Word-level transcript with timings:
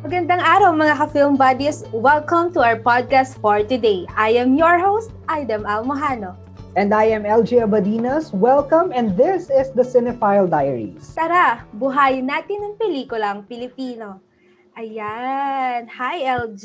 Magandang 0.00 0.40
araw 0.40 0.72
mga 0.72 0.96
ka-film 0.96 1.36
buddies. 1.36 1.84
Welcome 1.92 2.56
to 2.56 2.64
our 2.64 2.80
podcast 2.80 3.36
for 3.36 3.60
today. 3.60 4.08
I 4.16 4.32
am 4.32 4.56
your 4.56 4.80
host, 4.80 5.12
Aidem 5.28 5.68
Almohano. 5.68 6.40
And 6.72 6.96
I 6.96 7.12
am 7.12 7.28
LG 7.28 7.60
Abadinas. 7.60 8.32
Welcome 8.32 8.96
and 8.96 9.12
this 9.12 9.52
is 9.52 9.68
the 9.76 9.84
Cinephile 9.84 10.48
Diaries. 10.48 11.12
Tara, 11.12 11.68
buhayin 11.76 12.32
natin 12.32 12.64
ang 12.64 12.74
pelikulang 12.80 13.44
Pilipino. 13.44 14.24
Ayan. 14.72 15.84
Hi, 15.92 16.24
LJ. 16.48 16.64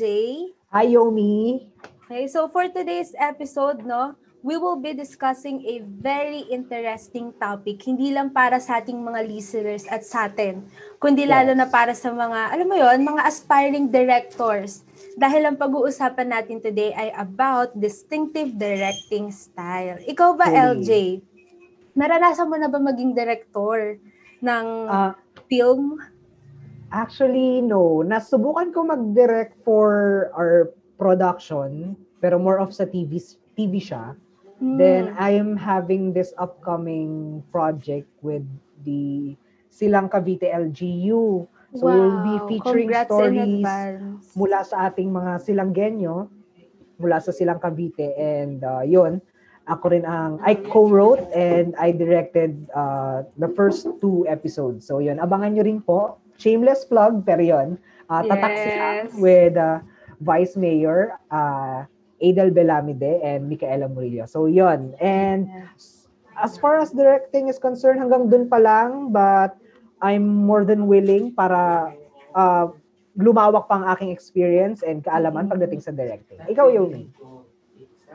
Hi, 0.72 0.96
Yomi. 0.96 1.60
Okay, 2.08 2.32
so 2.32 2.48
for 2.48 2.64
today's 2.72 3.12
episode, 3.20 3.84
no, 3.84 4.16
we 4.46 4.54
will 4.54 4.78
be 4.78 4.94
discussing 4.94 5.58
a 5.66 5.82
very 5.98 6.46
interesting 6.54 7.34
topic. 7.42 7.82
Hindi 7.82 8.14
lang 8.14 8.30
para 8.30 8.62
sa 8.62 8.78
ating 8.78 8.94
mga 8.94 9.26
listeners 9.26 9.82
at 9.90 10.06
sa 10.06 10.30
atin, 10.30 10.62
kundi 11.02 11.26
yes. 11.26 11.34
lalo 11.34 11.52
na 11.58 11.66
para 11.66 11.90
sa 11.98 12.14
mga, 12.14 12.54
alam 12.54 12.66
mo 12.70 12.78
yon 12.78 13.02
mga 13.02 13.26
aspiring 13.26 13.90
directors. 13.90 14.86
Dahil 15.18 15.50
ang 15.50 15.58
pag-uusapan 15.58 16.30
natin 16.30 16.62
today 16.62 16.94
ay 16.94 17.10
about 17.18 17.74
distinctive 17.74 18.54
directing 18.54 19.34
style. 19.34 19.98
Ikaw 20.06 20.38
ba, 20.38 20.46
hey. 20.46 20.62
LJ? 20.78 20.90
Naranasan 21.98 22.46
mo 22.46 22.54
na 22.54 22.70
ba 22.70 22.78
maging 22.78 23.18
director 23.18 23.98
ng 24.46 24.66
uh, 24.86 25.10
film? 25.50 25.98
Actually, 26.94 27.66
no. 27.66 28.06
Nasubukan 28.06 28.70
ko 28.70 28.86
mag-direct 28.86 29.58
for 29.66 29.90
our 30.38 30.70
production, 31.02 31.98
pero 32.22 32.38
more 32.38 32.62
of 32.62 32.70
sa 32.70 32.86
TV, 32.86 33.18
TV 33.58 33.82
siya. 33.82 34.14
Mm. 34.62 34.76
Then 34.80 35.02
I'm 35.18 35.56
having 35.56 36.12
this 36.12 36.32
upcoming 36.40 37.42
project 37.52 38.08
with 38.24 38.44
the 38.84 39.36
Silang 39.68 40.08
Cavite 40.08 40.48
LGU. 40.48 41.44
So 41.76 41.84
wow. 41.84 41.92
we'll 41.92 42.20
be 42.24 42.36
featuring 42.48 42.88
Congrats 42.88 43.12
stories 43.12 43.60
mula 44.32 44.64
sa 44.64 44.88
ating 44.88 45.12
mga 45.12 45.44
Silanggenyo, 45.44 46.32
mula 46.96 47.20
sa 47.20 47.36
Silang 47.36 47.60
Cavite. 47.60 48.16
And 48.16 48.64
uh, 48.64 48.80
yun, 48.80 49.20
ako 49.68 49.92
rin 49.92 50.08
ang, 50.08 50.40
I 50.40 50.56
co-wrote 50.56 51.20
and 51.36 51.76
I 51.76 51.92
directed 51.92 52.56
uh, 52.72 53.28
the 53.36 53.52
first 53.52 53.84
two 54.00 54.24
episodes. 54.24 54.88
So 54.88 55.04
yun, 55.04 55.20
abangan 55.20 55.58
nyo 55.58 55.64
rin 55.68 55.84
po. 55.84 56.16
Shameless 56.40 56.88
plug, 56.88 57.28
pero 57.28 57.42
yun. 57.44 57.76
Uh, 58.08 58.22
tatak 58.24 58.54
yes. 58.54 59.12
with 59.18 59.58
uh, 59.58 59.82
Vice 60.22 60.56
Mayor, 60.56 61.18
uh, 61.28 61.84
Adel 62.20 62.50
Belamide 62.50 63.20
and 63.22 63.48
Micaela 63.48 63.88
Murillo. 63.88 64.26
So, 64.26 64.46
yon 64.46 64.94
And 65.00 65.48
as 66.36 66.56
far 66.56 66.80
as 66.80 66.92
directing 66.92 67.48
is 67.48 67.58
concerned, 67.58 68.00
hanggang 68.00 68.28
dun 68.28 68.48
pa 68.48 68.56
lang, 68.56 69.12
but 69.12 69.56
I'm 70.00 70.44
more 70.44 70.64
than 70.64 70.86
willing 70.86 71.32
para 71.32 71.92
uh, 72.36 72.68
lumawak 73.16 73.68
pang 73.68 73.88
aking 73.88 74.12
experience 74.12 74.84
and 74.84 75.00
kaalaman 75.00 75.48
pagdating 75.48 75.80
sa 75.80 75.92
directing. 75.92 76.36
Ikaw, 76.44 76.68
Yomi. 76.68 77.08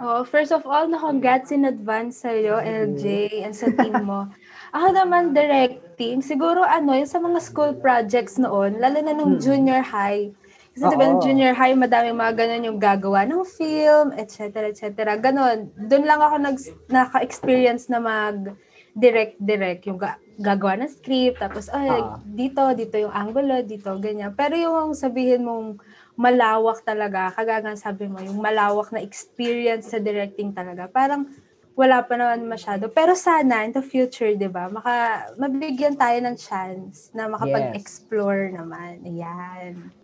Oh, 0.02 0.26
first 0.26 0.50
of 0.50 0.66
all, 0.66 0.90
na 0.90 0.98
congrats 0.98 1.54
in 1.54 1.70
advance 1.70 2.26
sa 2.26 2.34
iyo, 2.34 2.58
LJ, 2.58 3.06
and 3.46 3.54
sa 3.54 3.70
team 3.70 4.02
mo. 4.02 4.26
Ako 4.74 4.98
naman 4.98 5.38
directing, 5.38 6.26
siguro 6.26 6.66
ano, 6.66 6.98
yung 6.98 7.06
sa 7.06 7.22
mga 7.22 7.38
school 7.38 7.78
projects 7.78 8.42
noon, 8.42 8.82
lalo 8.82 8.98
na 8.98 9.14
nung 9.14 9.38
hmm. 9.38 9.44
junior 9.46 9.86
high, 9.86 10.34
kasi 10.72 10.88
diba, 10.88 11.20
junior 11.20 11.52
high, 11.52 11.76
madami 11.76 12.16
mga 12.16 12.34
ganun 12.40 12.68
yung 12.72 12.80
gagawa 12.80 13.28
ng 13.28 13.44
film, 13.44 14.16
etc. 14.16 14.72
etc. 14.72 15.20
Ganon. 15.20 15.68
Doon 15.76 16.08
lang 16.08 16.24
ako 16.24 16.36
nag, 16.40 16.58
naka-experience 16.88 17.92
na 17.92 18.00
mag 18.00 18.56
direct-direct 18.96 19.88
yung 19.88 20.00
ga- 20.00 20.20
gagawa 20.40 20.80
ng 20.80 20.92
script, 20.92 21.40
tapos, 21.40 21.72
ay, 21.72 21.92
uh, 21.92 22.20
dito, 22.24 22.64
dito 22.76 22.96
yung 23.00 23.12
angulo, 23.12 23.64
dito, 23.64 23.92
ganyan. 24.00 24.36
Pero 24.36 24.56
yung 24.60 24.92
sabihin 24.96 25.48
mong 25.48 25.80
malawak 26.20 26.84
talaga, 26.84 27.32
kagagan 27.36 27.80
sabi 27.80 28.12
mo, 28.12 28.20
yung 28.20 28.40
malawak 28.40 28.92
na 28.92 29.00
experience 29.00 29.92
sa 29.92 30.00
directing 30.00 30.52
talaga, 30.52 30.92
parang 30.92 31.28
wala 31.76 32.04
pa 32.04 32.20
naman 32.20 32.44
masyado. 32.48 32.92
Pero 32.92 33.16
sana, 33.16 33.64
in 33.64 33.72
the 33.72 33.84
future, 33.84 34.36
di 34.36 34.52
ba, 34.52 34.68
maka, 34.68 35.28
mabigyan 35.40 35.96
tayo 35.96 36.20
ng 36.20 36.36
chance 36.36 37.12
na 37.16 37.32
makapag-explore 37.32 38.52
yes. 38.52 38.56
naman. 38.60 38.94
Ayan. 39.08 40.01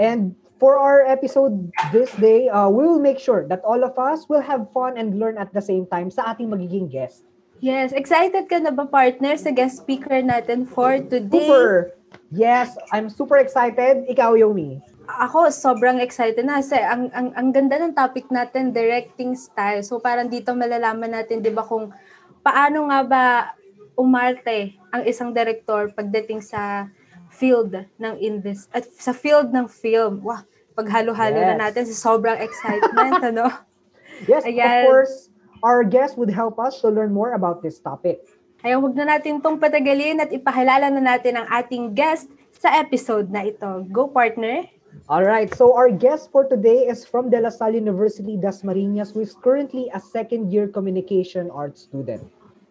And 0.00 0.32
for 0.56 0.80
our 0.80 1.04
episode 1.04 1.68
this 1.92 2.08
day, 2.16 2.48
uh, 2.48 2.72
we 2.72 2.88
will 2.88 3.04
make 3.04 3.20
sure 3.20 3.44
that 3.52 3.60
all 3.68 3.84
of 3.84 4.00
us 4.00 4.24
will 4.32 4.40
have 4.40 4.72
fun 4.72 4.96
and 4.96 5.20
learn 5.20 5.36
at 5.36 5.52
the 5.52 5.60
same 5.60 5.84
time 5.84 6.08
sa 6.08 6.32
ating 6.32 6.48
magiging 6.48 6.88
guest. 6.88 7.28
Yes, 7.60 7.92
excited 7.92 8.48
ka 8.48 8.56
na 8.56 8.72
ba 8.72 8.88
partner 8.88 9.36
sa 9.36 9.52
guest 9.52 9.84
speaker 9.84 10.24
natin 10.24 10.64
for 10.64 10.96
today? 11.04 11.44
Super! 11.44 11.92
Yes, 12.32 12.80
I'm 12.96 13.12
super 13.12 13.36
excited. 13.36 14.08
Ikaw, 14.08 14.40
Yomi. 14.40 14.80
Ako, 15.04 15.52
sobrang 15.52 16.00
excited 16.00 16.48
na 16.48 16.64
kasi 16.64 16.80
ang, 16.80 17.12
ang, 17.12 17.36
ang 17.36 17.52
ganda 17.52 17.76
ng 17.76 17.92
topic 17.92 18.32
natin, 18.32 18.72
directing 18.72 19.36
style. 19.36 19.84
So 19.84 20.00
parang 20.00 20.32
dito 20.32 20.56
malalaman 20.56 21.12
natin, 21.12 21.44
di 21.44 21.52
ba, 21.52 21.60
kung 21.60 21.92
paano 22.40 22.88
nga 22.88 23.00
ba 23.04 23.24
umarte 24.00 24.80
ang 24.96 25.04
isang 25.04 25.36
director 25.36 25.92
pagdating 25.92 26.40
sa 26.40 26.88
field 27.40 27.72
ng 27.72 28.14
invest 28.20 28.68
at 28.76 28.84
sa 28.92 29.16
field 29.16 29.48
ng 29.56 29.64
film. 29.64 30.20
Wow, 30.20 30.44
paghalo-halo 30.76 31.40
yes. 31.40 31.48
na 31.48 31.56
natin 31.56 31.88
sa 31.88 31.96
sobrang 32.12 32.36
excitement, 32.36 33.16
ano? 33.32 33.48
Yes, 34.28 34.44
Ayan. 34.44 34.60
of 34.60 34.72
course, 34.84 35.14
our 35.64 35.80
guest 35.80 36.20
would 36.20 36.28
help 36.28 36.60
us 36.60 36.84
to 36.84 36.92
learn 36.92 37.16
more 37.16 37.32
about 37.32 37.64
this 37.64 37.80
topic. 37.80 38.20
Kaya 38.60 38.76
huwag 38.76 38.92
na 38.92 39.16
natin 39.16 39.40
itong 39.40 39.56
patagalin 39.56 40.20
at 40.20 40.28
ipakilala 40.28 40.92
na 40.92 41.00
natin 41.00 41.40
ang 41.40 41.48
ating 41.48 41.96
guest 41.96 42.28
sa 42.52 42.76
episode 42.76 43.32
na 43.32 43.48
ito. 43.48 43.88
Go, 43.88 44.12
partner! 44.12 44.68
All 45.08 45.24
right, 45.24 45.48
so 45.54 45.72
our 45.72 45.88
guest 45.88 46.28
for 46.28 46.44
today 46.44 46.84
is 46.84 47.08
from 47.08 47.32
De 47.32 47.40
La 47.40 47.48
Salle 47.48 47.78
University, 47.78 48.36
Dasmariñas, 48.36 49.14
who 49.14 49.24
is 49.24 49.32
currently 49.32 49.88
a 49.96 50.00
second-year 50.02 50.68
communication 50.68 51.48
arts 51.48 51.88
student. 51.88 52.20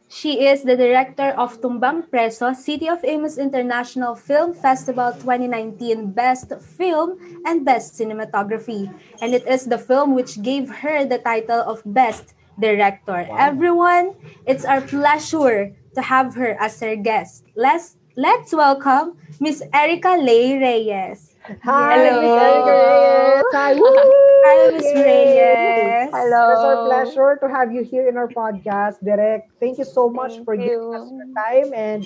She 0.10 0.50
is 0.50 0.66
the 0.66 0.76
director 0.76 1.38
of 1.38 1.62
Tumbang 1.62 2.10
Preso 2.10 2.58
City 2.58 2.90
of 2.90 3.06
Amos 3.06 3.38
International 3.38 4.16
Film 4.18 4.58
Festival 4.58 5.14
2019 5.14 6.18
Best 6.18 6.50
Film 6.58 7.14
and 7.46 7.64
Best 7.64 7.94
Cinematography. 7.94 8.90
And 9.22 9.36
it 9.38 9.46
is 9.46 9.70
the 9.70 9.78
film 9.78 10.16
which 10.16 10.42
gave 10.42 10.82
her 10.82 11.06
the 11.06 11.20
title 11.20 11.62
of 11.62 11.86
Best 11.86 12.34
Director. 12.60 13.30
Wow. 13.30 13.38
Everyone, 13.38 14.16
it's 14.50 14.66
our 14.66 14.82
pleasure 14.82 15.78
to 15.94 16.02
have 16.02 16.34
her 16.34 16.58
as 16.58 16.82
our 16.82 16.98
guest. 16.98 17.46
Let's 17.54 18.02
let's 18.18 18.50
welcome 18.50 19.14
Miss 19.40 19.62
Erica 19.72 20.18
Lay 20.18 20.58
Reyes. 20.58 21.29
Hi, 21.50 21.98
Hello. 21.98 22.22
Miss 22.22 22.38
Reyes. 22.38 23.44
Hi. 23.58 23.74
Hi, 23.74 24.58
Miss 24.70 24.90
Reyes. 24.94 26.10
Hello. 26.14 26.44
It's 26.54 26.62
our 26.62 26.86
pleasure 26.86 27.42
to 27.42 27.48
have 27.50 27.74
you 27.74 27.82
here 27.82 28.08
in 28.08 28.18
our 28.18 28.30
podcast, 28.30 29.02
Direct. 29.02 29.50
Thank 29.60 29.82
you 29.82 29.86
so 29.86 30.10
much 30.10 30.38
Thank 30.38 30.46
for 30.46 30.54
you. 30.54 30.94
giving 30.94 30.94
us 30.94 31.10
your 31.10 31.30
time 31.34 31.70
and 31.74 32.06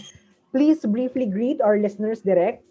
please 0.56 0.80
briefly 0.88 1.28
greet 1.28 1.60
our 1.60 1.76
listeners, 1.76 2.24
Direct. 2.24 2.64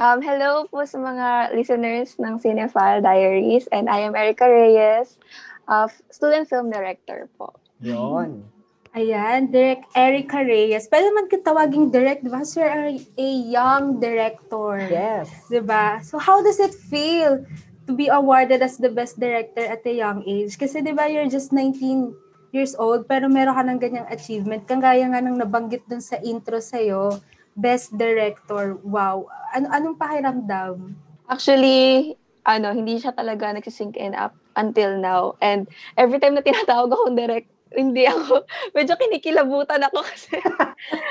Um, 0.00 0.24
hello 0.24 0.64
po 0.72 0.84
sa 0.88 0.96
mga 0.96 1.52
listeners 1.52 2.16
ng 2.20 2.40
Cinephile 2.40 3.04
Diaries 3.04 3.68
and 3.68 3.88
I 3.92 4.04
am 4.04 4.16
Erica 4.16 4.48
Reyes, 4.48 5.20
uh, 5.68 5.88
student 6.08 6.48
film 6.48 6.72
director 6.72 7.28
po. 7.36 7.52
Yon. 7.84 8.48
Ayan, 8.96 9.52
Direct 9.52 9.84
Erica 9.92 10.40
Reyes. 10.40 10.88
Pwede 10.88 11.12
man 11.12 11.28
kitawaging 11.28 11.92
direct, 11.92 12.24
di 12.24 12.32
ba? 12.32 12.40
Sir, 12.48 12.64
a 12.96 13.28
young 13.44 14.00
director. 14.00 14.80
Yes. 14.88 15.28
Di 15.52 15.60
ba? 15.60 16.00
So, 16.00 16.16
how 16.16 16.40
does 16.40 16.56
it 16.56 16.72
feel 16.72 17.44
to 17.84 17.92
be 17.92 18.08
awarded 18.08 18.64
as 18.64 18.80
the 18.80 18.88
best 18.88 19.20
director 19.20 19.60
at 19.68 19.84
a 19.84 19.92
young 19.92 20.24
age? 20.24 20.56
Kasi 20.56 20.80
di 20.80 20.96
ba, 20.96 21.12
you're 21.12 21.28
just 21.28 21.52
19 21.52 22.16
years 22.56 22.72
old, 22.80 23.04
pero 23.04 23.28
meron 23.28 23.52
ka 23.52 23.68
ng 23.68 23.80
ganyang 23.84 24.08
achievement. 24.08 24.64
Kagaya 24.64 25.04
nga 25.12 25.20
nang 25.20 25.36
nabanggit 25.36 25.84
dun 25.84 26.00
sa 26.00 26.16
intro 26.24 26.56
sa'yo, 26.56 27.20
best 27.52 27.92
director. 28.00 28.80
Wow. 28.80 29.28
Ano, 29.52 29.76
anong 29.76 30.00
pakiramdam? 30.00 30.96
Actually, 31.28 32.16
ano, 32.48 32.72
hindi 32.72 32.96
siya 32.96 33.12
talaga 33.12 33.52
nagsisink 33.52 33.92
in 34.00 34.16
up 34.16 34.32
until 34.56 34.96
now. 34.96 35.36
And 35.44 35.68
every 36.00 36.16
time 36.16 36.32
na 36.32 36.40
tinatawag 36.40 36.88
akong 36.88 37.12
direct, 37.12 37.52
hindi 37.74 38.06
ako, 38.06 38.46
medyo 38.76 38.94
kinikilabutan 38.94 39.82
ako 39.90 40.06
kasi 40.06 40.38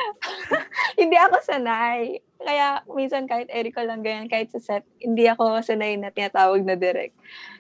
hindi 1.02 1.18
ako 1.20 1.36
sanay. 1.44 2.24
Kaya 2.40 2.86
minsan 2.94 3.28
kahit 3.28 3.52
Erica 3.52 3.84
lang 3.84 4.06
ganyan, 4.06 4.32
kahit 4.32 4.54
sa 4.54 4.62
set, 4.62 4.84
hindi 5.02 5.28
ako 5.28 5.60
sanay 5.60 6.00
na 6.00 6.14
tinatawag 6.14 6.64
na 6.64 6.80
direct. 6.80 7.18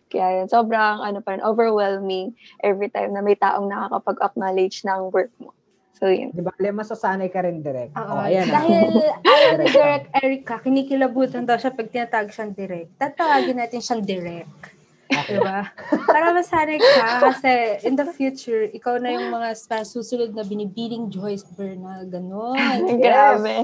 Kaya 0.07 0.39
yun, 0.39 0.47
sobrang 0.47 1.01
ano 1.01 1.19
pa 1.19 1.36
rin, 1.36 1.44
overwhelming 1.44 2.38
every 2.62 2.88
time 2.88 3.12
na 3.12 3.25
may 3.25 3.36
taong 3.36 3.68
nakakapag-acknowledge 3.68 4.86
ng 4.86 5.12
work 5.12 5.33
mo. 5.42 5.51
So, 5.95 6.12
yun. 6.12 6.36
Di 6.36 6.44
ba? 6.44 6.51
Alam, 6.59 6.83
masasanay 6.83 7.31
ka 7.31 7.39
rin 7.42 7.63
direct. 7.63 7.95
Oo. 7.95 8.19
Oh, 8.19 8.27
ayan, 8.27 8.51
ah. 8.51 8.59
Dahil 8.59 8.92
alam 9.31 9.53
ni 9.63 9.68
Direct 9.71 10.07
Erica, 10.19 10.56
kinikilabutan 10.59 11.47
daw 11.47 11.56
siya 11.56 11.71
pag 11.71 11.88
tinatawag 11.88 12.36
siyang 12.36 12.51
direct. 12.51 12.89
Tatawagin 13.00 13.57
natin 13.57 13.80
siyang 13.80 14.03
direct. 14.03 14.51
Diba? 15.06 15.69
Para 16.10 16.34
masanay 16.34 16.81
ka 16.81 17.30
kasi 17.30 17.81
in 17.86 17.94
the 17.94 18.10
future, 18.10 18.66
ikaw 18.69 18.98
na 18.98 19.13
yung 19.13 19.30
mga 19.30 19.54
susunod 19.86 20.34
na 20.34 20.42
binibiling 20.42 21.13
Joyce 21.13 21.46
Bernal, 21.54 22.10
gano'n. 22.10 22.90
Grabe. 23.04 23.56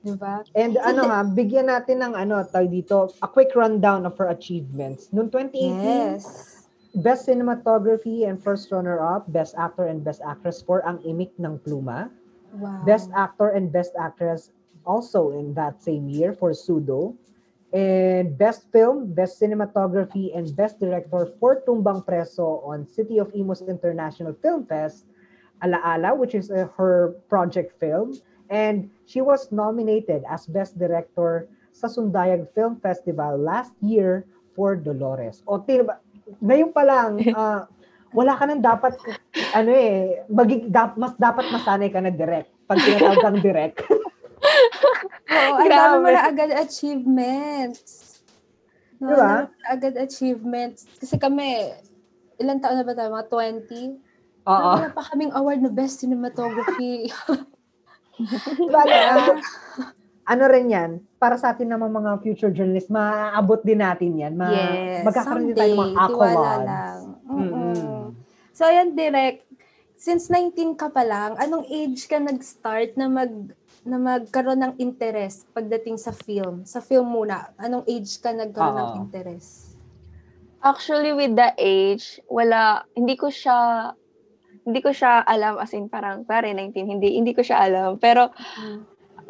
Diba? 0.00 0.44
And 0.56 0.80
ano 0.80 1.04
ha, 1.08 1.20
bigyan 1.24 1.68
natin 1.68 2.00
ng 2.00 2.12
ano, 2.16 2.40
tawag 2.48 2.72
dito, 2.72 3.12
a 3.20 3.28
quick 3.28 3.52
rundown 3.52 4.08
of 4.08 4.16
her 4.16 4.32
achievements. 4.32 5.12
Noong 5.12 5.28
2018, 5.28 5.76
Yes. 5.76 6.24
Best 6.90 7.30
Cinematography 7.30 8.26
and 8.26 8.34
first 8.42 8.72
runner-up, 8.74 9.30
Best 9.30 9.54
Actor 9.54 9.86
and 9.86 10.02
Best 10.02 10.24
Actress 10.26 10.58
for 10.58 10.82
Ang 10.82 10.98
Imik 11.06 11.30
ng 11.38 11.62
Pluma. 11.62 12.10
Wow. 12.58 12.82
Best 12.82 13.14
Actor 13.14 13.54
and 13.54 13.70
Best 13.70 13.94
Actress 13.94 14.50
also 14.82 15.30
in 15.38 15.54
that 15.54 15.78
same 15.78 16.10
year 16.10 16.34
for 16.34 16.50
Sudo. 16.50 17.14
And 17.70 18.34
Best 18.34 18.66
Film, 18.74 19.14
Best 19.14 19.38
Cinematography, 19.38 20.34
and 20.34 20.50
Best 20.58 20.82
Director 20.82 21.30
for 21.38 21.62
Tumbang 21.62 22.02
Preso 22.02 22.66
on 22.66 22.82
City 22.82 23.18
of 23.22 23.30
Imus 23.30 23.62
International 23.62 24.34
Film 24.42 24.66
Fest, 24.66 25.06
Alaala, 25.62 26.16
which 26.18 26.34
is 26.34 26.50
uh, 26.50 26.66
her 26.74 27.14
project 27.30 27.78
film. 27.78 28.18
And 28.50 28.90
she 29.06 29.22
was 29.22 29.54
nominated 29.54 30.26
as 30.26 30.50
Best 30.50 30.74
Director 30.82 31.46
sa 31.70 31.86
Sundayag 31.86 32.50
Film 32.58 32.82
Festival 32.82 33.38
last 33.38 33.70
year 33.78 34.26
for 34.58 34.74
Dolores. 34.74 35.46
O, 35.46 35.62
tino 35.62 35.86
ba? 35.86 36.02
Ngayon 36.42 36.70
pa 36.74 36.82
lang, 36.82 37.22
ah, 37.38 37.70
wala 38.10 38.34
ka 38.34 38.50
nang 38.50 38.62
dapat, 38.62 38.98
ano 39.54 39.70
eh, 39.70 40.26
magig, 40.26 40.66
dap, 40.74 40.98
mas 40.98 41.14
dapat 41.14 41.46
masanay 41.54 41.90
ka 41.94 42.02
na 42.02 42.10
direct. 42.10 42.50
Pag 42.66 42.82
tinatawag 42.82 43.22
kang 43.22 43.38
direct. 43.38 43.78
Oo, 45.06 45.54
ang 45.56 45.70
dami 45.70 45.96
mo 46.00 46.08
na 46.12 46.22
agad 46.28 46.50
achievements. 46.56 48.20
No, 49.00 49.14
Diba? 49.14 49.24
ang 49.24 49.28
dami 49.28 49.48
mo 49.48 49.56
na 49.60 49.68
agad 49.72 49.94
achievements. 49.96 50.80
Kasi 51.00 51.14
kami, 51.16 51.72
ilang 52.40 52.60
taon 52.60 52.76
na 52.80 52.86
ba 52.86 52.92
tayo? 52.96 53.12
Mga 53.12 53.28
20? 53.28 54.48
Oo. 54.48 54.70
Wala 54.80 54.90
pa 54.92 55.02
kaming 55.12 55.32
award 55.36 55.60
na 55.60 55.70
best 55.72 56.00
cinematography. 56.00 57.08
Bale, 58.72 58.92
ah, 58.92 59.40
ano 60.28 60.44
rin 60.46 60.68
yan, 60.68 60.90
para 61.16 61.34
sa 61.40 61.52
atin 61.52 61.72
naman 61.72 61.90
mga 61.90 62.20
future 62.22 62.52
journalists, 62.52 62.92
maaabot 62.92 63.60
din 63.64 63.80
natin 63.80 64.14
yan. 64.14 64.32
Ma- 64.36 64.52
yes. 64.52 65.02
magkakaroon 65.04 65.50
din 65.50 65.56
tayo 65.56 65.72
mga 65.74 65.96
accolades. 65.96 67.00
So, 68.54 68.68
ayan, 68.68 68.92
direct. 68.92 69.48
Since 70.00 70.28
19 70.32 70.76
ka 70.76 70.92
pa 70.92 71.00
lang, 71.04 71.36
anong 71.40 71.64
age 71.68 72.04
ka 72.08 72.20
nag-start 72.20 72.96
na 72.96 73.08
mag 73.08 73.32
na 73.90 73.98
magkaroon 73.98 74.62
ng 74.62 74.74
interest 74.78 75.50
pagdating 75.50 75.98
sa 75.98 76.14
film? 76.14 76.62
Sa 76.62 76.78
film 76.78 77.10
muna, 77.10 77.50
anong 77.58 77.82
age 77.90 78.22
ka 78.22 78.30
nagkaroon 78.30 78.78
ng 78.78 78.90
Oo. 78.94 78.98
interest? 79.02 79.74
Actually, 80.62 81.10
with 81.16 81.34
the 81.34 81.50
age, 81.58 82.20
wala, 82.28 82.84
hindi 82.94 83.16
ko 83.16 83.32
siya, 83.32 83.90
hindi 84.62 84.80
ko 84.84 84.92
siya 84.92 85.24
alam, 85.24 85.56
as 85.58 85.72
in 85.72 85.88
parang, 85.90 86.22
pare, 86.22 86.52
19, 86.52 86.86
hindi, 86.86 87.16
hindi 87.16 87.32
ko 87.34 87.42
siya 87.42 87.64
alam. 87.64 87.98
Pero, 87.98 88.28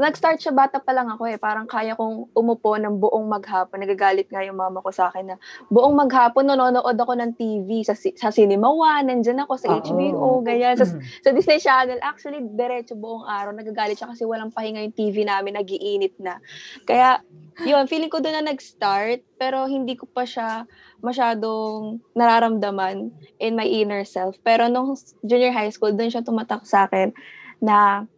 nag-start 0.00 0.41
siya, 0.41 0.56
bata 0.56 0.81
pa 0.81 0.97
lang 0.97 1.12
ako 1.12 1.29
eh. 1.29 1.37
Parang 1.37 1.69
kaya 1.69 1.93
kong 1.93 2.32
umupo 2.32 2.81
ng 2.81 2.97
buong 2.97 3.29
maghapon. 3.29 3.85
Nagagalit 3.85 4.32
nga 4.32 4.41
yung 4.41 4.56
mama 4.56 4.81
ko 4.81 4.88
sa 4.88 5.12
akin 5.12 5.32
na 5.32 5.37
buong 5.69 5.93
maghapon 5.93 6.49
nanonood 6.49 6.97
ako 6.97 7.12
ng 7.20 7.37
TV 7.37 7.85
sa, 7.85 7.93
sa 7.94 8.32
Cinema 8.32 8.73
One, 8.73 9.12
nandyan 9.12 9.44
ako 9.44 9.61
sa 9.61 9.69
Oo. 9.70 9.85
HBO, 9.85 10.41
ganyan. 10.41 10.81
Sa, 10.81 10.88
Mm. 10.88 11.05
sa 11.05 11.29
Disney 11.37 11.61
Channel. 11.61 12.00
Actually, 12.00 12.41
diretso 12.43 12.97
buong 12.97 13.29
araw. 13.29 13.52
Nagagalit 13.52 14.00
siya 14.00 14.08
kasi 14.08 14.25
walang 14.25 14.50
pahinga 14.50 14.81
yung 14.81 14.97
TV 14.97 15.23
namin, 15.23 15.61
nagiinit 15.61 16.17
na. 16.17 16.41
Kaya, 16.88 17.20
yun, 17.62 17.85
feeling 17.85 18.08
ko 18.08 18.25
doon 18.25 18.41
na 18.41 18.50
nag-start, 18.50 19.20
pero 19.37 19.69
hindi 19.69 19.93
ko 19.94 20.08
pa 20.08 20.25
siya 20.25 20.64
masyadong 21.05 22.00
nararamdaman 22.17 23.12
in 23.37 23.53
my 23.53 23.69
inner 23.69 24.05
self. 24.08 24.41
Pero 24.41 24.69
nung 24.73 24.96
junior 25.20 25.53
high 25.53 25.69
school, 25.69 25.93
doon 25.93 26.08
siya 26.08 26.25
tumatak 26.25 26.64
sa 26.64 26.88
akin 26.88 27.12
na 27.61 28.08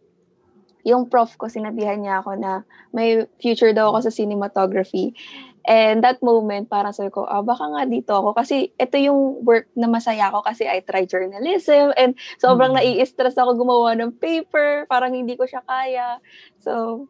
yung 0.83 1.07
prof 1.07 1.31
ko, 1.39 1.47
sinabihan 1.47 1.99
niya 2.03 2.19
ako 2.19 2.35
na 2.35 2.67
may 2.91 3.23
future 3.39 3.71
daw 3.71 3.91
ako 3.91 4.07
sa 4.07 4.15
cinematography. 4.15 5.15
And 5.63 6.03
that 6.03 6.19
moment, 6.19 6.67
parang 6.67 6.91
sabi 6.91 7.07
ko, 7.07 7.23
ah, 7.23 7.39
baka 7.39 7.63
nga 7.71 7.87
dito 7.87 8.11
ako. 8.11 8.35
Kasi 8.35 8.75
ito 8.75 8.95
yung 8.99 9.47
work 9.47 9.71
na 9.79 9.87
masaya 9.87 10.27
ako 10.27 10.43
kasi 10.43 10.67
I 10.67 10.83
tried 10.83 11.07
journalism 11.07 11.95
and 11.95 12.19
sobrang 12.35 12.75
Mm. 12.75 12.83
nai-stress 12.83 13.39
ako 13.39 13.55
gumawa 13.55 13.95
ng 13.95 14.11
paper. 14.19 14.83
Parang 14.91 15.15
hindi 15.15 15.39
ko 15.39 15.47
siya 15.47 15.63
kaya. 15.63 16.19
So, 16.59 17.07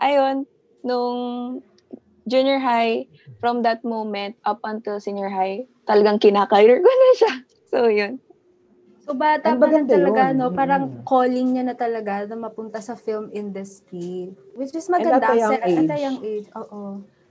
ayun, 0.00 0.48
nung 0.80 1.60
junior 2.24 2.56
high, 2.56 3.04
from 3.40 3.64
that 3.64 3.80
moment 3.84 4.36
up 4.44 4.60
until 4.64 5.00
senior 5.00 5.32
high, 5.32 5.64
talagang 5.88 6.20
kinakarir 6.20 6.80
ko 6.80 6.88
na 6.88 7.10
siya. 7.16 7.34
So, 7.70 7.86
yun. 7.86 8.18
So, 9.10 9.18
bata 9.18 9.58
pa 9.58 9.66
lang 9.66 9.90
talaga, 9.90 10.30
yun. 10.30 10.38
no? 10.38 10.46
Parang 10.54 10.82
Mm. 10.86 11.02
calling 11.02 11.48
niya 11.50 11.64
na 11.66 11.74
talaga 11.74 12.30
na 12.30 12.38
mapunta 12.38 12.78
sa 12.78 12.94
film 12.94 13.26
industry. 13.34 14.30
Which 14.54 14.70
is 14.70 14.86
at 14.86 15.02
maganda. 15.02 15.26
a 15.26 15.34
young 15.34 15.58
kasi 15.58 15.66
at 15.66 15.90
a 15.90 15.98
age. 15.98 16.04
young 16.06 16.18
age. 16.22 16.46
Oo. 16.54 16.80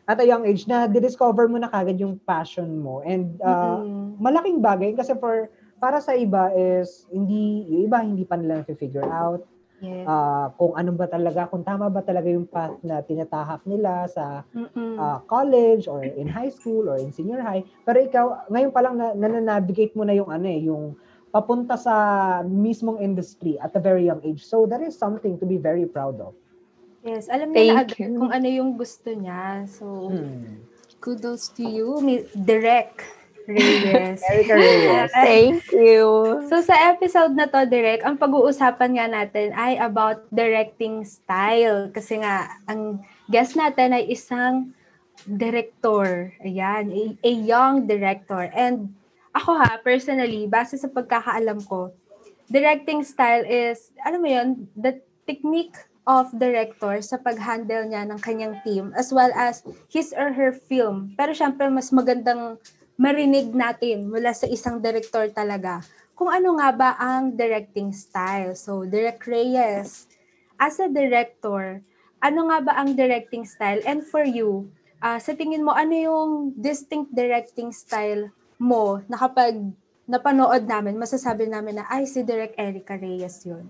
At 0.04 0.20
a 0.20 0.26
young 0.28 0.44
age, 0.44 0.68
na 0.68 0.92
discover 0.92 1.48
mo 1.48 1.56
na 1.56 1.72
kagad 1.72 1.96
yung 2.04 2.20
passion 2.28 2.68
mo. 2.84 3.00
And 3.08 3.40
uh, 3.40 3.80
Mm-mm. 3.80 4.20
malaking 4.20 4.60
bagay 4.60 4.92
kasi 4.92 5.16
for 5.16 5.48
para 5.80 6.04
sa 6.04 6.12
iba 6.20 6.52
is 6.52 7.08
hindi 7.08 7.64
yung 7.72 7.82
iba 7.88 8.04
hindi 8.04 8.28
pa 8.28 8.36
nila 8.36 8.68
figure 8.68 9.08
out 9.08 9.48
Yes. 9.80 10.04
uh, 10.04 10.52
kung 10.60 10.76
ano 10.76 10.92
ba 10.92 11.08
talaga 11.08 11.48
kung 11.48 11.64
tama 11.64 11.88
ba 11.88 12.04
talaga 12.04 12.28
yung 12.28 12.44
path 12.44 12.76
na 12.84 13.00
tinatahak 13.00 13.64
nila 13.64 14.12
sa 14.12 14.44
Mm-mm. 14.52 15.00
uh, 15.00 15.24
college 15.24 15.88
or 15.88 16.04
in 16.04 16.28
high 16.28 16.52
school 16.52 16.92
or 16.92 17.00
in 17.00 17.16
senior 17.16 17.40
high 17.40 17.64
pero 17.88 18.04
ikaw 18.04 18.44
ngayon 18.52 18.76
pa 18.76 18.84
lang 18.84 19.00
na, 19.00 19.16
na-navigate 19.16 19.96
mo 19.96 20.04
na 20.04 20.12
yung 20.12 20.28
ano 20.28 20.52
eh 20.52 20.68
yung 20.68 21.00
papunta 21.30 21.78
sa 21.78 21.96
mismong 22.46 23.00
industry 23.00 23.56
at 23.62 23.74
a 23.78 23.82
very 23.82 24.10
young 24.10 24.22
age 24.26 24.42
so 24.42 24.66
that 24.66 24.82
is 24.82 24.98
something 24.98 25.38
to 25.38 25.46
be 25.46 25.62
very 25.62 25.86
proud 25.86 26.18
of 26.18 26.34
yes. 27.04 27.32
Alam 27.32 27.56
niya 27.56 27.74
na 27.74 27.84
agad 27.88 27.96
kung 27.96 28.32
ano 28.32 28.48
yung 28.48 28.76
gusto 28.76 29.10
niya. 29.16 29.66
So, 29.72 30.12
hmm. 30.12 30.64
kudos 31.00 31.52
to 31.56 31.64
you, 31.64 31.96
Direk 32.36 33.08
Reyes. 33.50 34.22
Erica 34.30 34.54
Reyes 34.54 35.12
Thank 35.16 35.74
you. 35.74 36.06
So 36.52 36.62
sa 36.62 36.76
episode 36.94 37.34
na 37.34 37.50
to, 37.50 37.66
Direk, 37.66 38.06
ang 38.06 38.22
pag-uusapan 38.22 38.92
nga 39.00 39.08
natin 39.10 39.56
ay 39.58 39.82
about 39.82 40.28
directing 40.30 41.02
style. 41.02 41.90
Kasi 41.90 42.22
nga, 42.22 42.52
ang 42.70 43.02
guest 43.32 43.58
natin 43.58 43.98
ay 43.98 44.06
isang 44.12 44.76
director. 45.26 46.30
Ayan, 46.46 46.94
a, 46.94 47.04
a 47.26 47.32
young 47.34 47.90
director. 47.90 48.54
And 48.54 48.94
ako 49.40 49.56
ha, 49.56 49.80
personally, 49.80 50.46
base 50.52 50.76
sa 50.76 50.92
pagkakaalam 50.92 51.64
ko, 51.64 51.96
directing 52.52 53.00
style 53.08 53.48
is, 53.48 53.96
alam 54.04 54.20
mo 54.20 54.28
yun, 54.28 54.68
the 54.76 55.00
technique 55.24 55.80
of 56.04 56.28
director 56.36 57.00
sa 57.00 57.16
pag-handle 57.22 57.88
niya 57.88 58.04
ng 58.10 58.20
kanyang 58.20 58.58
team 58.66 58.90
as 58.98 59.14
well 59.14 59.30
as 59.38 59.62
his 59.88 60.12
or 60.12 60.34
her 60.34 60.52
film. 60.52 61.14
Pero 61.14 61.32
syempre, 61.38 61.70
mas 61.70 61.94
magandang 61.94 62.58
marinig 63.00 63.54
natin 63.56 64.10
mula 64.10 64.34
sa 64.34 64.50
isang 64.50 64.82
director 64.84 65.30
talaga 65.32 65.86
kung 66.20 66.28
ano 66.28 66.60
nga 66.60 66.70
ba 66.76 66.90
ang 67.00 67.32
directing 67.32 67.96
style. 67.96 68.52
So, 68.52 68.84
Direk 68.84 69.24
Reyes, 69.24 70.04
as 70.60 70.76
a 70.84 70.92
director, 70.92 71.80
ano 72.20 72.52
nga 72.52 72.60
ba 72.60 72.74
ang 72.76 72.92
directing 72.92 73.48
style? 73.48 73.80
And 73.88 74.04
for 74.04 74.28
you, 74.28 74.68
ah, 75.00 75.16
sa 75.16 75.32
tingin 75.32 75.64
mo, 75.64 75.72
ano 75.72 75.96
yung 75.96 76.32
distinct 76.60 77.16
directing 77.16 77.72
style 77.72 78.36
mo 78.60 79.00
na 79.08 79.16
kapag 79.16 79.56
napanood 80.04 80.68
namin, 80.68 81.00
masasabi 81.00 81.48
namin 81.48 81.80
na, 81.80 81.86
ay, 81.88 82.04
si 82.04 82.22
Direk 82.22 82.60
Erica 82.60 83.00
Reyes 83.00 83.48
yun. 83.48 83.66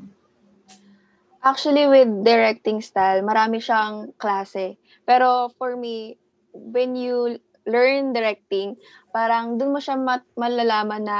Actually, 1.39 1.87
with 1.87 2.11
directing 2.25 2.83
style, 2.83 3.23
marami 3.23 3.63
siyang 3.63 4.11
klase. 4.19 4.75
Pero 5.07 5.53
for 5.55 5.79
me, 5.79 6.19
when 6.51 6.99
you 6.99 7.39
learn 7.63 8.11
directing, 8.11 8.75
parang 9.15 9.55
dun 9.55 9.71
mo 9.71 9.79
siya 9.79 9.95
mat- 9.95 10.27
malalaman 10.35 11.05
na 11.05 11.17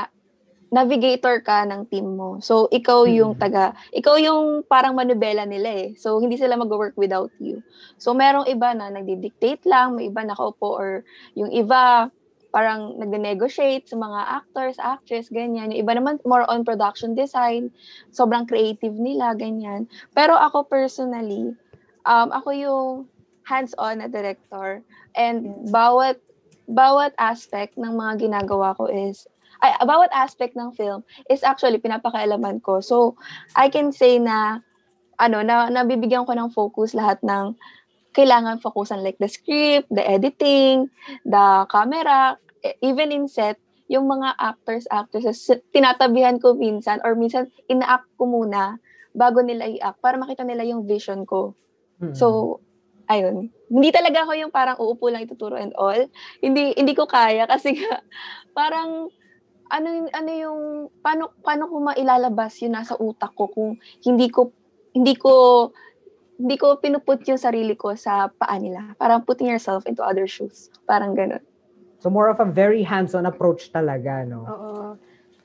navigator 0.70 1.42
ka 1.42 1.66
ng 1.66 1.90
team 1.90 2.14
mo. 2.14 2.38
So, 2.46 2.70
ikaw 2.70 3.10
yung 3.10 3.34
Mm. 3.36 3.42
taga, 3.42 3.74
ikaw 3.90 4.22
yung 4.22 4.62
parang 4.70 4.94
manubela 4.94 5.42
nila 5.48 5.74
eh. 5.74 5.98
So, 5.98 6.22
hindi 6.22 6.38
sila 6.38 6.62
mag-work 6.62 6.94
without 6.94 7.34
you. 7.42 7.66
So, 7.98 8.14
merong 8.14 8.46
iba 8.46 8.78
na 8.78 8.94
nagdi-dictate 8.94 9.66
lang, 9.66 9.98
may 9.98 10.14
iba 10.14 10.22
nakaupo 10.22 10.70
or 10.70 11.02
yung 11.34 11.50
iba 11.50 12.14
parang 12.50 12.98
nag-negotiate 12.98 13.86
sa 13.86 13.98
mga 13.98 14.20
actors, 14.42 14.78
actress, 14.82 15.30
ganyan. 15.30 15.70
Yung 15.70 15.86
iba 15.86 15.94
naman 15.94 16.18
more 16.26 16.46
on 16.50 16.66
production 16.66 17.14
design, 17.14 17.70
sobrang 18.10 18.50
creative 18.50 18.98
nila, 18.98 19.38
ganyan. 19.38 19.86
Pero 20.18 20.34
ako 20.34 20.66
personally, 20.66 21.54
um, 22.10 22.30
ako 22.34 22.50
yung 22.54 22.90
hands-on 23.46 24.02
na 24.02 24.10
director 24.10 24.82
and 25.18 25.50
bawat 25.74 26.22
bawat 26.70 27.18
aspect 27.18 27.74
ng 27.82 27.98
mga 27.98 28.30
ginagawa 28.30 28.78
ko 28.78 28.86
is 28.86 29.26
ay, 29.66 29.74
bawat 29.84 30.14
aspect 30.14 30.54
ng 30.56 30.72
film 30.72 31.04
is 31.28 31.44
actually 31.44 31.82
pinapakailaman 31.82 32.64
ko. 32.64 32.80
So, 32.80 33.20
I 33.60 33.68
can 33.68 33.92
say 33.92 34.16
na 34.16 34.64
ano, 35.20 35.44
na 35.44 35.68
nabibigyan 35.68 36.24
ko 36.24 36.32
ng 36.32 36.56
focus 36.56 36.96
lahat 36.96 37.20
ng 37.28 37.60
kailangan 38.16 38.62
focusan 38.64 39.06
like 39.06 39.18
the 39.22 39.30
script, 39.30 39.88
the 39.94 40.04
editing, 40.04 40.90
the 41.26 41.46
camera, 41.70 42.36
e- 42.66 42.78
even 42.82 43.14
in 43.14 43.30
set, 43.30 43.58
yung 43.90 44.06
mga 44.06 44.38
actors, 44.38 44.86
actresses, 44.90 45.50
tinatabihan 45.74 46.38
ko 46.38 46.54
minsan 46.54 47.02
or 47.02 47.18
minsan 47.18 47.50
ina-act 47.70 48.06
ko 48.18 48.30
muna 48.30 48.78
bago 49.18 49.42
nila 49.42 49.66
i-act 49.66 49.98
para 50.02 50.18
makita 50.22 50.46
nila 50.46 50.62
yung 50.62 50.86
vision 50.86 51.26
ko 51.26 51.58
Mm. 52.00 52.16
So, 52.16 52.58
ayun. 53.12 53.52
Hindi 53.70 53.90
talaga 53.92 54.26
ako 54.26 54.34
yung 54.40 54.54
parang 54.56 54.80
uupo 54.80 55.12
lang 55.12 55.28
ituturo 55.28 55.60
and 55.60 55.76
all. 55.76 56.00
Hindi 56.40 56.74
hindi 56.74 56.96
ko 56.96 57.06
kaya 57.06 57.46
kasi 57.46 57.76
nga, 57.78 58.02
parang 58.58 59.12
ano 59.70 60.10
ano 60.10 60.32
yung 60.34 60.60
paano 61.06 61.30
paano 61.46 61.70
ko 61.70 61.76
mailalabas 61.94 62.58
yung 62.66 62.74
nasa 62.74 62.98
utak 62.98 63.38
ko 63.38 63.52
kung 63.54 63.78
hindi 64.02 64.32
ko 64.34 64.50
hindi 64.98 65.14
ko 65.14 65.70
hindi 66.40 66.56
ko 66.56 66.80
pinuput 66.80 67.20
yung 67.28 67.38
sarili 67.38 67.76
ko 67.76 67.92
sa 68.00 68.32
paa 68.32 68.56
nila. 68.56 68.96
Parang 68.96 69.28
putting 69.28 69.52
yourself 69.52 69.84
into 69.84 70.00
other 70.00 70.24
shoes. 70.24 70.72
Parang 70.88 71.12
ganun. 71.12 71.44
So 72.00 72.08
more 72.08 72.32
of 72.32 72.40
a 72.40 72.48
very 72.48 72.80
hands-on 72.80 73.28
approach 73.28 73.76
talaga, 73.76 74.24
no? 74.24 74.48
Oo. 74.48 74.96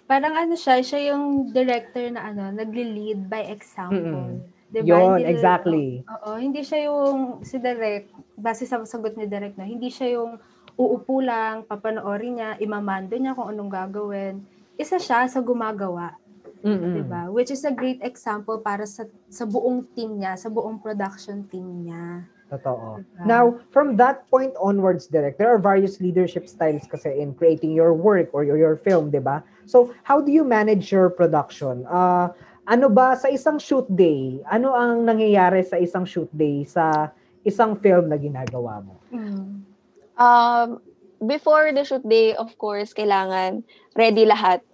Parang 0.07 0.39
ano 0.39 0.55
siya, 0.55 0.79
siya 0.87 1.11
yung 1.11 1.51
director 1.51 2.15
na 2.15 2.31
ano, 2.31 2.55
nagli-lead 2.55 3.27
by 3.27 3.51
example. 3.51 4.39
Diba? 4.71 4.87
Yun, 4.87 5.19
Hindi- 5.19 5.31
exactly. 5.35 5.87
Oo, 6.07 6.39
hindi 6.39 6.63
siya 6.63 6.91
yung 6.91 7.43
si 7.43 7.59
Direk, 7.59 8.11
base 8.39 8.67
sa 8.67 8.83
sagot 8.87 9.19
ni 9.19 9.27
Direk 9.27 9.59
na, 9.59 9.67
hindi 9.67 9.91
siya 9.91 10.19
yung 10.19 10.39
uupo 10.79 11.19
lang, 11.23 11.67
papanoorin 11.67 12.39
niya, 12.39 12.51
imamando 12.63 13.15
niya 13.19 13.35
kung 13.35 13.51
anong 13.51 13.71
gagawin. 13.71 14.43
Isa 14.79 14.99
siya 14.99 15.27
sa 15.27 15.39
gumagawa, 15.43 16.19
Mm-mm. 16.65 16.97
'di 16.97 17.05
ba? 17.05 17.29
Which 17.29 17.53
is 17.53 17.63
a 17.69 17.73
great 17.77 18.01
example 18.01 18.59
para 18.59 18.89
sa 18.89 19.05
sa 19.29 19.45
buong 19.45 19.85
team 19.93 20.19
niya, 20.19 20.41
sa 20.41 20.49
buong 20.49 20.81
production 20.81 21.45
team 21.53 21.85
niya. 21.85 22.25
Totoo. 22.49 23.01
Diba? 23.01 23.25
Now, 23.25 23.45
from 23.73 23.97
that 23.97 24.29
point 24.29 24.53
onwards, 24.61 25.09
Direct, 25.09 25.41
there 25.41 25.49
are 25.49 25.59
various 25.59 25.99
leadership 25.99 26.47
styles 26.47 26.85
kasi 26.87 27.11
in 27.17 27.35
creating 27.35 27.73
your 27.73 27.97
work 27.97 28.31
or 28.33 28.45
your, 28.45 28.61
your 28.61 28.77
film, 28.77 29.11
di 29.11 29.19
ba? 29.19 29.43
So, 29.65 29.97
how 30.05 30.21
do 30.21 30.31
you 30.31 30.45
manage 30.45 30.93
your 30.93 31.09
production? 31.09 31.89
Uh, 31.89 32.31
ano 32.69 32.89
ba 32.89 33.17
sa 33.17 33.29
isang 33.33 33.57
shoot 33.61 33.89
day? 33.93 34.41
Ano 34.49 34.77
ang 34.77 35.05
nangyayari 35.05 35.65
sa 35.65 35.81
isang 35.81 36.05
shoot 36.05 36.29
day 36.33 36.65
sa 36.65 37.13
isang 37.45 37.77
film 37.81 38.09
na 38.09 38.17
ginagawa 38.17 38.81
mo? 38.85 38.97
Mm. 39.13 39.65
Um, 40.15 40.69
before 41.25 41.73
the 41.73 41.85
shoot 41.85 42.05
day, 42.05 42.37
of 42.37 42.57
course, 42.57 42.93
kailangan 42.93 43.65
ready 43.97 44.25
lahat. 44.25 44.65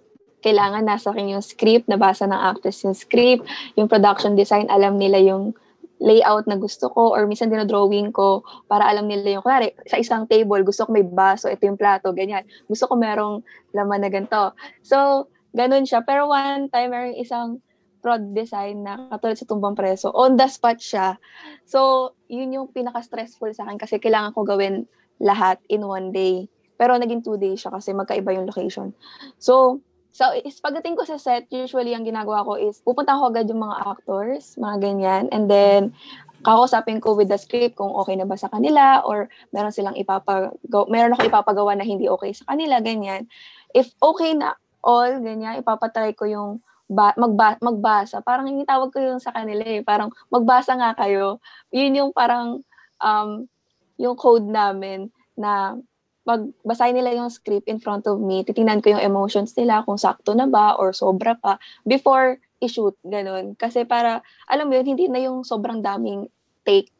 Kailangan 0.41 0.83
nasa 0.85 1.13
akin 1.13 1.37
yung 1.37 1.45
script, 1.45 1.85
nabasa 1.87 2.25
ng 2.25 2.37
actors 2.37 2.81
yung 2.83 2.97
script, 2.97 3.45
yung 3.77 3.85
production 3.85 4.33
design, 4.33 4.67
alam 4.69 4.97
nila 4.97 5.21
yung 5.21 5.53
layout 6.01 6.49
na 6.49 6.57
gusto 6.57 6.89
ko 6.89 7.13
or 7.13 7.29
minsan 7.29 7.53
dinodrawing 7.53 8.09
ko 8.09 8.41
para 8.65 8.89
alam 8.89 9.05
nila 9.05 9.37
yung, 9.37 9.45
kunwari, 9.45 9.77
sa 9.85 10.01
isang 10.01 10.25
table, 10.25 10.65
gusto 10.65 10.89
ko 10.89 10.89
may 10.89 11.05
baso, 11.05 11.45
ito 11.45 11.61
yung 11.69 11.77
plato, 11.77 12.09
ganyan. 12.09 12.41
Gusto 12.65 12.89
ko 12.89 12.97
merong 12.97 13.45
laman 13.71 14.01
na 14.01 14.09
ganito. 14.09 14.57
So, 14.81 15.29
ganun 15.53 15.85
siya. 15.85 16.01
Pero 16.01 16.25
one 16.25 16.73
time, 16.73 16.89
merong 16.89 17.21
isang 17.21 17.61
prod 18.01 18.33
design 18.33 18.81
na 18.81 19.13
katulad 19.13 19.37
sa 19.37 19.45
tumbang 19.45 19.77
preso. 19.77 20.09
On 20.17 20.33
the 20.33 20.49
spot 20.49 20.81
siya. 20.81 21.21
So, 21.69 22.11
yun 22.25 22.49
yung 22.49 22.73
pinaka-stressful 22.73 23.53
sa 23.53 23.69
akin 23.69 23.77
kasi 23.77 24.01
kailangan 24.01 24.33
ko 24.33 24.41
gawin 24.41 24.89
lahat 25.21 25.61
in 25.69 25.85
one 25.85 26.09
day. 26.09 26.49
Pero 26.81 26.97
naging 26.97 27.21
two 27.21 27.37
days 27.37 27.61
siya 27.61 27.77
kasi 27.77 27.93
magkaiba 27.93 28.33
yung 28.33 28.49
location. 28.49 28.89
So, 29.37 29.85
so 30.11 30.31
is 30.35 30.59
pagdating 30.59 30.95
ko 30.99 31.03
sa 31.07 31.17
set, 31.17 31.47
usually 31.51 31.95
ang 31.95 32.07
ginagawa 32.07 32.43
ko 32.43 32.59
is 32.59 32.83
pupunta 32.83 33.15
ko 33.15 33.31
agad 33.31 33.47
yung 33.47 33.63
mga 33.63 33.77
actors, 33.83 34.55
mga 34.59 34.77
ganyan, 34.79 35.23
and 35.31 35.47
then 35.47 35.95
kakausapin 36.41 36.97
ko 36.99 37.13
with 37.13 37.29
the 37.29 37.37
script 37.37 37.77
kung 37.77 37.93
okay 37.93 38.17
na 38.17 38.25
ba 38.25 38.33
sa 38.35 38.49
kanila 38.49 39.05
or 39.05 39.29
meron 39.53 39.73
silang 39.73 39.93
ipapagawa, 39.93 40.85
meron 40.89 41.13
ako 41.13 41.29
ipapagawa 41.29 41.77
na 41.77 41.85
hindi 41.85 42.09
okay 42.09 42.33
sa 42.33 42.49
kanila, 42.49 42.81
ganyan. 42.81 43.29
If 43.71 43.93
okay 44.01 44.33
na 44.33 44.57
all, 44.81 45.21
ganyan, 45.21 45.61
ipapatry 45.61 46.17
ko 46.17 46.25
yung 46.25 46.51
ba, 46.91 47.15
magba, 47.15 47.55
magbasa. 47.63 48.19
Parang 48.19 48.51
hindi 48.51 48.67
tawag 48.67 48.91
ko 48.91 48.99
yung 48.99 49.21
sa 49.23 49.31
kanila 49.31 49.63
eh. 49.63 49.79
Parang 49.79 50.11
magbasa 50.27 50.75
nga 50.75 50.91
kayo. 50.97 51.39
Yun 51.71 51.95
yung 51.95 52.11
parang 52.11 52.59
um, 52.99 53.47
yung 53.95 54.19
code 54.19 54.43
namin 54.43 55.07
na 55.39 55.79
pag 56.21 56.45
basahin 56.61 56.97
nila 56.97 57.17
yung 57.17 57.33
script 57.33 57.65
in 57.65 57.81
front 57.81 58.05
of 58.05 58.21
me, 58.21 58.45
titingnan 58.45 58.81
ko 58.81 58.93
yung 58.93 59.03
emotions 59.03 59.57
nila, 59.57 59.81
kung 59.83 59.97
sakto 59.97 60.37
na 60.37 60.45
ba 60.45 60.77
or 60.77 60.93
sobra 60.93 61.33
pa, 61.37 61.57
before 61.81 62.37
i-shoot, 62.61 62.93
ganun. 63.01 63.57
Kasi 63.57 63.89
para, 63.89 64.21
alam 64.45 64.69
mo 64.69 64.77
yun, 64.77 64.85
hindi 64.85 65.09
na 65.09 65.17
yung 65.17 65.41
sobrang 65.41 65.81
daming 65.81 66.29
take. 66.61 66.93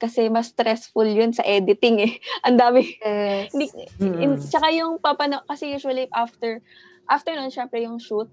Kasi 0.00 0.32
mas 0.32 0.54
stressful 0.54 1.04
yun 1.04 1.36
sa 1.36 1.44
editing 1.44 2.00
eh. 2.00 2.12
Ang 2.48 2.56
dami. 2.56 2.86
Yes. 3.04 3.52
Hindi, 3.52 3.66
in, 4.00 4.40
tsaka 4.40 4.72
yung 4.72 4.96
papano, 4.96 5.44
kasi 5.44 5.74
usually 5.74 6.08
after, 6.16 6.64
after 7.04 7.36
nun, 7.36 7.52
syempre 7.52 7.84
yung 7.84 8.00
shoot, 8.00 8.32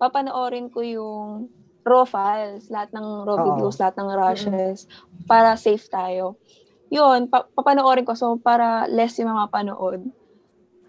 papanoorin 0.00 0.72
ko 0.72 0.80
yung 0.80 1.52
raw 1.82 2.06
files, 2.06 2.70
lahat 2.70 2.94
ng 2.94 3.06
raw 3.26 3.36
Oo. 3.36 3.46
videos, 3.52 3.76
lahat 3.82 3.98
ng 3.98 4.08
rushes, 4.14 4.86
para 5.26 5.58
safe 5.58 5.82
tayo. 5.90 6.38
Yun, 6.92 7.32
pa- 7.32 7.48
papanoorin 7.56 8.04
ko. 8.04 8.12
So, 8.12 8.36
para 8.36 8.84
less 8.84 9.16
yung 9.16 9.32
mga 9.32 9.48
panood. 9.48 10.12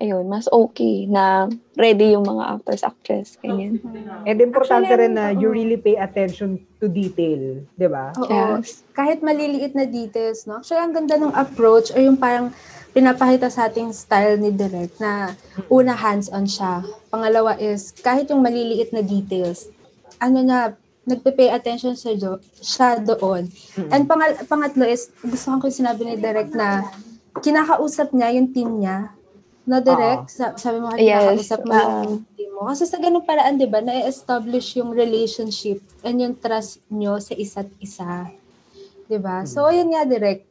Ayun, 0.03 0.27
mas 0.27 0.51
okay 0.51 1.07
na 1.07 1.47
ready 1.79 2.11
yung 2.11 2.27
mga 2.27 2.59
actors, 2.59 2.83
actress, 2.83 3.39
ganyan. 3.39 3.79
And 4.27 4.35
importante 4.43 4.91
Actually, 4.91 4.99
rin 5.07 5.13
na 5.15 5.31
you 5.31 5.47
really 5.47 5.79
pay 5.79 5.95
attention 5.95 6.59
to 6.83 6.91
detail, 6.91 7.63
di 7.79 7.87
ba? 7.87 8.11
Oo. 8.19 8.59
Yes. 8.59 8.83
Kahit 8.91 9.23
maliliit 9.23 9.71
na 9.71 9.87
details, 9.87 10.43
no? 10.43 10.59
Actually, 10.59 10.83
ang 10.83 10.91
ganda 10.91 11.15
ng 11.15 11.31
approach 11.31 11.95
or 11.95 12.03
yung 12.03 12.19
parang 12.19 12.51
pinapakita 12.91 13.47
sa 13.47 13.71
ating 13.71 13.95
style 13.95 14.35
ni 14.35 14.51
Direk 14.51 14.99
na 14.99 15.39
una 15.71 15.95
hands-on 15.95 16.51
siya. 16.51 16.83
Pangalawa 17.07 17.55
is 17.55 17.95
kahit 18.03 18.27
yung 18.27 18.43
maliliit 18.43 18.91
na 18.91 18.99
details, 18.99 19.71
ano 20.19 20.43
na, 20.43 20.75
nagpe-pay 21.03 21.51
attention 21.51 21.95
sa 21.99 22.15
do, 22.15 22.39
siya 22.63 23.03
doon. 23.03 23.51
And 23.91 24.07
pangal, 24.07 24.39
pangatlo 24.47 24.87
is, 24.87 25.11
gusto 25.19 25.59
ko 25.59 25.67
yung 25.67 25.79
sinabi 25.83 26.01
ni 26.07 26.15
Direk 26.15 26.55
na 26.55 26.87
kinakausap 27.43 28.15
niya 28.15 28.31
yung 28.39 28.55
team 28.55 28.79
niya. 28.79 29.11
No, 29.67 29.83
Direk? 29.83 30.27
Sa, 30.31 30.55
sabi 30.55 30.79
mo, 30.79 30.91
Yes, 30.95 31.03
kinakausap 31.03 31.61
mo 31.67 31.73
ah. 31.75 32.03
yung 32.07 32.23
team 32.35 32.51
mo. 32.55 32.71
Kasi 32.71 32.83
sa 32.87 32.99
ganung 32.99 33.27
paraan, 33.27 33.59
di 33.59 33.67
ba, 33.67 33.83
na-establish 33.83 34.79
yung 34.79 34.95
relationship 34.95 35.83
and 36.03 36.23
yung 36.23 36.35
trust 36.39 36.79
nyo 36.87 37.19
sa 37.19 37.35
isa't 37.35 37.71
isa. 37.83 38.31
Di 39.07 39.19
ba? 39.19 39.43
So, 39.43 39.67
yun 39.71 39.91
nga, 39.91 40.07
Direk. 40.07 40.47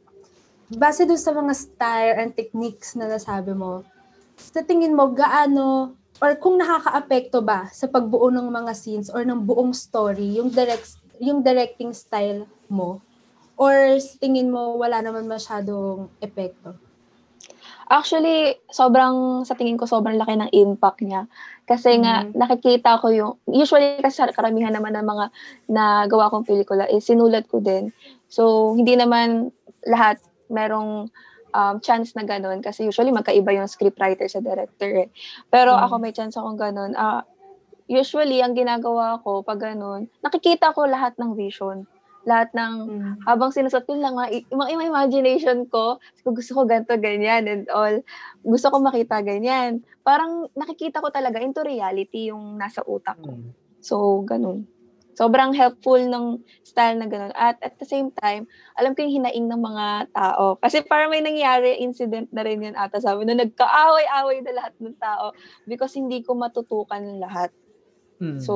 Base 0.73 1.04
doon 1.04 1.21
sa 1.21 1.32
mga 1.37 1.52
style 1.52 2.12
and 2.21 2.32
techniques 2.32 2.97
na 2.97 3.09
nasabi 3.09 3.52
mo, 3.52 3.85
sa 4.37 4.64
tingin 4.64 4.97
mo, 4.97 5.12
gaano, 5.12 5.97
or 6.22 6.38
kung 6.38 6.62
nakaka-apekto 6.62 7.42
ba 7.42 7.66
sa 7.74 7.90
pagbuo 7.90 8.30
ng 8.30 8.46
mga 8.46 8.72
scenes 8.78 9.10
or 9.10 9.26
ng 9.26 9.42
buong 9.42 9.74
story, 9.74 10.38
yung 10.38 10.54
direct 10.54 11.02
yung 11.18 11.42
directing 11.42 11.90
style 11.90 12.46
mo? 12.70 13.02
Or 13.58 13.98
tingin 14.22 14.50
mo, 14.50 14.78
wala 14.78 15.02
naman 15.02 15.26
masyadong 15.26 16.10
epekto? 16.22 16.78
Actually, 17.86 18.58
sobrang, 18.72 19.44
sa 19.44 19.54
tingin 19.54 19.76
ko, 19.76 19.84
sobrang 19.84 20.16
laki 20.18 20.34
ng 20.34 20.50
impact 20.50 21.04
niya. 21.04 21.28
Kasi 21.68 22.00
nga, 22.00 22.26
Mhm. 22.26 22.34
nakikita 22.34 22.98
ko 22.98 23.12
yung, 23.12 23.32
usually 23.46 24.00
kasi 24.02 24.24
karamihan 24.34 24.72
naman 24.72 24.96
ng 24.98 25.06
mga 25.06 25.24
nagawa 25.70 26.32
kong 26.32 26.48
pelikula 26.48 26.88
is 26.90 27.06
sinulat 27.06 27.46
ko 27.46 27.62
din. 27.62 27.92
So, 28.26 28.72
hindi 28.74 28.96
naman 28.98 29.52
lahat 29.86 30.18
merong 30.50 31.12
um, 31.54 31.78
chance 31.80 32.12
na 32.16 32.25
ganun. 32.26 32.61
Kasi 32.64 32.88
usually, 32.88 33.12
magkaiba 33.14 33.52
yung 33.56 33.68
scriptwriter 33.71 34.28
sa 34.28 34.40
director 34.42 35.09
eh. 35.09 35.09
Pero 35.52 35.73
Mhm. 35.76 35.82
ako 35.88 35.94
may 36.02 36.12
chance 36.16 36.37
akong 36.37 36.59
ganun. 36.61 36.92
Ah, 36.99 37.25
usually, 37.88 38.40
ang 38.44 38.56
ginagawa 38.56 39.21
ko 39.25 39.44
pag 39.44 39.61
ganun, 39.61 40.09
nakikita 40.25 40.73
ko 40.76 40.88
lahat 40.88 41.16
ng 41.21 41.37
vision. 41.37 41.87
Lahat 42.26 42.50
ng 42.54 42.87
habang 43.26 43.50
sinusot 43.54 43.87
ko 43.87 43.94
lang, 43.99 44.14
mga, 44.18 44.47
mga, 44.50 44.71
imagination 44.90 45.66
ko, 45.71 45.99
gusto 46.26 46.52
ko 46.59 46.62
ganito, 46.66 46.94
ganyan, 46.99 47.47
and 47.50 47.64
all. 47.71 47.99
Gusto 48.42 48.71
ko 48.75 48.78
makita 48.82 49.23
ganyan. 49.23 49.82
Parang 50.06 50.47
nakikita 50.59 50.99
ko 51.02 51.11
talaga 51.14 51.38
into 51.42 51.62
reality 51.62 52.30
yung 52.30 52.59
nasa 52.59 52.82
utak 52.87 53.18
ko. 53.23 53.38
Mm. 53.38 53.54
So, 53.82 54.23
ganun. 54.26 54.66
Sobrang 55.12 55.52
helpful 55.52 56.00
ng 56.00 56.40
style 56.64 56.97
na 56.97 57.07
ganun. 57.07 57.33
At 57.37 57.61
at 57.61 57.76
the 57.76 57.85
same 57.85 58.09
time, 58.16 58.49
alam 58.81 58.97
ko 58.97 59.04
yung 59.04 59.23
hinaing 59.23 59.47
ng 59.49 59.61
mga 59.61 59.87
tao. 60.16 60.57
Kasi 60.57 60.81
parang 60.85 61.12
may 61.12 61.21
nangyari 61.21 61.81
incident 61.85 62.33
na 62.33 62.40
rin 62.42 62.64
yun 62.64 62.76
ata 62.76 62.97
sa 62.97 63.12
amin 63.12 63.28
na 63.28 63.45
nagkaaway-away 63.45 64.40
na 64.40 64.52
lahat 64.57 64.75
ng 64.81 64.97
tao 64.97 65.37
because 65.69 65.92
hindi 65.92 66.25
ko 66.25 66.33
matutukan 66.33 67.21
lahat. 67.21 67.52
Mm. 68.23 68.40
So, 68.40 68.54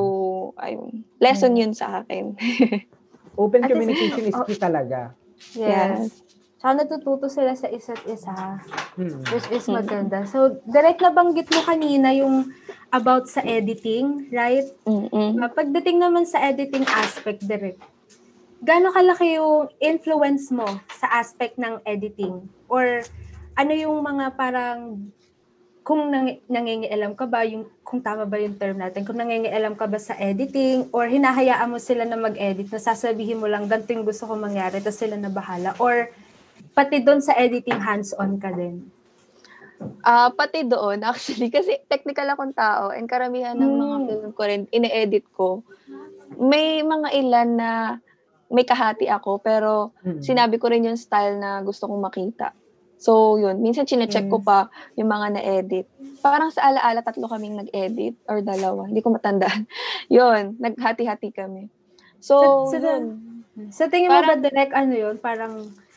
ayun. 0.56 1.04
Lesson 1.20 1.58
yun 1.58 1.76
sa 1.76 2.02
akin. 2.02 2.38
Open 3.40 3.62
communication 3.68 4.24
is 4.24 4.36
oh. 4.36 4.48
key 4.48 4.56
talaga. 4.56 5.12
Yes. 5.52 6.25
Tsaka 6.56 6.72
natututo 6.72 7.28
sila 7.28 7.52
sa 7.52 7.68
isa't 7.68 8.00
isa. 8.08 8.32
Mm. 8.96 9.22
Which 9.28 9.48
is 9.52 9.68
Mm. 9.68 9.76
maganda. 9.76 10.24
So, 10.24 10.56
direct 10.64 11.04
na 11.04 11.12
banggit 11.12 11.52
mo 11.52 11.60
kanina 11.60 12.16
yung 12.16 12.48
about 12.88 13.28
sa 13.28 13.44
editing, 13.44 14.32
right? 14.32 14.64
Mm-mm. 14.88 15.36
Uh, 15.36 15.50
Pagdating 15.52 16.00
naman 16.00 16.24
sa 16.24 16.40
editing 16.40 16.88
aspect, 16.88 17.44
direct, 17.44 17.76
gaano 18.64 18.88
kalaki 18.88 19.36
yung 19.36 19.68
influence 19.84 20.48
mo 20.48 20.64
sa 20.96 21.20
aspect 21.20 21.60
ng 21.60 21.84
editing? 21.84 22.48
Or 22.72 23.04
ano 23.52 23.72
yung 23.76 24.00
mga 24.00 24.32
parang 24.32 25.12
kung 25.86 26.10
nang, 26.10 26.40
nangingialam 26.50 27.14
ka 27.14 27.30
ba, 27.30 27.46
yung, 27.46 27.70
kung 27.86 28.02
tama 28.02 28.26
ba 28.26 28.42
yung 28.42 28.58
term 28.58 28.74
natin, 28.74 29.06
kung 29.06 29.14
nangingialam 29.14 29.78
ka 29.78 29.86
ba 29.86 30.02
sa 30.02 30.18
editing, 30.18 30.90
or 30.90 31.06
hinahayaan 31.06 31.70
mo 31.70 31.78
sila 31.78 32.02
na 32.02 32.18
mag-edit, 32.18 32.66
na 32.74 32.82
sasabihin 32.82 33.38
mo 33.38 33.46
lang, 33.46 33.70
ganito 33.70 33.94
yung 33.94 34.02
gusto 34.02 34.26
ko 34.26 34.34
mangyari, 34.34 34.82
tapos 34.82 34.98
sila 34.98 35.14
na 35.14 35.30
bahala, 35.30 35.78
or 35.78 36.10
pati 36.76 37.00
doon 37.00 37.24
sa 37.24 37.32
editing, 37.34 37.80
hands-on 37.80 38.36
ka 38.36 38.52
din? 38.52 38.84
Ah, 40.02 40.28
pati 40.30 40.64
doon, 40.64 41.00
actually, 41.00 41.48
kasi 41.56 41.80
technical 41.86 42.28
akong 42.28 42.52
tao, 42.52 42.92
and 42.92 43.08
karamihan 43.08 43.56
ng 43.56 43.72
mga 43.74 43.96
Hmm. 43.96 44.06
film 44.06 44.30
ko 44.30 44.42
rin, 44.44 44.62
ine-edit 44.70 45.24
ko. 45.32 45.64
May 46.36 46.80
mga 46.80 47.08
ilan 47.14 47.48
na 47.50 47.70
may 48.46 48.62
kahati 48.62 49.08
ako, 49.08 49.40
pero 49.40 49.90
Mm. 50.00 50.22
sinabi 50.22 50.56
ko 50.56 50.68
rin 50.68 50.84
yung 50.84 50.94
style 50.94 51.34
na 51.34 51.58
gusto 51.60 51.88
kong 51.88 51.98
makita. 51.98 52.54
So, 52.96 53.36
yun. 53.36 53.58
Minsan, 53.58 53.84
chinecheck 53.84 54.30
ko 54.30 54.38
Yes. 54.38 54.46
pa 54.46 54.58
yung 54.94 55.10
mga 55.10 55.26
na-edit. 55.34 55.86
Parang 56.22 56.48
sa 56.48 56.64
alaala, 56.64 57.02
tatlo 57.02 57.26
kaming 57.26 57.58
nag-edit 57.58 58.16
or 58.24 58.40
dalawa. 58.40 58.86
Hindi 58.86 59.02
ko 59.02 59.12
matandaan. 59.12 59.66
yun. 60.08 60.56
Naghati-hati 60.56 61.28
kami. 61.30 61.68
So, 62.18 62.64
Sa- 62.70 62.78
sa- 62.78 62.96
yun. 62.96 63.04
Sa 63.68 63.88
tingin 63.88 64.08
mo 64.08 64.16
ba, 64.16 64.24
Parang- 64.30 64.40
direct, 64.40 64.72
ano 64.72 64.94
yun, 64.94 65.16
parang 65.18 65.52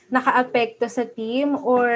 naka-apekto 0.10 0.89
sa 0.89 1.06
team 1.06 1.54
or 1.62 1.88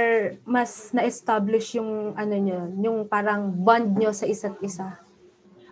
mas 0.46 0.94
na-establish 0.94 1.82
yung 1.82 2.14
ano 2.14 2.36
nyo, 2.38 2.62
yung 2.78 2.98
parang 3.10 3.50
bond 3.50 3.98
nyo 3.98 4.14
sa 4.14 4.30
isa't 4.30 4.58
isa? 4.62 5.02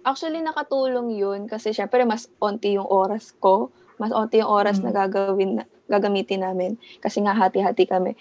Actually, 0.01 0.41
nakatulong 0.41 1.13
yun 1.13 1.45
kasi 1.45 1.69
syempre 1.69 2.01
mas 2.01 2.25
onti 2.41 2.73
yung 2.73 2.89
oras 2.89 3.37
ko. 3.37 3.69
Mas 4.01 4.09
onti 4.09 4.41
yung 4.41 4.49
oras 4.49 4.81
Mm. 4.81 4.83
na 4.89 4.91
gagawin, 4.91 5.51
gagamitin 5.85 6.41
namin. 6.41 6.81
Kasi 6.97 7.21
nga 7.21 7.37
hati-hati 7.37 7.85
kami. 7.85 8.17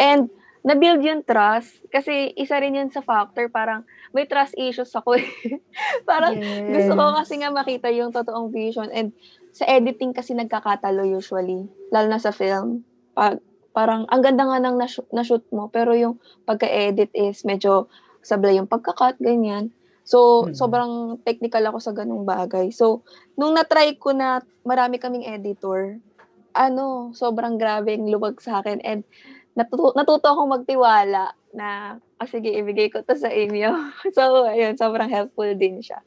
And 0.00 0.32
na-build 0.64 1.04
yung 1.04 1.24
trust 1.24 1.84
kasi 1.88 2.32
isa 2.36 2.56
rin 2.60 2.76
yun 2.76 2.92
sa 2.92 3.00
factor 3.00 3.48
parang 3.48 3.84
may 4.12 4.28
trust 4.28 4.56
issues 4.56 4.92
ako 4.92 5.16
eh. 5.16 5.24
parang 6.08 6.36
gusto 6.68 6.92
ko 6.96 7.04
kasi 7.16 7.40
nga 7.40 7.48
makita 7.48 7.88
yung 7.88 8.12
totoong 8.12 8.52
vision 8.52 8.88
and 8.92 9.12
sa 9.56 9.64
editing 9.64 10.12
kasi 10.12 10.36
nagkakatalo 10.36 11.08
usually 11.08 11.64
lalo 11.88 12.06
na 12.12 12.20
sa 12.20 12.28
film 12.28 12.84
pag 13.16 13.40
parang 13.70 14.06
ang 14.10 14.22
ganda 14.22 14.44
nga 14.46 14.58
ng 14.58 14.76
na-shoot, 14.78 15.08
na-shoot 15.14 15.44
mo 15.54 15.70
pero 15.70 15.94
yung 15.94 16.18
pagka-edit 16.44 17.10
is 17.14 17.42
medyo 17.46 17.86
sablay 18.20 18.58
yung 18.58 18.68
pagka-cut 18.70 19.16
ganyan. 19.22 19.70
So 20.04 20.50
Mhm. 20.50 20.54
sobrang 20.58 20.92
technical 21.22 21.62
ako 21.70 21.78
sa 21.78 21.92
ganung 21.94 22.26
bagay. 22.26 22.74
So 22.74 23.06
nung 23.38 23.54
na-try 23.54 23.94
ko 23.96 24.10
na 24.10 24.42
marami 24.66 24.98
kaming 24.98 25.26
editor 25.26 26.02
ano 26.50 27.14
sobrang 27.14 27.56
grabe 27.56 27.94
yung 27.94 28.10
luwag 28.10 28.42
sa 28.42 28.58
akin. 28.60 28.82
And 28.82 29.06
natuto, 29.54 29.94
natuto 29.94 30.26
akong 30.26 30.50
magtiwala 30.50 31.30
na 31.54 31.98
ah, 32.18 32.28
sige 32.28 32.50
ibigay 32.50 32.90
ko 32.90 33.02
to 33.06 33.14
sa 33.14 33.30
inyo. 33.30 33.70
So 34.16 34.46
ayun 34.50 34.74
sobrang 34.74 35.10
helpful 35.10 35.50
din 35.54 35.78
siya. 35.78 36.02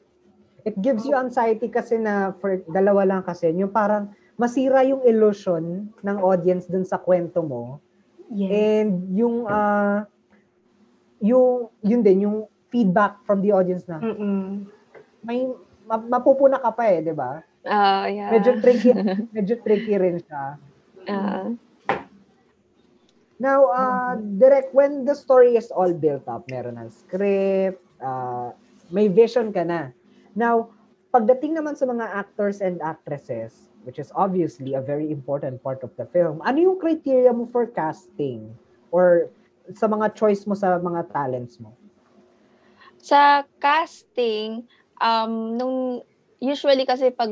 It 0.64 0.76
gives 0.80 1.04
you 1.04 1.12
anxiety 1.16 1.68
kasi 1.68 2.00
na 2.00 2.32
for 2.40 2.60
dalawa 2.72 3.04
lang 3.04 3.22
kasi. 3.24 3.52
Yung 3.52 3.72
parang 3.72 4.12
masira 4.34 4.82
yung 4.82 5.02
illusion 5.06 5.86
ng 6.02 6.16
audience 6.18 6.66
dun 6.66 6.82
sa 6.84 6.98
kwento 6.98 7.40
mo 7.40 7.78
Yes. 8.32 8.50
and 8.50 8.92
yung 9.14 9.44
ah 9.46 10.08
yung 11.20 11.68
yun 11.84 12.00
din 12.00 12.24
yung 12.24 12.48
feedback 12.72 13.20
from 13.28 13.44
the 13.44 13.52
audience 13.52 13.84
na 13.86 14.00
Mm-mm. 14.00 14.64
may 15.22 15.46
ma- 15.84 16.02
mapupuna 16.18 16.56
ka 16.58 16.72
pa 16.72 16.88
eh, 16.88 17.04
'di 17.04 17.14
ba? 17.14 17.44
Ah, 17.64 18.08
yeah. 18.08 18.28
Medyo 18.28 18.60
tricky, 18.60 18.90
medyo 19.36 19.54
tricky 19.60 19.94
rin 19.96 20.20
siya. 20.20 20.56
Ah. 21.08 21.48
Now, 23.40 23.66
uh, 23.68 24.14
direct 24.40 24.72
when 24.72 25.04
the 25.04 25.16
story 25.16 25.56
is 25.56 25.72
all 25.72 25.90
built 25.92 26.24
up, 26.28 26.46
meron 26.48 26.76
ng 26.78 26.92
script, 26.92 27.82
uh, 27.98 28.52
may 28.88 29.08
vision 29.08 29.50
ka 29.50 29.64
na. 29.64 29.90
Now, 30.32 30.70
pagdating 31.10 31.56
naman 31.56 31.74
sa 31.74 31.84
mga 31.84 32.04
actors 32.14 32.60
and 32.60 32.78
actresses, 32.78 33.73
which 33.84 34.00
is 34.00 34.10
obviously 34.16 34.74
a 34.74 34.82
very 34.82 35.12
important 35.12 35.60
part 35.60 35.84
of 35.84 35.92
the 36.00 36.08
film, 36.08 36.40
ano 36.42 36.58
yung 36.58 36.78
criteria 36.80 37.30
mo 37.30 37.46
for 37.52 37.68
casting? 37.68 38.48
Or 38.88 39.28
sa 39.76 39.86
mga 39.86 40.16
choice 40.16 40.48
mo 40.48 40.56
sa 40.56 40.80
mga 40.80 41.12
talents 41.12 41.60
mo? 41.60 41.76
Sa 43.04 43.44
casting, 43.60 44.64
um, 44.98 45.56
nung 45.60 46.00
usually 46.40 46.88
kasi 46.88 47.12
pag 47.12 47.30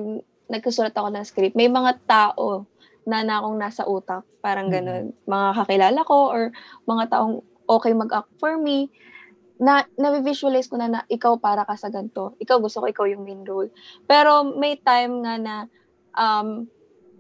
nagsusulat 0.53 0.93
ako 0.93 1.09
ng 1.09 1.25
script, 1.25 1.57
may 1.57 1.73
mga 1.73 1.97
tao 2.05 2.69
na 3.09 3.25
na 3.25 3.41
akong 3.41 3.57
nasa 3.57 3.83
utak, 3.89 4.23
parang 4.45 4.69
Mhm. 4.69 4.75
ganun. 4.77 5.05
Mga 5.25 5.49
kakilala 5.65 6.01
ko 6.05 6.17
or 6.31 6.43
mga 6.85 7.05
taong 7.09 7.41
okay 7.67 7.97
mag-act 7.97 8.31
for 8.37 8.61
me, 8.61 8.93
na 9.63 9.87
na-visualize 9.95 10.67
ko 10.67 10.75
na 10.75 10.91
na 10.91 11.01
ikaw 11.07 11.39
para 11.39 11.63
ka 11.63 11.79
sa 11.79 11.87
ganito. 11.87 12.35
Ikaw 12.43 12.59
gusto 12.59 12.83
ko 12.83 12.87
ikaw 12.91 13.07
yung 13.07 13.23
main 13.23 13.47
role. 13.47 13.71
Pero 14.11 14.43
may 14.59 14.75
time 14.75 15.23
nga 15.23 15.39
na 15.39 15.55
um, 16.17 16.67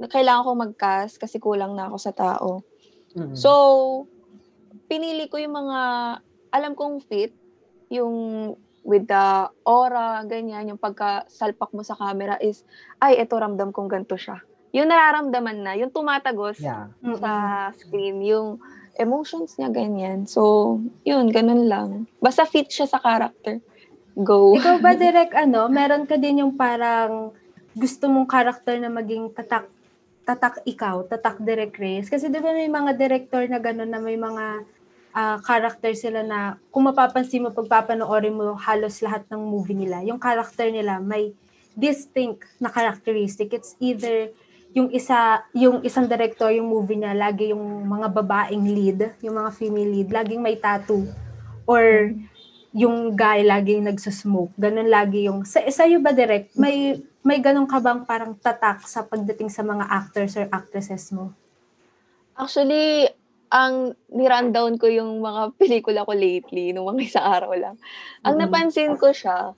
na 0.00 0.06
kailangan 0.10 0.44
ko 0.44 0.50
mag-cast 0.56 1.20
kasi 1.20 1.38
kulang 1.38 1.78
na 1.78 1.86
ako 1.88 1.96
sa 2.00 2.12
tao. 2.12 2.64
Mhm. 3.14 3.36
So, 3.36 3.50
pinili 4.88 5.28
ko 5.28 5.38
yung 5.38 5.56
mga 5.56 5.80
alam 6.52 6.72
kong 6.76 7.00
fit, 7.04 7.32
yung 7.88 8.52
with 8.82 9.06
the 9.06 9.48
aura, 9.62 10.26
ganyan, 10.26 10.74
yung 10.74 10.80
pagkasalpak 10.80 11.70
mo 11.70 11.86
sa 11.86 11.94
camera 11.94 12.34
is, 12.42 12.66
ay, 12.98 13.14
eto 13.22 13.38
ramdam 13.38 13.70
kong 13.70 13.88
ganito 13.88 14.18
siya. 14.18 14.42
Yung 14.74 14.90
nararamdaman 14.90 15.58
na, 15.62 15.72
yung 15.78 15.94
tumatagos 15.94 16.58
yeah. 16.58 16.90
sa 17.20 17.32
screen, 17.78 18.20
yung 18.26 18.58
emotions 18.98 19.54
niya, 19.56 19.70
ganyan. 19.70 20.26
So, 20.26 20.82
yun, 21.06 21.30
ganun 21.30 21.70
lang. 21.70 22.10
Basta 22.18 22.42
fit 22.42 22.68
siya 22.68 22.90
sa 22.90 22.98
character. 22.98 23.62
Go. 24.18 24.52
Ikaw 24.58 24.82
ba, 24.82 24.92
direct, 25.00 25.32
ano, 25.36 25.70
meron 25.70 26.04
ka 26.04 26.18
din 26.18 26.42
yung 26.42 26.58
parang 26.58 27.32
gusto 27.72 28.08
mong 28.08 28.28
karakter 28.28 28.76
na 28.80 28.92
maging 28.92 29.32
tatak 29.32 29.68
tatak 30.22 30.62
ikaw, 30.62 31.02
tatak 31.08 31.42
direct 31.42 31.76
race? 31.82 32.06
Kasi 32.06 32.30
di 32.30 32.38
ba 32.38 32.54
may 32.54 32.70
mga 32.70 32.94
director 32.94 33.42
na 33.50 33.58
gano'n 33.58 33.90
na 33.90 33.98
may 33.98 34.14
mga 34.14 34.62
ah, 35.12 35.38
character 35.42 35.92
sila 35.98 36.22
na 36.22 36.56
kung 36.70 36.86
mapapansin 36.86 37.42
mo, 37.42 37.50
pagpapanoorin 37.50 38.32
mo 38.32 38.54
halos 38.54 39.02
lahat 39.02 39.26
ng 39.28 39.42
movie 39.42 39.76
nila, 39.76 40.00
yung 40.06 40.22
character 40.22 40.70
nila 40.70 41.02
may 41.02 41.34
distinct 41.74 42.46
na 42.60 42.68
characteristic. 42.70 43.50
It's 43.50 43.74
either 43.80 44.30
yung 44.72 44.88
isa 44.88 45.44
yung 45.52 45.84
isang 45.84 46.08
director 46.08 46.48
yung 46.48 46.64
movie 46.64 46.96
niya 46.96 47.12
lagi 47.12 47.52
yung 47.52 47.84
mga 47.84 48.08
babaeng 48.08 48.64
lead, 48.64 49.00
yung 49.20 49.36
mga 49.36 49.50
female 49.52 49.90
lead, 49.92 50.08
laging 50.08 50.40
may 50.40 50.56
tattoo 50.56 51.04
or 51.68 52.08
yung 52.72 53.12
guy 53.12 53.44
laging 53.44 53.84
nagsusmoke. 53.84 54.52
Ganun 54.56 54.88
lagi 54.88 55.28
yung 55.28 55.44
sa 55.44 55.60
sa'yo 55.60 56.00
ba 56.00 56.16
direct 56.16 56.56
may 56.56 56.96
may 57.22 57.38
ganun 57.38 57.70
ka 57.70 57.78
bang 57.78 58.02
parang 58.06 58.34
tatak 58.38 58.82
sa 58.86 59.06
pagdating 59.06 59.50
sa 59.50 59.62
mga 59.62 59.84
actors 59.86 60.34
or 60.38 60.46
actresses 60.50 61.10
mo? 61.14 61.30
Actually, 62.34 63.06
ang 63.52 63.92
ni-rundown 64.08 64.80
ko 64.80 64.88
yung 64.88 65.20
mga 65.20 65.52
pelikula 65.60 66.02
ko 66.08 66.12
lately, 66.16 66.72
nung 66.72 66.88
mga 66.88 67.04
isang 67.04 67.26
araw 67.26 67.52
lang. 67.54 67.76
Ang 68.24 68.34
Mhm. 68.38 68.42
napansin 68.48 68.92
ko 68.96 69.12
siya, 69.12 69.52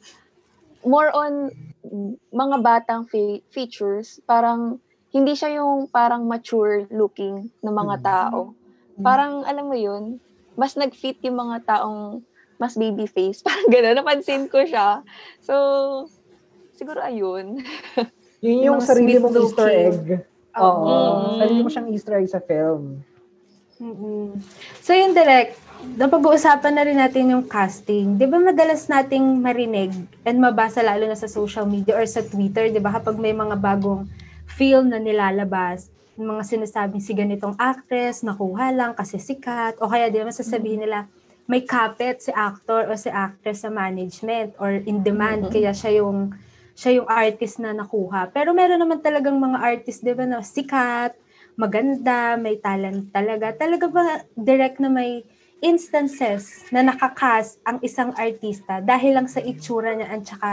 more 0.84 1.10
on 1.14 1.52
mga 2.32 2.56
batang 2.64 3.04
fe- 3.08 3.44
features, 3.52 4.18
parang 4.24 4.80
hindi 5.14 5.36
siya 5.36 5.60
yung 5.62 5.86
parang 5.92 6.26
mature 6.26 6.88
looking 6.90 7.52
na 7.62 7.70
mga 7.70 7.96
Mhm. 8.00 8.04
tao. 8.04 8.38
Mhm. 8.98 9.04
Parang, 9.04 9.34
alam 9.46 9.66
mo 9.70 9.76
yun, 9.78 10.18
mas 10.58 10.74
nag-fit 10.74 11.18
yung 11.22 11.38
mga 11.38 11.62
taong 11.66 12.24
mas 12.58 12.78
baby 12.78 13.06
face. 13.10 13.42
Parang 13.46 13.66
gano'n, 13.68 13.98
napansin 13.98 14.46
ko 14.46 14.62
siya. 14.64 15.02
So, 15.42 15.54
siguro 16.74 17.00
ayun. 17.00 17.58
Yun 18.44 18.60
Yung 18.60 18.76
yung 18.76 18.80
sarili 18.84 19.16
mong 19.16 19.34
Easter 19.40 19.68
egg. 19.72 20.02
Oo. 20.54 20.84
Mm. 20.84 21.38
Sarili 21.40 21.60
mo 21.64 21.70
siyang 21.72 21.88
Easter 21.90 22.14
egg 22.20 22.28
sa 22.28 22.44
film. 22.44 23.00
mm 23.80 24.36
So 24.78 24.92
yung 24.92 25.16
direct, 25.16 25.56
napag-uusapan 25.96 26.72
na 26.76 26.84
rin 26.84 27.00
natin 27.00 27.32
yung 27.32 27.44
casting. 27.48 28.20
Di 28.20 28.28
ba 28.28 28.36
madalas 28.36 28.86
nating 28.86 29.40
marinig 29.40 29.90
and 30.22 30.36
mabasa 30.38 30.84
lalo 30.84 31.08
na 31.08 31.16
sa 31.16 31.26
social 31.26 31.64
media 31.64 31.96
or 31.96 32.04
sa 32.04 32.20
Twitter, 32.20 32.68
di 32.68 32.78
ba 32.78 32.92
kapag 32.92 33.16
may 33.16 33.32
mga 33.32 33.56
bagong 33.56 34.04
film 34.46 34.92
na 34.92 35.00
nilalabas, 35.00 35.88
yung 36.14 36.36
mga 36.36 36.46
sinasabing 36.46 37.02
si 37.02 37.10
ganitong 37.10 37.56
actress, 37.56 38.22
nakuha 38.22 38.70
lang 38.70 38.92
kasi 38.92 39.18
sikat, 39.18 39.80
o 39.82 39.88
kaya 39.88 40.06
di 40.06 40.20
ba 40.20 40.30
sasabihin 40.30 40.84
nila, 40.84 41.08
may 41.44 41.64
kapit 41.64 42.22
si 42.22 42.30
actor 42.30 42.86
o 42.86 42.94
si 42.94 43.10
actress 43.10 43.64
sa 43.64 43.70
management 43.72 44.54
or 44.56 44.70
in 44.84 45.02
demand, 45.02 45.48
Mhm. 45.48 45.50
kaya 45.50 45.72
siya 45.72 46.04
yung 46.04 46.30
siya 46.74 47.02
yung 47.02 47.08
artist 47.08 47.62
na 47.62 47.70
nakuha. 47.70 48.30
Pero 48.34 48.50
meron 48.50 48.82
naman 48.82 48.98
talagang 48.98 49.38
mga 49.38 49.58
artist, 49.62 50.02
di 50.02 50.10
ba, 50.10 50.26
na 50.26 50.42
sikat, 50.42 51.14
maganda, 51.54 52.34
may 52.34 52.58
talent 52.58 53.14
talaga. 53.14 53.54
Talaga 53.54 53.86
ba 53.86 54.26
direct 54.34 54.82
na 54.82 54.90
may 54.90 55.22
instances 55.62 56.66
na 56.74 56.84
nakakast 56.84 57.56
ang 57.64 57.80
isang 57.80 58.12
artista 58.18 58.84
dahil 58.84 59.16
lang 59.16 59.28
sa 59.30 59.40
itsura 59.40 59.96
niya 59.96 60.12
at 60.12 60.22
saka 60.26 60.50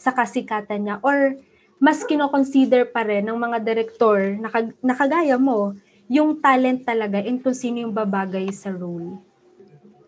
sa 0.00 0.10
kasikatan 0.16 0.80
niya 0.80 0.96
or 1.04 1.36
mas 1.76 2.00
kino-consider 2.08 2.88
pa 2.88 3.04
rin 3.04 3.28
ng 3.28 3.36
mga 3.36 3.58
direktor 3.60 4.16
na 4.40 4.48
kag- 4.48 4.76
na 4.80 4.96
kagaya 4.96 5.36
mo 5.36 5.76
yung 6.08 6.40
talent 6.40 6.88
talaga 6.88 7.20
and 7.20 7.44
kung 7.44 7.52
sino 7.52 7.84
yung 7.84 7.92
babagay 7.92 8.48
sa 8.48 8.72
role. 8.72 9.20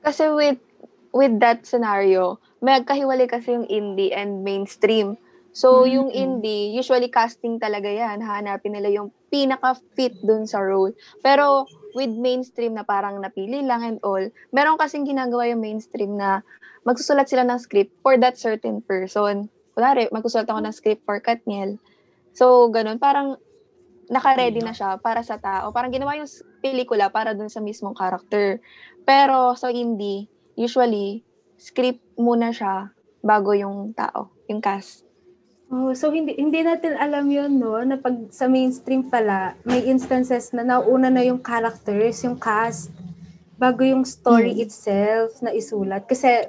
Kasi 0.00 0.30
with 0.32 0.62
with 1.12 1.36
that 1.42 1.66
scenario, 1.68 2.40
magkahiwalay 2.64 3.28
kasi 3.28 3.52
yung 3.52 3.68
indie 3.68 4.14
and 4.14 4.46
mainstream. 4.46 5.20
So, 5.58 5.82
Mm. 5.82 5.90
yung 5.90 6.08
indie, 6.14 6.70
usually 6.70 7.10
casting 7.10 7.58
talaga 7.58 7.90
yan. 7.90 8.22
Hanapin 8.22 8.78
nila 8.78 8.94
yung 8.94 9.10
pinaka-fit 9.26 10.14
dun 10.22 10.46
sa 10.46 10.62
role. 10.62 10.94
Pero, 11.18 11.66
with 11.98 12.14
mainstream 12.14 12.78
na 12.78 12.86
parang 12.86 13.18
napili 13.18 13.58
lang 13.66 13.82
and 13.82 13.98
all, 14.06 14.22
meron 14.54 14.78
kasing 14.78 15.02
ginagawa 15.02 15.50
yung 15.50 15.58
mainstream 15.58 16.14
na 16.14 16.46
magsusulat 16.86 17.26
sila 17.26 17.42
ng 17.42 17.58
script 17.58 17.90
for 18.06 18.14
that 18.14 18.38
certain 18.38 18.78
person. 18.86 19.50
Kunwari, 19.74 20.06
magsusulat 20.14 20.46
ako 20.46 20.62
ng 20.62 20.74
script 20.78 21.02
for 21.02 21.18
Katniel. 21.18 21.82
So, 22.38 22.70
ganun. 22.70 23.02
Parang, 23.02 23.34
naka-ready 24.06 24.62
na 24.62 24.70
siya 24.70 25.02
para 25.02 25.26
sa 25.26 25.42
tao. 25.42 25.74
Parang 25.74 25.90
ginawa 25.90 26.14
yung 26.14 26.30
pelikula 26.62 27.10
para 27.10 27.34
dun 27.34 27.50
sa 27.50 27.58
mismong 27.58 27.98
character. 27.98 28.62
Pero, 29.02 29.58
sa 29.58 29.74
indie, 29.74 30.30
usually, 30.54 31.26
script 31.58 31.98
muna 32.14 32.54
siya 32.54 32.94
bago 33.26 33.58
yung 33.58 33.90
tao, 33.98 34.30
yung 34.46 34.62
cast. 34.62 35.07
Oh, 35.68 35.92
so 35.92 36.08
hindi 36.08 36.32
hindi 36.32 36.64
natin 36.64 36.96
alam 36.96 37.28
'yon 37.28 37.60
no 37.60 37.76
na 37.84 38.00
pag 38.00 38.16
sa 38.32 38.48
mainstream 38.48 39.04
pala 39.04 39.52
may 39.68 39.84
instances 39.84 40.48
na 40.56 40.64
nauna 40.64 41.12
na 41.12 41.20
yung 41.20 41.44
characters, 41.44 42.24
yung 42.24 42.40
cast 42.40 42.88
bago 43.60 43.84
yung 43.84 44.00
story 44.08 44.56
Hmm. 44.56 44.64
itself 44.64 45.36
na 45.44 45.52
isulat 45.52 46.08
kasi 46.08 46.48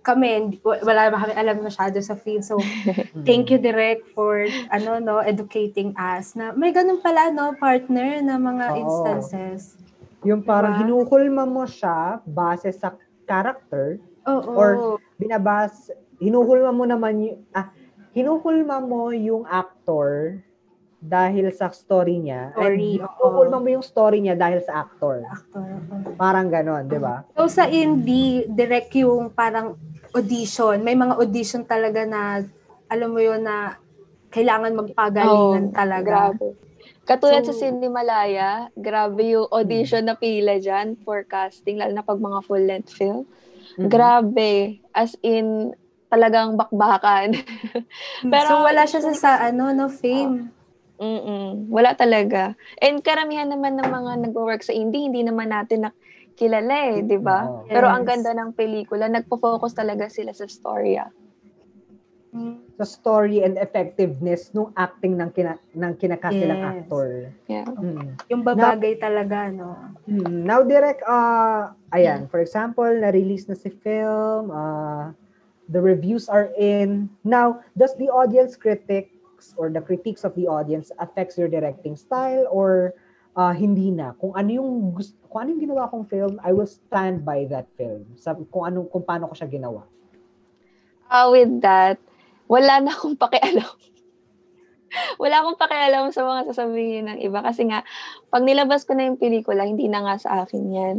kami 0.00 0.60
wala 0.64 1.12
ba 1.12 1.28
kami 1.28 1.32
alam 1.36 1.60
masyado 1.60 2.00
sa 2.00 2.16
field. 2.16 2.40
So 2.40 2.56
thank 3.28 3.52
you 3.52 3.60
direct 3.60 4.08
for 4.16 4.48
ano 4.72 4.96
no 4.96 5.20
educating 5.20 5.92
us 5.94 6.32
na 6.32 6.56
may 6.56 6.72
ganun 6.72 7.04
pala 7.04 7.28
no 7.28 7.52
partner 7.60 8.24
na 8.24 8.40
mga 8.40 8.66
Oo. 8.72 8.80
instances. 8.80 9.76
Yung 10.24 10.40
parang 10.40 10.80
Diba? 10.80 10.88
hinuhulma 10.88 11.44
mo 11.44 11.68
siya 11.68 12.24
base 12.24 12.72
sa 12.72 12.96
character, 13.28 14.00
Oo. 14.24 14.56
Or- 14.56 14.80
binabas, 15.20 15.92
hinuhulma 16.16 16.72
mo 16.72 16.88
naman 16.88 17.20
yung, 17.20 17.38
ah, 17.52 17.68
hinuhulma 18.14 18.78
mo 18.78 19.10
yung 19.10 19.42
actor 19.44 20.38
dahil 21.04 21.52
sa 21.52 21.68
story 21.68 22.16
niya. 22.16 22.54
Story, 22.56 23.02
and 23.02 23.04
hinuhulma 23.04 23.58
mo 23.60 23.68
yung 23.68 23.84
story 23.84 24.24
niya 24.24 24.38
dahil 24.38 24.64
sa 24.64 24.86
actor. 24.86 25.20
actor. 25.26 25.66
Parang 26.16 26.48
ganon, 26.48 26.88
di 26.88 26.96
ba? 26.96 27.26
So 27.36 27.50
sa 27.50 27.68
indie, 27.68 28.48
direct 28.48 28.94
yung 28.96 29.28
parang 29.34 29.76
audition. 30.14 30.80
May 30.80 30.96
mga 30.96 31.18
audition 31.20 31.66
talaga 31.66 32.06
na, 32.08 32.40
alam 32.88 33.10
mo 33.12 33.20
yun 33.20 33.42
na 33.42 33.76
kailangan 34.30 34.72
magpagalingan 34.72 35.64
Oo, 35.70 35.76
talaga. 35.76 36.32
Grabe. 36.32 36.46
Katulad 37.04 37.44
So- 37.44 37.52
sa 37.52 37.68
Cindy 37.68 37.92
Malaya, 37.92 38.72
grabe 38.72 39.36
yung 39.36 39.50
audition 39.52 40.08
na 40.08 40.16
pila 40.16 40.56
dyan 40.56 40.96
for 41.04 41.20
casting, 41.28 41.76
lalo 41.76 41.92
na 41.92 42.00
pag 42.00 42.16
mga 42.16 42.40
full-length 42.48 42.96
film. 42.96 43.28
Mhm. 43.76 43.92
Grabe. 43.92 44.80
As 44.96 45.12
in, 45.20 45.76
talagang 46.08 46.54
bakbakan. 46.54 47.34
Pero- 48.32 48.48
so 48.48 48.62
wala 48.62 48.84
siya 48.86 49.00
sa, 49.02 49.12
sa 49.14 49.30
ano, 49.42 49.72
no, 49.74 49.88
fame. 49.88 50.50
Mm-mm. 50.94 51.66
Wala 51.74 51.98
talaga. 51.98 52.54
And 52.78 53.02
karamihan 53.02 53.50
naman 53.50 53.74
ng 53.74 53.90
mga 53.90 54.12
nag-work 54.30 54.62
sa 54.62 54.70
indie, 54.70 55.10
hindi 55.10 55.26
naman 55.26 55.50
natin 55.50 55.90
nakilala 55.90 56.94
eh, 56.94 57.02
di 57.02 57.18
ba? 57.18 57.50
Oo. 57.50 57.66
Pero 57.66 57.90
ang 57.90 58.06
Yes. 58.06 58.10
ganda 58.14 58.30
ng 58.30 58.54
pelikula, 58.54 59.10
nagpo-focus 59.10 59.74
talaga 59.74 60.06
sila 60.06 60.30
sa 60.30 60.46
storya. 60.46 61.10
Mm. 62.30 62.78
Sa 62.78 62.86
story 62.86 63.42
and 63.42 63.58
effectiveness 63.58 64.50
nung 64.50 64.70
acting 64.74 65.14
ng, 65.14 65.30
kina, 65.30 65.54
ng 65.74 65.94
kinakasilang 65.98 66.62
Yes. 66.62 66.70
actor. 66.82 67.06
Yeah. 67.46 67.66
Mm. 67.70 68.18
Yung 68.30 68.42
babagay 68.42 68.98
talaga, 68.98 69.50
no. 69.50 69.74
Mm, 70.06 70.42
Now, 70.42 70.62
direct, 70.62 71.02
uh, 71.06 71.74
ayan, 71.90 72.26
for 72.26 72.38
example, 72.38 72.86
na-release 72.86 73.46
na 73.46 73.54
si 73.54 73.70
film, 73.70 74.50
uh, 74.50 75.10
the 75.68 75.80
reviews 75.80 76.28
are 76.28 76.52
in. 76.58 77.08
Now, 77.24 77.60
does 77.76 77.96
the 77.96 78.08
audience 78.08 78.56
critics 78.56 79.54
or 79.56 79.70
the 79.70 79.80
critiques 79.80 80.24
of 80.24 80.34
the 80.34 80.46
audience 80.46 80.90
affects 80.98 81.38
your 81.38 81.48
directing 81.48 81.96
style 81.96 82.46
or 82.50 82.94
uh, 83.36 83.52
hindi 83.52 83.90
na? 83.90 84.12
Kung 84.20 84.36
ano 84.36 84.50
yung 84.50 84.92
gusto, 84.92 85.16
kung 85.28 85.46
ano 85.46 85.48
yung 85.56 85.62
ginawa 85.70 85.90
kong 85.90 86.06
film, 86.06 86.34
I 86.44 86.52
will 86.52 86.68
stand 86.68 87.24
by 87.24 87.48
that 87.50 87.66
film. 87.76 88.04
Sa, 88.20 88.36
kung 88.52 88.64
ano 88.68 88.84
kung 88.88 89.02
paano 89.02 89.28
ko 89.30 89.34
siya 89.34 89.48
ginawa. 89.50 89.84
Ah, 91.08 91.28
with 91.28 91.60
that, 91.60 92.00
wala 92.48 92.80
na 92.80 92.92
akong 92.92 93.16
pakialam. 93.16 93.68
wala 95.22 95.42
akong 95.42 95.58
pakialam 95.58 96.10
sa 96.14 96.22
mga 96.24 96.40
sasabihin 96.52 97.04
ng 97.10 97.18
iba. 97.24 97.40
Kasi 97.42 97.68
nga, 97.68 97.82
pag 98.30 98.42
nilabas 98.44 98.86
ko 98.86 98.94
na 98.94 99.08
yung 99.08 99.20
pelikula, 99.20 99.66
hindi 99.66 99.88
na 99.90 100.04
nga 100.04 100.14
sa 100.20 100.30
akin 100.44 100.64
yan. 100.70 100.96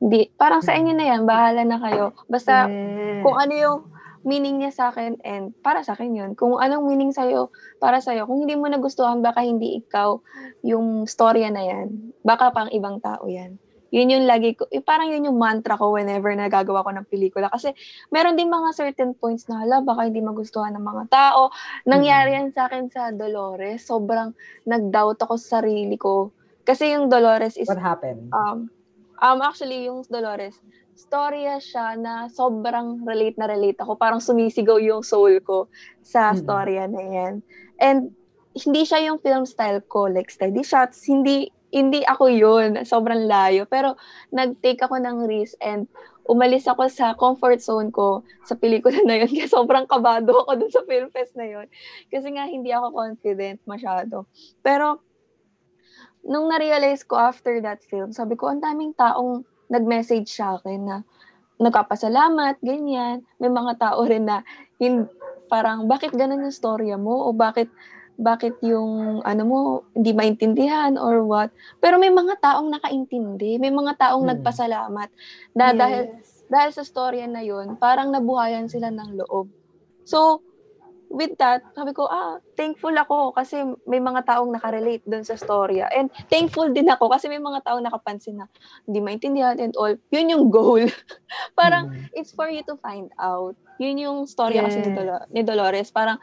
Hindi, 0.00 0.32
parang 0.34 0.64
sa 0.64 0.72
inyo 0.72 0.96
na 0.96 1.04
yan, 1.12 1.28
bahala 1.28 1.60
na 1.62 1.76
kayo. 1.76 2.16
Basta, 2.24 2.66
Yes. 2.66 3.20
kung 3.20 3.36
ano 3.36 3.52
yung 3.52 3.78
meaning 4.20 4.60
niya 4.60 4.72
sa 4.72 4.84
akin 4.92 5.16
and 5.24 5.56
para 5.64 5.80
sa 5.80 5.96
akin 5.96 6.12
yun. 6.12 6.30
Kung 6.36 6.56
anong 6.60 6.84
meaning 6.84 7.12
sa'yo, 7.12 7.48
para 7.80 8.04
sa'yo. 8.04 8.28
Kung 8.28 8.44
hindi 8.44 8.52
mo 8.56 8.68
nagustuhan, 8.68 9.24
baka 9.24 9.40
hindi 9.44 9.80
ikaw 9.80 10.20
yung 10.60 11.08
storya 11.08 11.48
na 11.48 11.64
yan. 11.64 12.12
Baka 12.20 12.52
pang 12.52 12.68
ibang 12.72 13.00
tao 13.00 13.24
yan. 13.28 13.56
Yun 13.90 14.12
yung 14.14 14.26
lagi 14.28 14.54
ko, 14.54 14.70
eh, 14.70 14.78
parang 14.78 15.10
yun 15.10 15.26
yung 15.26 15.40
mantra 15.40 15.74
ko 15.74 15.90
whenever 15.90 16.30
nagagawa 16.30 16.86
ko 16.86 16.94
ng 16.94 17.08
pelikula. 17.10 17.50
Kasi 17.50 17.74
meron 18.14 18.38
din 18.38 18.46
mga 18.46 18.70
certain 18.70 19.18
points 19.18 19.50
na, 19.50 19.66
hala, 19.66 19.82
baka 19.82 20.06
hindi 20.06 20.22
magustuhan 20.22 20.76
ng 20.78 20.84
mga 20.84 21.04
tao. 21.10 21.50
Nangyari 21.90 22.38
yan 22.38 22.54
sa 22.54 22.70
akin 22.70 22.86
sa 22.86 23.10
Dolores. 23.10 23.82
Sobrang 23.82 24.30
nag-doubt 24.62 25.18
ako 25.26 25.34
sa 25.40 25.58
sarili 25.58 25.98
ko. 25.98 26.30
Kasi 26.62 26.94
yung 26.94 27.10
Dolores 27.10 27.58
is 27.58 27.66
What 27.66 27.82
happened? 27.82 28.30
Um, 28.30 28.70
um, 29.20 29.38
actually, 29.44 29.86
yung 29.86 30.02
Dolores, 30.08 30.58
storya 30.96 31.56
siya 31.60 31.96
na 31.96 32.28
sobrang 32.28 33.04
relate 33.08 33.40
na 33.40 33.48
relate 33.48 33.80
ako. 33.80 33.96
Parang 33.96 34.20
sumisigaw 34.20 34.76
yung 34.80 35.00
soul 35.00 35.40
ko 35.40 35.72
sa 36.04 36.36
storya 36.36 36.84
na 36.90 37.00
yan. 37.00 37.34
And 37.80 38.12
hindi 38.52 38.82
siya 38.84 39.08
yung 39.08 39.22
film 39.22 39.46
style 39.46 39.80
ko, 39.86 40.10
like 40.10 40.28
steady 40.28 40.60
shots. 40.60 41.06
Hindi, 41.06 41.48
hindi 41.72 42.04
ako 42.04 42.24
yun. 42.28 42.70
Sobrang 42.84 43.24
layo. 43.24 43.64
Pero 43.64 43.96
nag-take 44.34 44.82
ako 44.84 45.00
ng 45.00 45.16
risk 45.24 45.56
and 45.62 45.88
umalis 46.28 46.68
ako 46.68 46.86
sa 46.86 47.16
comfort 47.16 47.58
zone 47.58 47.90
ko 47.90 48.22
sa 48.44 48.58
pelikula 48.58 49.00
na 49.08 49.22
yun. 49.22 49.30
Kaya 49.30 49.48
sobrang 49.48 49.86
kabado 49.88 50.44
ako 50.44 50.60
dun 50.60 50.72
sa 50.72 50.84
film 50.84 51.08
fest 51.08 51.32
na 51.38 51.46
yun. 51.48 51.66
Kasi 52.12 52.28
nga 52.34 52.44
hindi 52.46 52.74
ako 52.74 52.92
confident 52.92 53.58
masyado. 53.64 54.28
Pero 54.60 55.00
nung 56.24 56.48
na-realize 56.52 57.04
ko 57.06 57.16
after 57.16 57.58
that 57.64 57.80
film, 57.86 58.12
sabi 58.12 58.36
ko, 58.36 58.50
ang 58.52 58.60
daming 58.60 58.92
taong 58.96 59.44
nag-message 59.70 60.28
sa 60.28 60.58
akin 60.58 60.80
na 60.84 60.96
nagpapasalamat, 61.60 62.56
ganyan. 62.64 63.22
May 63.36 63.52
mga 63.52 63.76
tao 63.78 64.00
rin 64.08 64.24
na 64.26 64.40
hin, 64.80 65.04
parang, 65.52 65.84
bakit 65.86 66.16
ganun 66.16 66.44
yung 66.44 66.54
storya 66.56 66.96
mo? 66.96 67.28
O 67.28 67.36
bakit, 67.36 67.68
bakit 68.16 68.56
yung, 68.64 69.20
ano 69.24 69.42
mo, 69.44 69.58
hindi 69.92 70.16
maintindihan 70.16 70.96
or 70.96 71.24
what? 71.24 71.52
Pero 71.84 72.00
may 72.00 72.08
mga 72.12 72.40
taong 72.40 72.72
nakaintindi. 72.72 73.60
May 73.60 73.72
mga 73.72 73.96
taong 74.00 74.24
Hmm. 74.24 74.32
nagpasalamat 74.36 75.08
na 75.56 75.66
Yes. 75.72 75.76
dahil, 75.76 76.02
dahil 76.50 76.70
sa 76.74 76.84
storya 76.84 77.26
na 77.28 77.44
yun, 77.44 77.76
parang 77.76 78.08
nabuhayan 78.10 78.66
sila 78.68 78.88
ng 78.90 79.20
loob. 79.20 79.52
So, 80.04 80.42
with 81.10 81.34
that, 81.36 81.66
sabi 81.74 81.90
ko, 81.90 82.06
ah, 82.06 82.38
thankful 82.54 82.94
ako 82.94 83.34
kasi 83.34 83.58
may 83.84 83.98
mga 83.98 84.22
taong 84.24 84.48
nakarelate 84.48 85.02
dun 85.02 85.26
sa 85.26 85.34
storya. 85.34 85.90
And 85.90 86.06
thankful 86.30 86.70
din 86.70 86.86
ako 86.86 87.10
kasi 87.10 87.26
may 87.26 87.42
mga 87.42 87.66
taong 87.66 87.82
nakapansin 87.82 88.38
na 88.38 88.46
hindi 88.86 89.02
maintindihan 89.02 89.58
and 89.58 89.74
all. 89.74 89.90
Yun 90.08 90.30
yung 90.30 90.46
goal. 90.48 90.86
Parang, 91.58 91.90
Mm. 91.90 92.14
it's 92.14 92.30
for 92.30 92.46
you 92.46 92.62
to 92.62 92.78
find 92.78 93.10
out. 93.18 93.58
Yun 93.76 93.98
yung 93.98 94.18
storya 94.24 94.62
kasi 94.62 94.78
ni, 94.78 94.86
Yes. 94.86 94.96
Dolo- 94.96 95.26
ni 95.28 95.40
Dolores. 95.42 95.88
Parang 95.90 96.18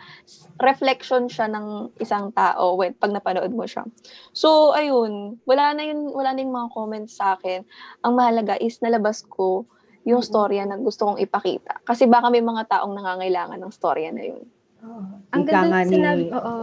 reflection 0.58 1.28
siya 1.28 1.46
ng 1.48 1.92
isang 1.98 2.32
tao 2.32 2.76
when, 2.76 2.94
pag 2.94 3.12
napanood 3.12 3.52
mo 3.52 3.66
siya. 3.66 3.84
So, 4.32 4.72
ayun. 4.72 5.42
Wala 5.44 5.74
na 5.74 5.84
yun, 5.84 6.10
wala 6.10 6.32
na 6.32 6.40
yung 6.40 6.54
mga 6.54 6.70
comments 6.72 7.18
sa 7.18 7.36
akin. 7.36 7.66
Ang 8.02 8.14
mahalaga 8.14 8.56
is 8.56 8.80
nalabas 8.80 9.20
ko 9.22 9.68
yung 10.06 10.24
storya 10.24 10.64
na 10.64 10.80
gusto 10.80 11.04
kong 11.04 11.20
ipakita. 11.20 11.84
Kasi 11.84 12.08
baka 12.08 12.32
may 12.32 12.40
mga 12.40 12.70
taong 12.70 12.96
nangangailangan 12.96 13.60
ng 13.60 13.74
storya 13.74 14.08
na 14.10 14.24
yun. 14.24 14.48
Oo. 14.88 15.04
Ang 15.30 15.44
Ika 15.44 15.50
ganda 15.52 15.68
nga 15.68 15.80
ng 15.80 15.84
ni- 15.84 15.94
sinabi, 15.94 16.24
oo. 16.32 16.56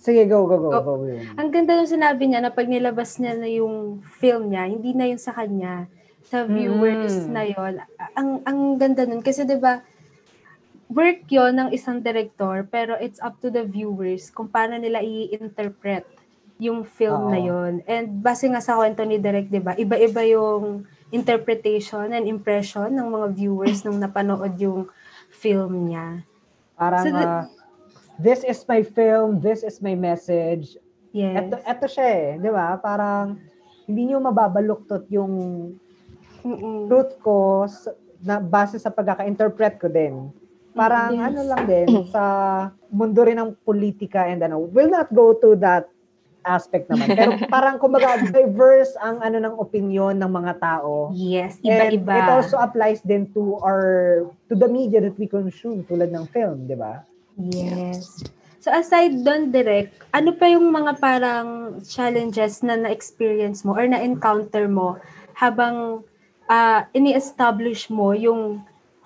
Sige, 0.00 0.24
go, 0.26 0.48
go, 0.48 0.56
go. 0.58 0.70
Go. 0.70 0.80
go. 0.80 0.94
Ang 1.36 1.48
ganda 1.52 1.76
ng 1.76 1.86
sinabi 1.86 2.24
niya 2.24 2.40
na 2.40 2.50
pag 2.50 2.66
nilabas 2.66 3.20
niya 3.20 3.36
na 3.36 3.46
yung 3.46 4.00
film 4.16 4.48
niya, 4.48 4.64
hindi 4.64 4.90
na 4.90 5.04
yun 5.06 5.20
sa 5.20 5.30
kanya, 5.30 5.86
sa 6.24 6.42
viewers 6.42 7.26
Mm. 7.26 7.30
na 7.30 7.42
yon. 7.44 7.74
Ang 8.14 8.28
ang 8.42 8.58
ganda 8.76 9.04
nun 9.04 9.20
kasi 9.20 9.44
'di 9.44 9.56
ba 9.56 9.84
work 10.88 11.22
yon 11.28 11.54
ng 11.54 11.70
isang 11.70 12.00
director 12.00 12.66
pero 12.66 12.98
it's 12.98 13.20
up 13.20 13.38
to 13.38 13.46
the 13.46 13.62
viewers 13.62 14.26
kung 14.28 14.46
paano 14.46 14.74
nila 14.74 14.98
i-interpret 15.00 16.02
yung 16.58 16.82
film 16.82 17.30
na 17.30 17.38
Oo. 17.38 17.48
yon. 17.48 17.72
And 17.84 18.20
base 18.20 18.44
nga 18.44 18.60
sa 18.60 18.76
kwento 18.76 19.00
ni 19.02 19.16
Direk, 19.16 19.48
'di 19.48 19.60
ba? 19.60 19.72
Iba-iba 19.74 20.22
yung 20.24 20.84
interpretation 21.10 22.08
and 22.08 22.24
impression 22.24 22.88
ng 22.88 23.08
mga 23.08 23.26
viewers 23.32 23.80
nung 23.80 23.96
napanood 23.96 24.54
yung 24.56 24.86
film 25.30 25.88
niya. 25.88 26.22
Parang, 26.74 27.02
So 27.02 27.10
ah, 27.12 27.44
this 28.20 28.44
is 28.44 28.62
my 28.68 28.84
film, 28.84 29.40
this 29.40 29.64
is 29.64 29.80
my 29.80 29.96
message. 29.96 30.76
Yes. 31.10 31.48
Eto, 31.50 31.56
eto 31.64 31.86
siya 31.90 32.06
eh, 32.06 32.28
di 32.38 32.50
ba? 32.52 32.76
Parang, 32.78 33.40
hindi 33.88 34.12
nyo 34.12 34.22
mababaluktot 34.22 35.10
yung 35.10 35.32
Mm-mm. 36.46 36.86
truth 36.86 37.18
ko, 37.24 37.66
na 38.20 38.36
base 38.38 38.76
sa 38.76 38.92
pagkaka-interpret 38.92 39.80
ko 39.80 39.88
din. 39.88 40.28
Parang 40.76 41.16
Yes. 41.16 41.26
ano 41.32 41.40
lang 41.48 41.62
din 41.66 41.88
sa 42.14 42.22
mundo 42.92 43.24
rin 43.24 43.40
ng 43.40 43.56
politika 43.64 44.28
and 44.28 44.44
ano, 44.44 44.60
will 44.60 44.92
not 44.92 45.08
go 45.10 45.32
to 45.34 45.56
that 45.58 45.88
aspect 46.44 46.88
naman. 46.88 47.12
Pero 47.18 47.36
parang 47.48 47.80
kumbaga 47.80 48.20
diverse 48.30 48.96
ang 49.00 49.20
ano 49.20 49.40
ng 49.40 49.54
opinion 49.56 50.16
ng 50.16 50.30
mga 50.30 50.52
tao. 50.60 51.12
Yes, 51.16 51.60
And 51.60 51.92
iba-iba. 51.92 52.16
it 52.16 52.28
also 52.28 52.56
applies 52.60 53.00
din 53.04 53.28
to 53.36 53.60
our 53.60 53.82
to 54.48 54.54
the 54.56 54.68
media 54.68 55.00
that 55.04 55.16
we 55.20 55.28
consume 55.28 55.84
tulad 55.84 56.08
ng 56.12 56.24
film, 56.32 56.64
'di 56.64 56.76
ba? 56.76 57.04
Yes. 57.48 58.20
So 58.60 58.68
aside 58.68 59.24
doon, 59.24 59.48
direct, 59.48 60.04
ano 60.12 60.36
pa 60.36 60.44
yung 60.52 60.68
mga 60.68 61.00
parang 61.00 61.80
challenges 61.88 62.60
na 62.60 62.76
na-experience 62.76 63.64
mo 63.64 63.72
or 63.72 63.88
na-encounter 63.88 64.68
mo 64.68 65.00
habang 65.32 66.04
ah, 66.44 66.84
ini-establish 66.92 67.88
mo 67.88 68.12
yung 68.12 68.60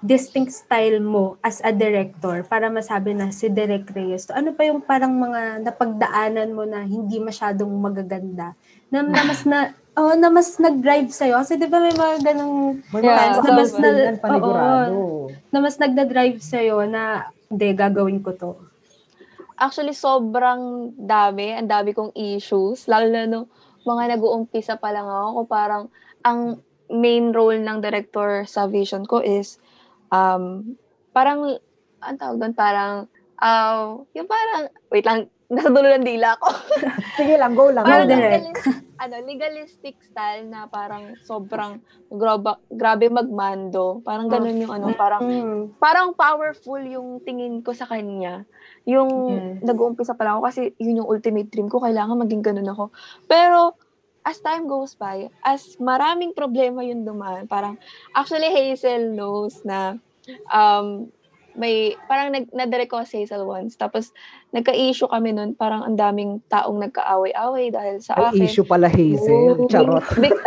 distinct 0.05 0.53
style 0.53 1.01
mo 1.01 1.41
as 1.41 1.65
a 1.65 1.73
director 1.73 2.45
para 2.45 2.69
masabi 2.69 3.17
na 3.17 3.33
si 3.33 3.49
Direk 3.49 3.89
Reyes. 3.89 4.29
So, 4.29 4.37
ano 4.37 4.53
pa 4.53 4.69
yung 4.69 4.85
parang 4.85 5.17
mga 5.17 5.65
napagdaanan 5.65 6.53
mo 6.53 6.69
na 6.69 6.85
hindi 6.85 7.17
masyadong 7.17 7.73
magaganda? 7.73 8.53
Na, 8.93 9.01
na 9.01 9.25
mas 9.25 9.47
na 9.49 9.73
oh, 9.97 10.15
na 10.19 10.29
mas 10.31 10.59
nag-drive 10.59 11.11
sa'yo. 11.11 11.39
Kasi 11.39 11.59
di 11.59 11.67
ba 11.71 11.79
may 11.79 11.95
mga 11.95 12.17
ganong 12.23 12.83
Yeah, 12.99 13.39
mga 13.39 13.47
na 13.47 13.53
mas 13.55 13.73
na, 13.75 13.89
panigurado. 14.19 15.31
na 15.51 15.59
mas 15.63 15.77
nagda-drive 15.79 16.39
sa'yo 16.43 16.83
na 16.87 17.31
hindi, 17.51 17.71
gagawin 17.75 18.19
ko 18.23 18.31
to. 18.35 18.51
Actually, 19.55 19.95
sobrang 19.95 20.95
dami. 20.99 21.55
Ang 21.55 21.71
dami 21.71 21.95
kong 21.95 22.11
issues. 22.19 22.91
Lalo 22.91 23.07
na 23.07 23.27
nung 23.31 23.47
mga 23.87 24.19
nag-uumpisa 24.19 24.75
pa 24.83 24.91
lang 24.91 25.07
ako. 25.07 25.47
Parang 25.47 25.87
ang 26.27 26.59
main 26.91 27.31
role 27.31 27.63
ng 27.63 27.79
director 27.79 28.45
sa 28.45 28.67
vision 28.67 29.07
ko 29.07 29.23
is 29.23 29.63
um, 30.11 30.75
parang, 31.15 31.57
ang 32.03 32.17
tawag 32.19 32.43
doon, 32.43 32.55
parang, 32.55 32.95
uh, 33.39 34.03
yung 34.13 34.27
parang, 34.27 34.69
wait 34.91 35.07
lang, 35.07 35.31
nasa 35.55 35.71
dulo 35.71 35.87
ng 35.87 36.03
dila 36.07 36.35
ko. 36.43 36.51
Sige 37.15 37.39
lang, 37.39 37.55
go 37.55 37.71
lang. 37.71 37.87
Parang 37.87 38.11
go 38.11 38.15
direct. 38.17 38.84
Ano, 38.95 39.17
legalistic 39.27 39.99
style 40.07 40.47
na 40.47 40.71
parang 40.71 41.19
sobrang 41.27 41.83
grabe, 42.09 42.55
grabe 42.71 43.11
magmando. 43.11 44.01
Parang 44.07 44.31
ganun 44.31 44.63
yung 44.63 44.73
ano, 44.73 44.95
parang 44.95 45.23
Mm. 45.25 45.63
parang 45.83 46.09
powerful 46.15 46.79
yung 46.81 47.19
tingin 47.23 47.61
ko 47.61 47.75
sa 47.75 47.85
kanya. 47.91 48.47
Yung 48.87 49.11
Yes. 49.29 49.67
nag-uumpisa 49.67 50.15
pa 50.15 50.25
lang 50.25 50.35
ako 50.39 50.43
kasi 50.47 50.63
yun 50.79 51.03
yung 51.03 51.11
ultimate 51.11 51.51
dream 51.51 51.67
ko, 51.67 51.83
kailangan 51.83 52.21
maging 52.23 52.43
ganun 52.45 52.71
ako. 52.71 52.95
Pero 53.27 53.75
as 54.25 54.41
time 54.41 54.65
goes 54.65 54.97
by, 54.97 55.29
as 55.45 55.77
maraming 55.77 56.33
problema 56.33 56.81
yung 56.81 57.05
dumaan, 57.05 57.45
parang 57.45 57.77
actually 58.17 58.49
Hazel 58.49 59.13
knows 59.13 59.61
na 59.69 60.01
um, 60.49 61.13
may, 61.55 61.95
parang 62.11 62.35
nag, 62.35 62.51
nadirect 62.51 62.91
ko 62.91 63.03
si 63.07 63.23
Hazel 63.23 63.47
once. 63.47 63.79
Tapos, 63.79 64.11
nagka-issue 64.51 65.11
kami 65.11 65.35
nun. 65.35 65.55
Parang 65.55 65.87
ang 65.87 65.95
daming 65.95 66.43
taong 66.51 66.79
nagkaaway-away 66.83 67.71
dahil 67.71 68.03
sa 68.03 68.19
May 68.19 68.31
akin. 68.31 68.43
issue 68.47 68.67
pala 68.67 68.91
Hazel. 68.91 69.59
Oh. 69.59 69.71
Charot. 69.71 70.05
Be- 70.23 70.43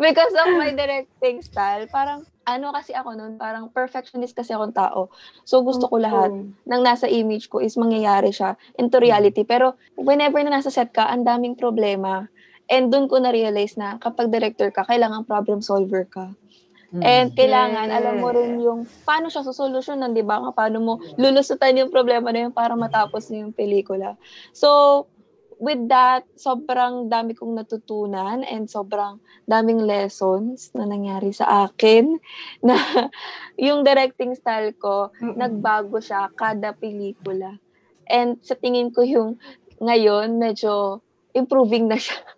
because 0.00 0.34
of 0.36 0.52
my 0.56 0.72
directing 0.72 1.40
style, 1.40 1.88
parang 1.88 2.28
ano 2.48 2.72
kasi 2.72 2.96
ako 2.96 3.12
nun, 3.12 3.36
parang 3.36 3.68
perfectionist 3.68 4.32
kasi 4.32 4.56
akong 4.56 4.72
tao. 4.72 5.12
So 5.44 5.60
gusto 5.60 5.84
ko 5.84 6.00
lahat 6.00 6.32
ng 6.64 6.80
nasa 6.80 7.04
image 7.04 7.52
ko 7.52 7.60
is 7.60 7.76
mangyayari 7.76 8.32
siya 8.32 8.56
into 8.80 8.96
reality. 8.96 9.44
Pero 9.44 9.76
whenever 10.00 10.40
na 10.40 10.56
nasa 10.56 10.72
set 10.72 10.96
ka, 10.96 11.12
ang 11.12 11.28
daming 11.28 11.60
problema. 11.60 12.24
And 12.68 12.92
doon 12.92 13.08
ko 13.08 13.20
na-realize 13.20 13.76
na 13.76 13.96
kapag 14.00 14.32
director 14.32 14.72
ka, 14.72 14.84
kailangan 14.84 15.28
problem 15.28 15.60
solver 15.60 16.08
ka. 16.08 16.32
Mm. 16.88 17.04
And 17.04 17.28
kailangan, 17.36 17.86
Yes. 17.92 17.96
alam 18.00 18.14
mo 18.24 18.28
rin 18.32 18.52
yung 18.64 18.80
paano 19.04 19.28
siya 19.28 19.44
susolusyonan, 19.44 20.16
di 20.16 20.24
ba? 20.24 20.40
Paano 20.56 20.80
mo 20.80 20.92
lulusutan 21.20 21.76
yung 21.76 21.92
problema 21.92 22.32
na 22.32 22.48
yun 22.48 22.54
para 22.56 22.72
matapos 22.72 23.28
na 23.28 23.44
yung 23.44 23.52
pelikula. 23.52 24.16
So, 24.56 25.04
with 25.60 25.84
that, 25.90 26.24
sobrang 26.38 27.12
dami 27.12 27.36
kong 27.36 27.60
natutunan 27.60 28.40
and 28.46 28.70
sobrang 28.70 29.20
daming 29.44 29.84
lessons 29.84 30.70
na 30.72 30.88
nangyari 30.88 31.34
sa 31.34 31.68
akin 31.68 32.16
na 32.66 32.78
yung 33.60 33.84
directing 33.84 34.32
style 34.32 34.72
ko, 34.78 35.12
Mm-mm. 35.20 35.36
nagbago 35.36 36.00
siya 36.00 36.32
kada 36.32 36.72
pelikula. 36.72 37.58
And 38.08 38.40
sa 38.40 38.56
tingin 38.56 38.94
ko 38.94 39.04
yung 39.04 39.36
ngayon, 39.76 40.40
medyo 40.40 41.04
improving 41.36 41.90
na 41.90 42.00
siya. 42.00 42.16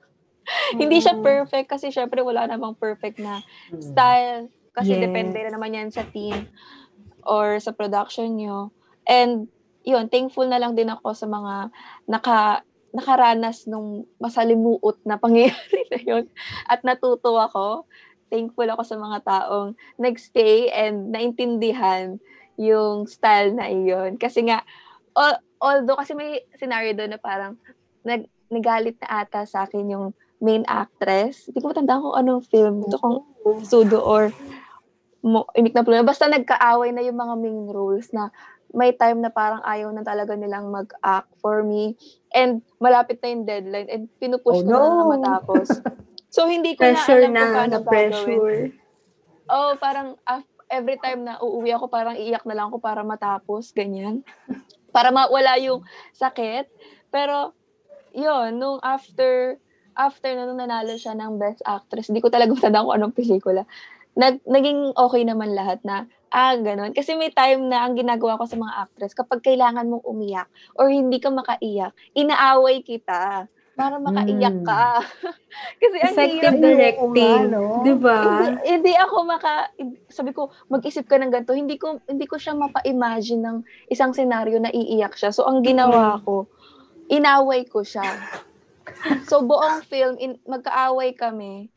Hindi 0.73 0.99
siya 0.99 1.17
Mm. 1.17 1.23
perfect 1.23 1.67
kasi 1.69 1.91
syempre 1.91 2.21
wala 2.21 2.47
namang 2.47 2.75
perfect 2.77 3.19
na 3.19 3.43
Mm. 3.71 3.83
style 3.83 4.41
kasi 4.73 4.95
Yes. 4.95 5.03
depende 5.03 5.39
na 5.43 5.53
naman 5.55 5.75
yan 5.75 5.91
sa 5.91 6.07
team 6.07 6.47
or 7.27 7.59
sa 7.59 7.71
production 7.71 8.39
nyo. 8.39 8.71
And 9.05 9.51
yun, 9.83 10.09
thankful 10.09 10.47
na 10.47 10.61
lang 10.61 10.77
din 10.77 10.89
ako 10.89 11.13
sa 11.13 11.27
mga 11.27 11.73
naka 12.07 12.63
nakaranas 12.91 13.71
nung 13.71 14.03
masalimuot 14.19 14.99
na 15.07 15.15
pangyayari 15.15 15.83
na 15.95 15.99
yun. 16.03 16.25
At 16.67 16.83
natuto 16.83 17.39
ako. 17.39 17.87
Thankful 18.27 18.67
ako 18.67 18.83
sa 18.83 18.99
mga 18.99 19.19
taong 19.23 19.79
nagstay 19.95 20.71
and 20.71 21.15
naintindihan 21.15 22.19
yung 22.59 23.07
style 23.07 23.55
na 23.55 23.71
iyon. 23.71 24.19
Kasi 24.19 24.43
nga, 24.43 24.67
al- 25.15 25.39
although 25.63 25.99
kasi 25.99 26.19
may 26.19 26.43
scenario 26.59 26.91
doon 26.95 27.15
na 27.15 27.21
parang 27.23 27.55
nag, 28.03 28.27
nagalit 28.51 28.99
na 28.99 29.23
ata 29.23 29.47
sa 29.47 29.67
akin 29.67 29.87
yung 29.87 30.07
main 30.41 30.65
actress. 30.67 31.47
Hindi 31.49 31.61
ko 31.61 31.71
matandaan 31.71 32.03
kung 32.03 32.17
anong 32.17 32.43
film. 32.49 32.75
Ito 32.89 32.97
kung 32.99 33.17
Sudo 33.65 34.01
or 34.01 34.33
mo, 35.21 35.45
imik 35.53 35.77
na 35.77 35.85
problema. 35.85 36.09
Basta 36.09 36.29
nagkaaway 36.29 36.97
na 36.97 37.05
yung 37.05 37.21
mga 37.21 37.35
main 37.37 37.69
roles 37.69 38.09
na 38.13 38.33
may 38.73 38.95
time 38.97 39.21
na 39.21 39.29
parang 39.29 39.61
ayaw 39.67 39.93
na 39.93 40.01
talaga 40.01 40.33
nilang 40.33 40.73
mag-act 40.73 41.29
for 41.45 41.61
me. 41.61 41.99
And 42.33 42.65
malapit 42.81 43.21
na 43.21 43.29
yung 43.29 43.45
deadline 43.45 43.89
and 43.93 44.03
pinupush 44.17 44.63
Oh, 44.63 44.65
ko 44.65 44.71
na 44.71 44.81
lang 44.81 44.95
na 44.97 45.05
no. 45.05 45.13
matapos. 45.17 45.69
So, 46.31 46.47
hindi 46.47 46.79
ko 46.79 46.87
Pressure 46.87 47.27
na 47.27 47.67
alam 47.67 47.75
na, 47.75 47.83
pressure. 47.83 48.71
Oh, 49.51 49.75
parang 49.83 50.15
every 50.71 50.95
time 51.03 51.27
na 51.27 51.43
uuwi 51.43 51.75
ako, 51.75 51.91
parang 51.91 52.15
iiyak 52.15 52.47
na 52.47 52.55
lang 52.55 52.71
ako 52.71 52.79
para 52.79 53.03
matapos, 53.03 53.75
ganyan. 53.75 54.23
Para 54.95 55.11
mawala 55.11 55.59
yung 55.59 55.83
sakit. 56.15 56.71
Pero, 57.11 57.51
yun, 58.15 58.63
nung 58.63 58.79
after, 58.79 59.59
after 60.01 60.33
na 60.33 60.49
nung 60.49 60.57
nanalo 60.57 60.97
siya 60.97 61.13
ng 61.13 61.37
Best 61.37 61.61
Actress, 61.69 62.09
hindi 62.09 62.25
ko 62.25 62.33
talaga 62.33 62.53
matandaan 62.57 62.89
kung 62.89 62.97
anong 62.97 63.17
pelikula. 63.17 63.63
Nag, 64.17 64.41
naging 64.49 64.97
okay 64.97 65.23
naman 65.23 65.53
lahat 65.53 65.85
na, 65.85 66.09
ah, 66.33 66.57
ganun. 66.57 66.91
Kasi 66.91 67.15
may 67.15 67.31
time 67.31 67.69
na 67.69 67.85
ang 67.85 67.95
ginagawa 67.95 68.41
ko 68.41 68.49
sa 68.49 68.57
mga 68.57 68.89
actress, 68.89 69.13
kapag 69.13 69.45
kailangan 69.45 69.87
mong 69.87 70.03
umiyak 70.03 70.49
or 70.75 70.89
hindi 70.89 71.21
ka 71.21 71.29
makaiyak, 71.29 71.93
inaaway 72.17 72.81
kita 72.81 73.47
para 73.79 73.97
makaiyak 73.97 74.61
Mm. 74.61 74.67
ka. 74.67 75.01
Kasi 75.81 75.97
ang 76.05 76.13
Effective 76.13 76.37
hirap 76.37 76.55
directing. 76.61 77.41
No? 77.49 77.81
Di 77.81 77.95
ba? 77.97 78.19
hindi, 78.21 78.47
hindi 78.67 78.93
ako 78.93 79.17
maka 79.25 79.73
sabi 80.13 80.37
ko 80.37 80.53
mag-isip 80.69 81.09
ka 81.09 81.17
ng 81.17 81.33
ganito 81.33 81.57
hindi 81.57 81.81
ko 81.81 82.03
hindi 82.05 82.29
ko 82.29 82.37
siya 82.37 82.53
mapa-imagine 82.59 83.41
ng 83.41 83.57
isang 83.89 84.13
senaryo 84.13 84.61
na 84.61 84.69
iiyak 84.69 85.17
siya 85.17 85.33
so 85.33 85.49
ang 85.49 85.65
ginawa 85.65 86.21
ko 86.21 86.45
inaway 87.09 87.65
ko 87.65 87.81
siya 87.81 88.05
so 89.29 89.41
buong 89.45 89.83
film 89.87 90.17
in, 90.21 90.37
magkaaway 90.45 91.15
kami 91.17 91.69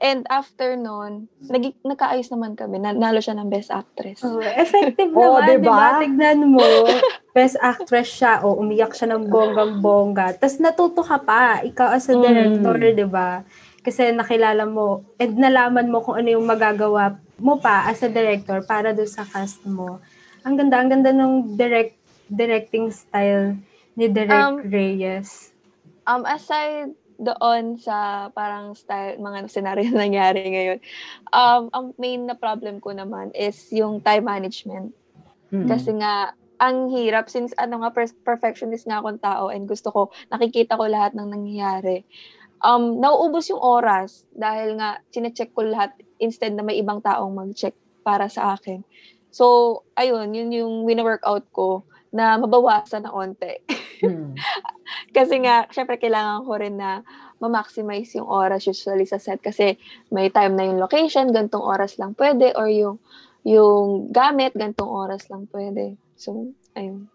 and 0.00 0.26
after 0.28 0.76
nun 0.76 1.28
nag, 1.48 1.72
nagkaayos 1.84 2.28
naman 2.32 2.52
kami 2.54 2.78
nanalo 2.80 3.18
siya 3.22 3.36
ng 3.38 3.48
best 3.48 3.72
actress 3.72 4.20
Oh, 4.22 4.40
effective 4.40 5.12
Oh, 5.12 5.36
naman, 5.40 5.44
di 5.44 5.56
diba? 5.60 5.76
ba? 5.76 6.00
Tignan 6.00 6.40
mo, 6.48 6.64
best 7.36 7.56
actress 7.60 8.08
siya, 8.16 8.40
o 8.44 8.56
umiyak 8.56 8.96
siya 8.96 9.12
ng 9.12 9.28
bonggang-bongga. 9.28 10.40
Tapos 10.40 10.56
natuto 10.56 11.04
ka 11.04 11.20
pa, 11.20 11.60
ikaw 11.60 11.92
as 11.92 12.08
a 12.08 12.16
Mm. 12.16 12.24
director, 12.24 12.76
di 12.80 13.06
ba? 13.06 13.44
Kasi 13.84 14.10
nakilala 14.16 14.64
mo, 14.64 15.04
and 15.20 15.36
nalaman 15.36 15.92
mo 15.92 16.00
kung 16.00 16.16
ano 16.16 16.28
yung 16.32 16.48
magagawa 16.48 17.20
mo 17.36 17.60
pa 17.60 17.84
as 17.92 18.00
a 18.02 18.08
director 18.08 18.64
para 18.64 18.96
doon 18.96 19.08
sa 19.08 19.28
cast 19.28 19.60
mo. 19.68 20.00
Ang 20.48 20.56
ganda, 20.56 20.80
ang 20.80 20.88
ganda 20.88 21.12
ng 21.12 21.56
direct 21.60 21.94
directing 22.26 22.90
style 22.90 23.54
ni 23.94 24.10
Direk 24.10 24.58
Um, 24.58 24.66
Reyes. 24.66 25.55
Um 26.06 26.22
aside 26.24 26.94
doon 27.16 27.80
sa 27.80 28.28
parang 28.36 28.76
style 28.76 29.16
mga 29.16 29.48
scenario 29.48 29.88
na 29.88 30.04
nangyari 30.04 30.44
ngayon 30.46 30.78
um 31.32 31.72
ang 31.72 31.86
main 31.96 32.28
na 32.28 32.36
problem 32.36 32.78
ko 32.78 32.92
naman 32.92 33.32
is 33.32 33.56
yung 33.72 34.04
time 34.04 34.28
management 34.28 34.92
Mm. 35.54 35.68
Kasi 35.70 35.90
nga, 35.98 36.34
ang 36.56 36.88
hirap 36.88 37.28
since 37.28 37.52
ano 37.60 37.84
nga, 37.84 37.90
per- 37.92 38.18
perfectionist 38.24 38.88
nga 38.88 38.98
akong 38.98 39.20
tao 39.20 39.52
and 39.52 39.68
gusto 39.68 39.92
ko, 39.92 40.00
nakikita 40.32 40.78
ko 40.78 40.88
lahat 40.88 41.12
ng 41.14 41.28
nangyayari. 41.28 42.02
Um, 42.64 42.98
nauubos 42.98 43.52
yung 43.52 43.60
oras 43.60 44.24
dahil 44.32 44.80
nga, 44.80 44.98
chinecheck 45.12 45.52
ko 45.52 45.68
lahat 45.68 45.92
instead 46.16 46.56
na 46.56 46.64
may 46.64 46.80
ibang 46.80 47.04
taong 47.04 47.36
mag-check 47.36 47.76
para 48.00 48.32
sa 48.32 48.56
akin. 48.56 48.80
So, 49.28 49.84
ayun, 50.00 50.32
yun 50.32 50.50
yung 50.50 50.74
wina-workout 50.88 51.52
ko 51.52 51.84
na 52.08 52.40
mabawasan 52.40 53.04
na 53.04 53.12
onte. 53.12 53.60
Mm. 54.02 54.34
Kasi 55.16 55.34
nga, 55.44 55.64
syempre 55.72 55.96
kailangan 55.96 56.44
ko 56.44 56.52
rin 56.56 56.76
na 56.76 57.00
ma-maximize 57.40 58.16
yung 58.16 58.28
oras 58.28 58.64
usually 58.64 59.04
sa 59.04 59.20
set 59.20 59.44
kasi 59.44 59.76
may 60.08 60.32
time 60.32 60.56
na 60.56 60.64
yung 60.64 60.80
location, 60.80 61.28
gantong 61.36 61.60
oras 61.60 62.00
lang 62.00 62.16
pwede 62.16 62.56
or 62.56 62.68
yung 62.72 62.96
yung 63.46 64.10
gamit, 64.10 64.58
gantong 64.58 64.90
oras 64.90 65.30
lang 65.30 65.46
pwede. 65.54 65.94
So, 66.18 66.50
ayun. 66.74 67.06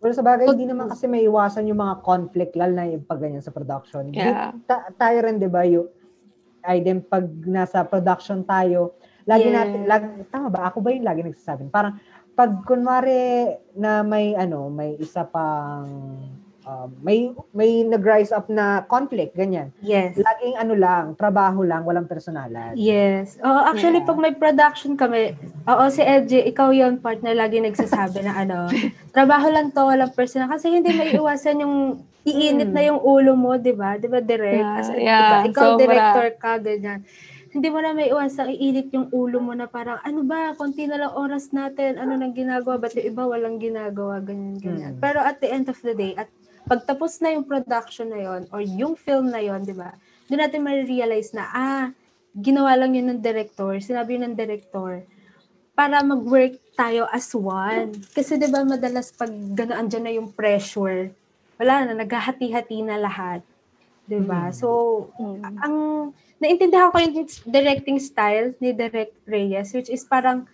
Well, 0.00 0.16
sa 0.16 0.24
bagay, 0.24 0.48
hindi 0.48 0.64
naman 0.64 0.88
kasi 0.88 1.04
may 1.04 1.28
iwasan 1.28 1.68
yung 1.68 1.84
mga 1.84 2.00
conflict, 2.00 2.56
lalo 2.56 2.72
na 2.72 2.88
yung 2.88 3.04
pag 3.04 3.20
ganyan 3.20 3.44
sa 3.44 3.52
production. 3.52 4.08
Yeah. 4.16 4.56
Ta- 4.64 4.88
tayo 4.96 5.18
rin, 5.20 5.36
di 5.36 5.52
ba, 5.52 5.68
yung, 5.68 5.92
ay 6.64 6.80
din 6.80 7.04
pag 7.04 7.28
nasa 7.44 7.84
production 7.84 8.40
tayo, 8.48 8.96
lagi 9.28 9.52
Yes. 9.52 9.56
natin, 9.56 9.80
lagi, 9.84 10.06
tama 10.32 10.48
ba? 10.48 10.72
Ako 10.72 10.80
ba 10.80 10.96
yung 10.96 11.04
lagi 11.04 11.20
nagsasabi? 11.26 11.68
Parang, 11.68 12.00
pag 12.36 12.52
kunwari 12.68 13.48
na 13.72 14.04
may, 14.04 14.36
ano, 14.36 14.68
may 14.68 15.00
isa 15.00 15.24
pang, 15.24 15.88
um, 16.62 16.88
may, 17.00 17.32
may 17.50 17.80
nag-rise 17.80 18.28
up 18.28 18.52
na 18.52 18.84
conflict, 18.84 19.32
ganyan. 19.32 19.72
Yes. 19.80 20.20
Laging 20.20 20.60
ano 20.60 20.76
lang, 20.76 21.16
trabaho 21.16 21.64
lang, 21.64 21.88
walang 21.88 22.04
personalan. 22.04 22.76
Yes. 22.76 23.40
Oo, 23.40 23.60
actually, 23.64 24.04
Yeah. 24.04 24.08
pag 24.12 24.20
may 24.20 24.36
production 24.36 25.00
kami, 25.00 25.32
oo, 25.64 25.84
si 25.88 26.04
LJ, 26.04 26.44
ikaw 26.46 26.76
yon 26.76 27.00
partner, 27.00 27.32
lagi 27.32 27.56
nagsasabi 27.56 28.20
na 28.20 28.36
ano, 28.36 28.68
trabaho 29.16 29.48
lang 29.48 29.72
to, 29.72 29.80
walang 29.80 30.12
personal. 30.12 30.52
Kasi 30.52 30.68
hindi 30.68 30.92
may 30.92 31.16
iwasan 31.16 31.64
yung 31.64 32.04
iinit 32.20 32.68
na 32.68 32.84
yung 32.84 33.00
ulo 33.00 33.32
mo, 33.32 33.56
di 33.56 33.72
ba? 33.72 33.96
Di 33.96 34.12
ba, 34.12 34.20
direct? 34.20 34.60
Yeah, 34.60 34.76
As, 34.76 34.88
yeah, 34.92 35.20
diba, 35.40 35.56
ikaw, 35.56 35.64
sobra. 35.72 35.80
director 35.80 36.28
ka, 36.36 36.52
ganyan. 36.60 37.00
Hindi 37.56 37.72
mo 37.72 37.80
na 37.80 37.96
may 37.96 38.12
iwasang 38.12 38.52
iinit 38.52 38.92
yung 38.92 39.08
ulo 39.16 39.40
mo 39.40 39.56
na 39.56 39.64
parang, 39.64 39.96
ano 40.04 40.20
ba, 40.28 40.52
konti 40.52 40.84
na 40.84 41.00
lang 41.00 41.16
oras 41.16 41.56
natin, 41.56 41.96
ano 41.96 42.12
nang 42.12 42.36
ginagawa, 42.36 42.76
ba't 42.76 42.92
yung 42.92 43.08
iba 43.08 43.24
walang 43.24 43.56
ginagawa, 43.56 44.20
ganyan, 44.20 44.60
ganyan. 44.60 44.92
Mm. 44.92 45.00
Pero 45.00 45.24
at 45.24 45.40
the 45.40 45.48
end 45.48 45.72
of 45.72 45.80
the 45.80 45.96
day, 45.96 46.12
at 46.20 46.28
pagtapos 46.68 47.24
na 47.24 47.32
yung 47.32 47.48
production 47.48 48.12
na 48.12 48.20
yon 48.20 48.44
or 48.52 48.60
yung 48.60 48.92
film 48.92 49.32
na 49.32 49.40
yon, 49.40 49.64
di 49.64 49.72
ba? 49.72 49.96
Doon 50.28 50.44
natin 50.44 50.60
ma-realize 50.68 51.32
na, 51.32 51.48
ah, 51.48 51.86
ginawa 52.36 52.76
lang 52.76 52.92
yun 52.92 53.08
ng 53.08 53.24
director, 53.24 53.72
sinabi 53.80 54.20
yun 54.20 54.28
ng 54.28 54.36
director, 54.36 55.08
para 55.72 56.04
mag-work 56.04 56.60
tayo 56.76 57.08
as 57.08 57.32
one. 57.32 57.92
Kasi 58.12 58.36
'di 58.36 58.48
ba 58.48 58.64
madalas 58.64 59.12
pag 59.12 59.28
gano'n 59.28 59.76
andyan 59.76 60.04
na 60.04 60.12
yung 60.12 60.28
pressure, 60.32 61.12
wala 61.60 61.88
na 61.88 62.00
naghahati-hati 62.00 62.80
na 62.84 62.96
lahat. 62.96 63.44
'Di 64.08 64.20
ba? 64.24 64.48
Mm. 64.48 64.56
So 64.56 64.68
Mm. 65.20 65.56
ang 65.60 65.76
naintindihan 66.40 66.92
ko 66.92 67.00
yung 67.00 67.26
directing 67.48 67.96
style 67.96 68.52
ni 68.60 68.76
Direct 68.76 69.16
Reyes 69.24 69.72
which 69.72 69.88
is 69.88 70.04
parang 70.04 70.44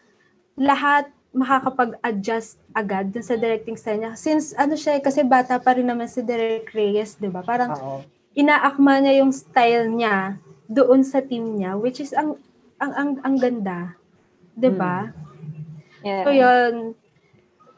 lahat 0.54 1.10
makakapag-adjust 1.32 2.60
agad 2.76 3.08
dun 3.08 3.24
sa 3.24 3.40
directing 3.40 3.74
style 3.74 4.04
niya. 4.04 4.12
Since 4.12 4.52
ano 4.52 4.76
siya, 4.76 5.00
eh, 5.00 5.02
kasi 5.02 5.24
bata 5.24 5.56
pa 5.56 5.72
rin 5.72 5.88
naman 5.88 6.04
si 6.04 6.20
Direct 6.20 6.70
Reyes, 6.76 7.16
'di 7.16 7.32
ba? 7.32 7.40
Parang 7.40 7.72
Oo. 7.72 7.98
inaakma 8.36 9.00
niya 9.00 9.24
yung 9.24 9.32
style 9.32 9.88
niya 9.88 10.36
doon 10.68 11.04
sa 11.04 11.20
team 11.20 11.56
niya 11.56 11.76
which 11.76 12.00
is 12.00 12.12
ang 12.12 12.36
ang 12.76 12.92
ang, 12.92 13.10
ang 13.24 13.36
ganda. 13.40 13.96
'Di 14.52 14.70
ba? 14.76 15.08
Yeah. 16.04 16.24
So 16.24 16.30
yun. 16.36 16.74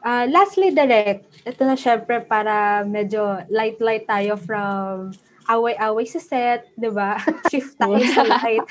Ah, 0.05 0.29
lastly, 0.29 0.69
direct. 0.69 1.25
Ito 1.49 1.65
na 1.65 1.73
syempre 1.73 2.21
para 2.21 2.85
medyo 2.85 3.41
light-light 3.49 4.05
tayo 4.05 4.37
from 4.37 5.17
away-away 5.47 6.05
sa 6.05 6.21
set, 6.21 6.69
'di 6.75 6.89
ba? 6.91 7.17
Shift 7.49 7.77
tayo 7.81 8.01
sa 8.07 8.23
light. 8.25 8.65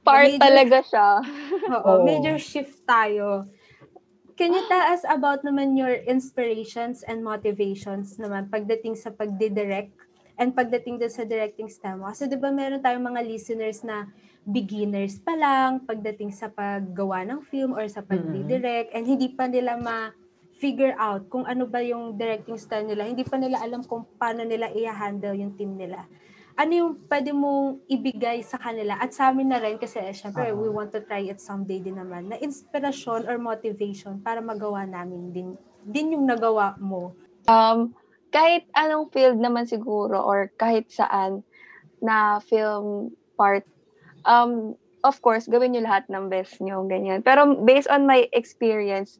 Part 0.00 0.26
Medyo- 0.32 0.42
talaga 0.42 0.78
siya. 0.84 1.08
Oo, 1.70 2.00
Oo. 2.00 2.04
major 2.04 2.36
shift 2.40 2.82
tayo. 2.84 3.46
Can 4.34 4.56
you 4.56 4.64
tell 4.72 4.80
us 4.88 5.04
about 5.04 5.44
naman 5.44 5.76
your 5.76 5.92
inspirations 6.08 7.04
and 7.04 7.20
motivations 7.20 8.16
naman 8.16 8.48
pagdating 8.48 8.96
sa 8.96 9.12
pagdidirect 9.12 9.92
and 10.40 10.56
pagdating 10.56 10.96
din 10.96 11.12
sa 11.12 11.28
directing 11.28 11.68
style 11.68 12.00
mo? 12.00 12.08
Kasi 12.08 12.24
di 12.24 12.40
ba 12.40 12.48
meron 12.48 12.80
tayong 12.80 13.04
mga 13.04 13.20
listeners 13.20 13.84
na 13.84 14.08
beginners 14.40 15.20
pa 15.20 15.36
lang 15.36 15.84
pagdating 15.84 16.32
sa 16.32 16.48
paggawa 16.48 17.20
ng 17.28 17.44
film 17.44 17.76
or 17.76 17.84
sa 17.84 18.00
pagdidirect 18.00 18.96
and 18.96 19.04
hindi 19.04 19.28
pa 19.28 19.44
nila 19.44 19.76
ma-figure 20.60 20.92
out 21.00 21.24
kung 21.32 21.48
ano 21.48 21.64
ba 21.64 21.80
yung 21.80 22.20
directing 22.20 22.60
style 22.60 22.84
nila. 22.84 23.08
Hindi 23.08 23.24
pa 23.24 23.40
nila 23.40 23.64
alam 23.64 23.80
kung 23.80 24.04
paano 24.20 24.44
nila 24.44 24.68
i-handle 24.76 25.32
yung 25.32 25.56
team 25.56 25.80
nila 25.80 26.04
ano 26.60 26.72
yung 26.76 26.92
pwede 27.08 27.32
mong 27.32 27.88
ibigay 27.88 28.44
sa 28.44 28.60
kanila 28.60 29.00
at 29.00 29.16
sa 29.16 29.32
amin 29.32 29.48
na 29.48 29.56
rin 29.56 29.80
kasi 29.80 29.96
eh, 29.96 30.12
syempre 30.12 30.52
Oo. 30.52 30.60
we 30.60 30.68
want 30.68 30.92
to 30.92 31.00
try 31.08 31.24
it 31.24 31.40
someday 31.40 31.80
din 31.80 31.96
naman 31.96 32.28
na 32.28 32.36
inspirasyon 32.36 33.24
or 33.24 33.40
motivation 33.40 34.20
para 34.20 34.44
magawa 34.44 34.84
namin 34.84 35.32
din 35.32 35.56
din 35.88 36.12
yung 36.12 36.28
nagawa 36.28 36.76
mo. 36.76 37.16
Um, 37.48 37.96
kahit 38.28 38.68
anong 38.76 39.08
field 39.08 39.40
naman 39.40 39.64
siguro 39.64 40.20
or 40.20 40.52
kahit 40.60 40.92
saan 40.92 41.40
na 42.04 42.44
film 42.44 43.16
part, 43.40 43.64
um, 44.28 44.76
of 45.00 45.16
course, 45.24 45.48
gawin 45.48 45.72
nyo 45.72 45.88
lahat 45.88 46.04
ng 46.12 46.28
best 46.28 46.60
nyo, 46.60 46.84
ganyan. 46.84 47.24
Pero 47.24 47.56
based 47.64 47.88
on 47.88 48.04
my 48.04 48.28
experience, 48.36 49.16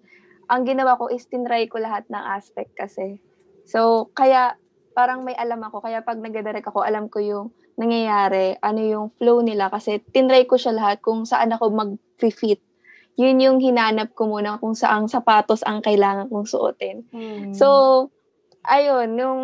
ang 0.51 0.67
ginawa 0.67 0.99
ko 0.99 1.07
is 1.07 1.23
tinry 1.31 1.71
ko 1.71 1.79
lahat 1.79 2.11
ng 2.11 2.25
aspect 2.35 2.75
kasi. 2.75 3.23
So, 3.71 4.11
kaya 4.19 4.59
parang 4.99 5.23
may 5.23 5.39
alam 5.39 5.63
ako. 5.63 5.87
Kaya 5.87 6.03
pag 6.03 6.19
nagdadirect 6.19 6.67
ako, 6.67 6.83
alam 6.83 7.07
ko 7.07 7.23
yung 7.23 7.55
nangyayari, 7.79 8.59
ano 8.59 8.81
yung 8.83 9.07
flow 9.15 9.47
nila. 9.47 9.71
Kasi 9.71 10.03
tinry 10.11 10.51
ko 10.51 10.59
siya 10.59 10.75
lahat 10.75 10.99
kung 11.01 11.23
saan 11.23 11.55
ako 11.55 11.71
mag-fit. 11.71 12.59
Yun 13.15 13.39
yung 13.39 13.59
hinanap 13.63 14.11
ko 14.19 14.27
muna 14.27 14.59
kung 14.59 14.75
saang 14.75 15.07
sapatos 15.07 15.63
ang 15.63 15.87
kailangan 15.87 16.27
kong 16.27 16.51
suotin. 16.51 17.07
So, 17.55 18.11
ayun, 18.67 19.15
nung 19.15 19.43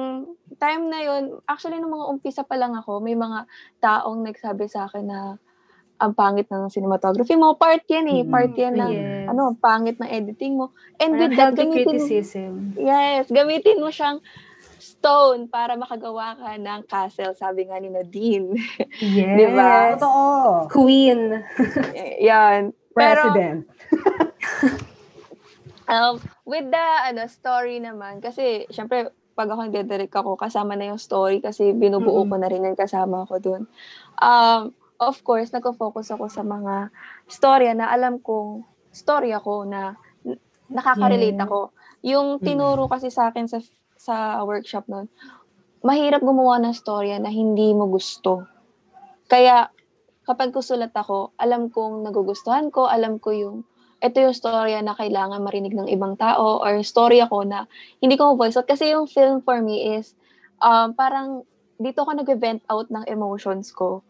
time 0.58 0.90
na 0.90 1.00
yun, 1.06 1.38
actually, 1.46 1.78
nung 1.78 1.94
mga 1.94 2.08
umpisa 2.10 2.42
pa 2.42 2.58
lang 2.58 2.74
ako, 2.74 2.98
may 2.98 3.14
mga 3.14 3.46
taong 3.78 4.26
nagsabi 4.26 4.66
sa 4.66 4.90
akin 4.90 5.06
na 5.06 5.20
ang 5.96 6.12
pangit 6.12 6.46
ng 6.48 6.68
cinematography 6.68 7.34
mo. 7.34 7.56
Part 7.56 7.84
yan 7.88 8.06
eh. 8.08 8.22
Part 8.22 8.52
yan 8.52 8.76
ng, 8.76 8.92
Yes. 8.92 9.26
ano, 9.32 9.52
ang 9.52 9.58
pangit 9.58 9.96
ng 9.96 10.08
editing 10.08 10.60
mo. 10.60 10.72
And 10.96 11.16
Parang 11.16 11.20
with 11.20 11.32
that, 11.36 11.52
gamitin, 11.56 11.84
criticism. 11.88 12.52
yes, 12.76 13.28
gamitin 13.28 13.80
mo 13.80 13.88
siyang 13.88 14.20
stone 14.76 15.48
para 15.48 15.74
makagawa 15.74 16.36
ka 16.36 16.60
ng 16.60 16.80
castle, 16.86 17.32
sabi 17.34 17.66
nga 17.66 17.80
ni 17.80 17.88
Nadine. 17.88 18.54
Yes. 19.00 19.36
Di 19.40 19.46
ba? 19.52 19.96
Totoo. 19.96 20.68
Queen. 20.68 21.42
yan. 22.28 22.70
Pero, 22.92 23.20
President. 23.32 23.64
Um, 25.86 26.18
with 26.42 26.66
the 26.66 26.86
ano 27.06 27.30
story 27.30 27.78
naman, 27.78 28.18
kasi 28.18 28.66
syempre 28.74 29.14
pag 29.38 29.46
ako 29.46 29.70
nagdidirect 29.70 30.10
ako, 30.18 30.34
kasama 30.34 30.74
na 30.74 30.90
yung 30.90 30.98
story 30.98 31.38
kasi 31.38 31.70
binubuo 31.70 32.26
Mm-mm. 32.26 32.30
ko 32.32 32.36
na 32.42 32.50
rin 32.50 32.66
yan 32.66 32.74
kasama 32.74 33.22
ako 33.22 33.38
dun. 33.38 33.62
Um, 34.18 34.74
of 35.00 35.20
course, 35.22 35.52
nagko-focus 35.52 36.12
ako 36.16 36.28
sa 36.32 36.42
mga 36.42 36.90
storya 37.28 37.72
na 37.76 37.92
alam 37.92 38.20
kong 38.20 38.64
story 38.92 39.32
ako 39.32 39.68
na 39.68 39.96
nakaka-relate 40.72 41.36
Yeah. 41.36 41.46
ako. 41.46 41.60
Yung 42.06 42.28
tinuro 42.40 42.88
kasi 42.88 43.12
sa 43.12 43.30
akin 43.30 43.46
sa 43.50 43.58
sa 43.96 44.44
workshop 44.44 44.86
nun, 44.86 45.08
mahirap 45.82 46.20
gumawa 46.22 46.60
ng 46.62 46.74
storya 46.76 47.16
na 47.20 47.32
hindi 47.32 47.72
mo 47.72 47.88
gusto. 47.88 48.46
Kaya 49.26 49.68
kapag 50.26 50.54
kusulat 50.54 50.94
ako, 50.94 51.34
alam 51.38 51.70
kong 51.70 52.02
nagugustuhan 52.06 52.70
ko, 52.74 52.90
alam 52.90 53.18
ko 53.22 53.30
yung 53.30 53.56
ito 54.04 54.20
yung 54.20 54.36
storya 54.36 54.84
na 54.84 54.92
kailangan 54.92 55.40
marinig 55.40 55.72
ng 55.72 55.88
ibang 55.88 56.20
tao 56.20 56.60
or 56.60 56.84
story 56.84 57.24
ako 57.24 57.48
na 57.48 57.64
hindi 58.04 58.20
ko 58.20 58.36
voice 58.36 58.58
out. 58.60 58.68
Kasi 58.68 58.92
yung 58.92 59.08
film 59.08 59.40
for 59.40 59.64
me 59.64 59.96
is 59.96 60.12
um, 60.60 60.92
parang 60.92 61.48
dito 61.80 62.04
ako 62.04 62.12
nag-vent 62.20 62.60
out 62.68 62.92
ng 62.92 63.08
emotions 63.08 63.72
ko. 63.72 64.04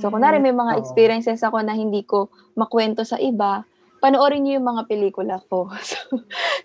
So, 0.00 0.08
kunwari 0.08 0.40
may 0.40 0.54
mga 0.56 0.76
Oo. 0.76 0.80
experiences 0.80 1.44
ako 1.44 1.60
na 1.60 1.76
hindi 1.76 2.06
ko 2.06 2.32
makwento 2.56 3.04
sa 3.04 3.20
iba, 3.20 3.66
panoorin 4.02 4.42
niyo 4.42 4.58
yung 4.58 4.68
mga 4.72 4.82
pelikula 4.88 5.36
ko. 5.46 5.68
So, 5.88 5.98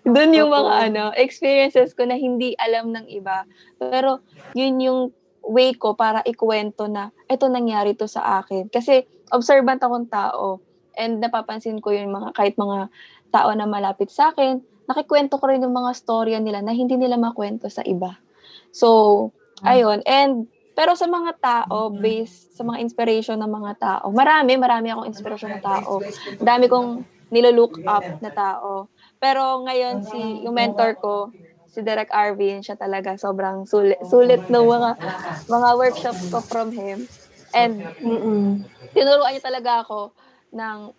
doon 0.08 0.32
yung 0.34 0.50
mga 0.50 0.72
ano, 0.90 1.04
experiences 1.14 1.92
ko 1.92 2.08
na 2.08 2.16
hindi 2.16 2.56
alam 2.56 2.90
ng 2.94 3.06
iba. 3.12 3.44
Pero, 3.76 4.24
yun 4.56 4.80
yung 4.80 5.00
way 5.44 5.72
ko 5.76 5.94
para 5.94 6.24
ikwento 6.24 6.88
na 6.88 7.14
ito 7.28 7.46
nangyari 7.46 7.94
to 7.94 8.08
sa 8.08 8.42
akin. 8.42 8.72
Kasi, 8.72 9.04
observant 9.30 9.80
akong 9.80 10.08
tao. 10.08 10.62
And 10.98 11.22
napapansin 11.22 11.78
ko 11.78 11.94
yung 11.94 12.10
mga, 12.10 12.34
kahit 12.34 12.58
mga 12.58 12.90
tao 13.30 13.50
na 13.54 13.68
malapit 13.68 14.10
sa 14.10 14.32
akin, 14.32 14.58
nakikwento 14.88 15.36
ko 15.36 15.46
rin 15.46 15.62
yung 15.62 15.76
mga 15.76 15.92
storya 15.94 16.38
nila 16.40 16.64
na 16.64 16.72
hindi 16.72 16.96
nila 16.96 17.20
makwento 17.20 17.68
sa 17.68 17.84
iba. 17.84 18.16
So, 18.72 19.30
ayun. 19.62 20.02
And, 20.08 20.48
pero 20.78 20.94
sa 20.94 21.10
mga 21.10 21.34
tao, 21.42 21.90
based 21.90 22.54
sa 22.54 22.62
mga 22.62 22.78
inspiration 22.86 23.34
ng 23.42 23.50
mga 23.50 23.72
tao, 23.82 24.14
marami, 24.14 24.54
marami 24.54 24.94
akong 24.94 25.10
inspirasyon 25.10 25.58
na 25.58 25.62
tao. 25.62 25.98
Dami 26.38 26.70
kong 26.70 27.02
nilolook 27.34 27.82
up 27.82 28.06
na 28.22 28.30
tao. 28.30 28.86
Pero 29.18 29.66
ngayon, 29.66 30.06
si, 30.06 30.46
yung 30.46 30.54
mentor 30.54 30.94
ko, 31.02 31.34
si 31.66 31.82
Derek 31.82 32.14
Arvin, 32.14 32.62
siya 32.62 32.78
talaga 32.78 33.18
sobrang 33.18 33.66
sulit, 33.66 33.98
sulit 34.06 34.46
ng 34.46 34.64
mga, 34.70 34.90
mga 35.50 35.68
workshops 35.74 36.30
ko 36.30 36.38
from 36.46 36.70
him. 36.70 37.10
And 37.58 37.82
Mm-mm. 37.98 38.62
tinuruan 38.94 39.34
niya 39.34 39.42
talaga 39.42 39.82
ako 39.82 40.14
ng 40.54 40.94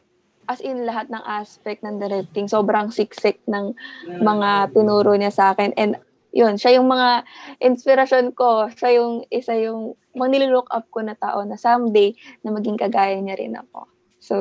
as 0.49 0.59
in 0.65 0.81
lahat 0.83 1.07
ng 1.13 1.23
aspect 1.23 1.85
ng 1.85 2.01
directing. 2.01 2.49
Sobrang 2.49 2.89
siksik 2.91 3.39
ng 3.45 3.71
mga 4.19 4.73
tinuro 4.75 5.13
niya 5.15 5.29
sa 5.29 5.53
akin. 5.53 5.71
And 5.77 5.95
yun, 6.29 6.57
siya 6.61 6.77
yung 6.77 6.87
mga 6.89 7.25
inspiration 7.61 8.31
ko. 8.33 8.69
Siya 8.69 9.01
yung 9.01 9.25
isa 9.33 9.57
yung 9.57 9.97
mukhang 10.13 10.33
nililook 10.33 10.69
up 10.69 10.85
ko 10.93 11.01
na 11.01 11.17
tao 11.17 11.41
na 11.45 11.57
someday 11.57 12.13
na 12.45 12.53
maging 12.53 12.77
kagaya 12.77 13.17
niya 13.17 13.39
rin 13.39 13.57
ako. 13.57 13.89
So, 14.19 14.35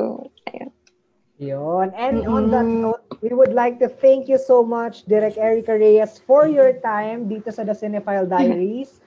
ayun. 0.50 0.72
Yun. 1.38 1.94
And 1.94 2.26
mm-hmm. 2.26 2.34
on 2.34 2.50
that 2.50 2.66
note, 2.66 3.06
we 3.22 3.30
would 3.30 3.54
like 3.54 3.78
to 3.78 3.86
thank 3.86 4.26
you 4.26 4.42
so 4.42 4.66
much, 4.66 5.06
Direk 5.06 5.38
Erica 5.38 5.78
Reyes, 5.78 6.18
for 6.18 6.50
your 6.50 6.74
time 6.82 7.30
dito 7.30 7.54
sa 7.54 7.62
The 7.62 7.78
Cinephile 7.78 8.26
Diaries. 8.34 8.98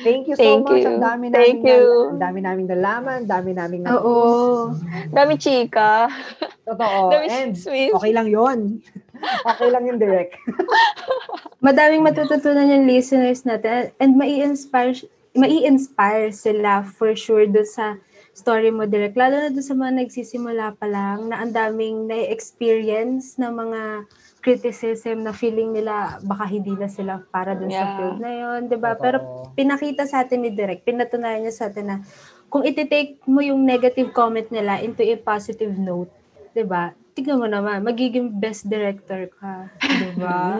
Thank 0.00 0.24
you 0.28 0.36
so 0.36 0.40
Thank 0.40 0.64
much. 0.64 0.88
You. 0.88 0.96
Ang 0.96 1.00
dami 1.04 1.26
Thank 1.28 1.60
namin 1.60 1.68
you. 1.68 1.84
ang 2.16 2.20
dami 2.20 2.38
naming 2.40 2.68
nalaman, 2.72 3.16
ang 3.24 3.28
dami 3.28 3.50
naming 3.52 3.84
Oo. 3.92 4.72
Dami 5.12 5.36
chika. 5.36 6.08
Totoo. 6.64 7.00
Dami 7.12 7.26
And 7.28 7.52
sweet. 7.52 7.92
okay 7.92 8.12
lang 8.16 8.32
'yon. 8.32 8.80
Okay 9.22 9.68
lang 9.70 9.84
yung 9.86 10.00
direct. 10.00 10.36
Madaming 11.66 12.02
matututunan 12.02 12.68
yung 12.68 12.86
listeners 12.90 13.46
natin 13.46 13.94
and 14.02 14.18
mai-inspire 14.18 14.94
mai-inspire 15.32 16.28
sila 16.28 16.84
for 16.84 17.16
sure 17.16 17.48
doon 17.48 17.64
sa 17.64 17.96
story 18.32 18.72
mo 18.72 18.88
direct. 18.88 19.16
Lalo 19.16 19.44
na 19.44 19.52
doon 19.52 19.64
sa 19.64 19.76
mga 19.76 19.92
nagsisimula 20.04 20.76
pa 20.76 20.88
lang 20.88 21.28
na 21.28 21.44
ang 21.44 21.52
daming 21.52 22.08
na-experience 22.08 23.36
na 23.36 23.52
mga 23.52 24.08
criticism 24.42 25.22
na 25.22 25.30
feeling 25.30 25.70
nila 25.70 26.18
baka 26.26 26.48
hindi 26.50 26.74
na 26.74 26.90
sila 26.90 27.22
para 27.30 27.54
dun 27.54 27.70
sa 27.70 27.78
Yeah. 27.78 27.94
field 27.96 28.18
na 28.18 28.32
yun, 28.32 28.60
di 28.66 28.76
ba? 28.80 28.98
Pero 28.98 29.22
pinakita 29.54 30.04
sa 30.08 30.26
atin 30.26 30.42
ni 30.42 30.50
Direk, 30.50 30.82
pinatunayan 30.82 31.46
niya 31.46 31.54
sa 31.54 31.64
atin 31.70 31.86
na 31.86 31.96
kung 32.50 32.66
iti-take 32.66 33.22
mo 33.24 33.40
yung 33.40 33.62
negative 33.64 34.10
comment 34.12 34.48
nila 34.50 34.82
into 34.82 35.00
a 35.00 35.16
positive 35.16 35.72
note, 35.78 36.10
di 36.52 36.66
ba? 36.66 36.92
Tignan 37.12 37.36
mo 37.36 37.44
naman, 37.44 37.84
magiging 37.84 38.32
best 38.32 38.64
director 38.64 39.28
ka, 39.36 39.68
di 39.78 40.16
ba? 40.16 40.56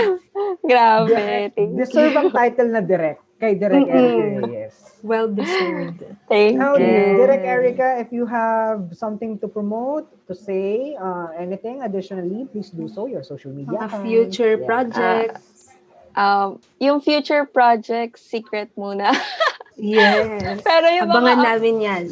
Grabe. 0.70 1.50
Thank 1.50 1.74
you. 1.74 1.74
Deserve 1.76 2.14
ang 2.14 2.30
title 2.30 2.70
na 2.70 2.78
direct 2.78 3.18
kay 3.38 3.54
Direk. 3.54 3.86
Erica 3.86 4.46
Reyes. 4.46 4.74
well 5.02 5.30
deserved. 5.30 6.02
Thank 6.26 6.58
Now, 6.58 6.74
you. 6.74 7.18
Direk 7.18 7.42
Erica, 7.42 7.98
if 7.98 8.10
you 8.10 8.26
have 8.26 8.90
something 8.92 9.38
to 9.38 9.46
promote, 9.46 10.06
to 10.26 10.34
say, 10.34 10.94
uh, 10.94 11.30
anything 11.34 11.82
additionally, 11.82 12.46
please 12.50 12.70
do 12.70 12.86
so. 12.86 13.06
Your 13.06 13.22
social 13.22 13.50
media 13.50 13.78
Mga 13.78 14.02
future 14.02 14.54
Yeah. 14.54 14.66
projects. 14.66 15.70
Um, 16.14 16.58
yung 16.78 16.98
future 16.98 17.46
project, 17.46 18.18
secret 18.18 18.74
muna. 18.74 19.14
yes. 19.78 20.58
Pero 20.62 20.86
yung 20.90 21.06
mga, 21.06 21.14
Abangan 21.14 21.38
up- 21.38 21.46
namin 21.46 21.74
yan. 21.78 22.04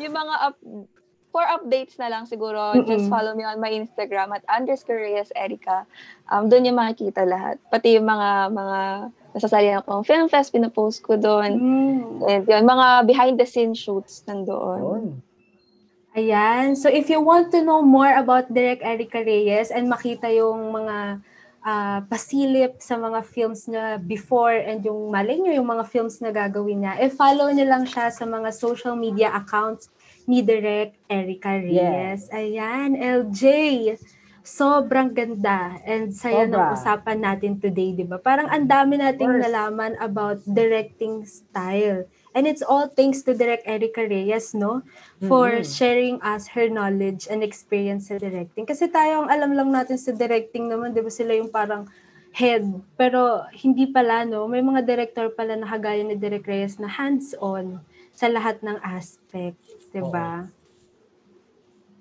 yung 0.00 0.14
mga 0.16 0.34
up, 0.40 0.56
for 1.32 1.42
updates 1.48 1.96
na 1.96 2.12
lang 2.12 2.28
siguro, 2.28 2.76
Mm-mm. 2.76 2.84
just 2.84 3.08
follow 3.08 3.32
me 3.32 3.42
on 3.42 3.56
my 3.56 3.72
Instagram 3.72 4.36
at 4.36 4.44
underscore 4.46 5.00
Reyes 5.00 5.32
Erica. 5.32 5.88
Um, 6.28 6.52
doon 6.52 6.68
yung 6.68 6.78
makikita 6.78 7.24
lahat. 7.24 7.56
Pati 7.72 7.96
yung 7.96 8.04
mga, 8.04 8.52
mga 8.52 8.78
nasasalihan 9.32 9.80
akong 9.80 10.04
film 10.04 10.28
fest, 10.28 10.52
pinapost 10.52 11.00
ko 11.00 11.16
doon. 11.16 11.50
Mm. 11.56 12.04
And 12.28 12.44
yun, 12.44 12.68
mga 12.68 12.86
behind 13.08 13.34
the 13.40 13.48
scenes 13.48 13.80
shoots 13.80 14.20
nandoon. 14.28 14.80
Yun. 14.84 15.04
Ayan. 16.12 16.76
So 16.76 16.92
if 16.92 17.08
you 17.08 17.24
want 17.24 17.48
to 17.56 17.64
know 17.64 17.80
more 17.80 18.12
about 18.12 18.52
Direk 18.52 18.84
Erica 18.84 19.24
Reyes 19.24 19.72
and 19.72 19.88
makita 19.88 20.28
yung 20.28 20.68
mga 20.68 21.24
ah, 21.62 22.02
pasilip 22.06 22.82
sa 22.82 22.98
mga 22.98 23.22
films 23.22 23.70
niya 23.70 23.98
before 24.02 24.54
and 24.54 24.82
yung 24.82 25.10
malay 25.10 25.38
nyo 25.38 25.54
yung 25.54 25.70
mga 25.70 25.86
films 25.88 26.18
na 26.18 26.34
gagawin 26.34 26.82
niya, 26.82 26.98
i-follow 27.06 27.50
niyo 27.54 27.66
lang 27.70 27.86
siya 27.86 28.10
sa 28.10 28.26
mga 28.26 28.50
social 28.50 28.98
media 28.98 29.30
accounts 29.34 29.88
ni 30.26 30.42
Direk 30.42 30.94
Erica 31.10 31.58
Reyes. 31.58 32.30
Ayan, 32.30 32.94
LJ. 32.98 33.44
Sobrang 34.42 35.14
ganda 35.14 35.78
and 35.86 36.10
saya 36.10 36.50
ng 36.50 36.58
Sobra. 36.58 36.74
usapan 36.74 37.18
natin 37.22 37.62
today, 37.62 37.94
di 37.94 38.02
ba? 38.02 38.18
Parang 38.18 38.50
ang 38.50 38.66
dami 38.66 38.98
nating 38.98 39.38
nalaman 39.38 39.94
about 40.02 40.42
directing 40.42 41.22
style. 41.22 42.02
And 42.32 42.48
it's 42.48 42.64
all 42.64 42.88
thanks 42.88 43.20
to 43.28 43.36
Direk 43.36 43.60
Erica 43.68 44.08
Reyes, 44.08 44.56
no? 44.56 44.82
For 45.20 45.60
Mhm. 45.60 45.68
sharing 45.68 46.16
us 46.24 46.48
her 46.56 46.66
knowledge 46.72 47.28
and 47.28 47.44
experience 47.44 48.08
sa 48.08 48.16
directing. 48.16 48.64
Kasi 48.64 48.88
tayo, 48.88 49.24
ang 49.24 49.28
alam 49.28 49.52
lang 49.52 49.68
natin 49.68 50.00
sa 50.00 50.16
directing 50.16 50.66
naman, 50.72 50.96
di 50.96 51.04
ba 51.04 51.12
sila 51.12 51.36
yung 51.36 51.52
parang 51.52 51.86
head. 52.32 52.64
Pero 52.96 53.44
hindi 53.52 53.84
pala, 53.92 54.24
no? 54.24 54.48
May 54.48 54.64
mga 54.64 54.82
director 54.88 55.28
pala 55.28 55.60
na 55.60 55.68
kagaya 55.68 56.00
ni 56.00 56.16
Direk 56.16 56.48
Reyes 56.48 56.80
na 56.80 56.88
hands-on 56.88 57.84
sa 58.16 58.32
lahat 58.32 58.64
ng 58.64 58.80
aspect. 58.80 59.60
Di 59.92 60.00
ba? 60.00 60.48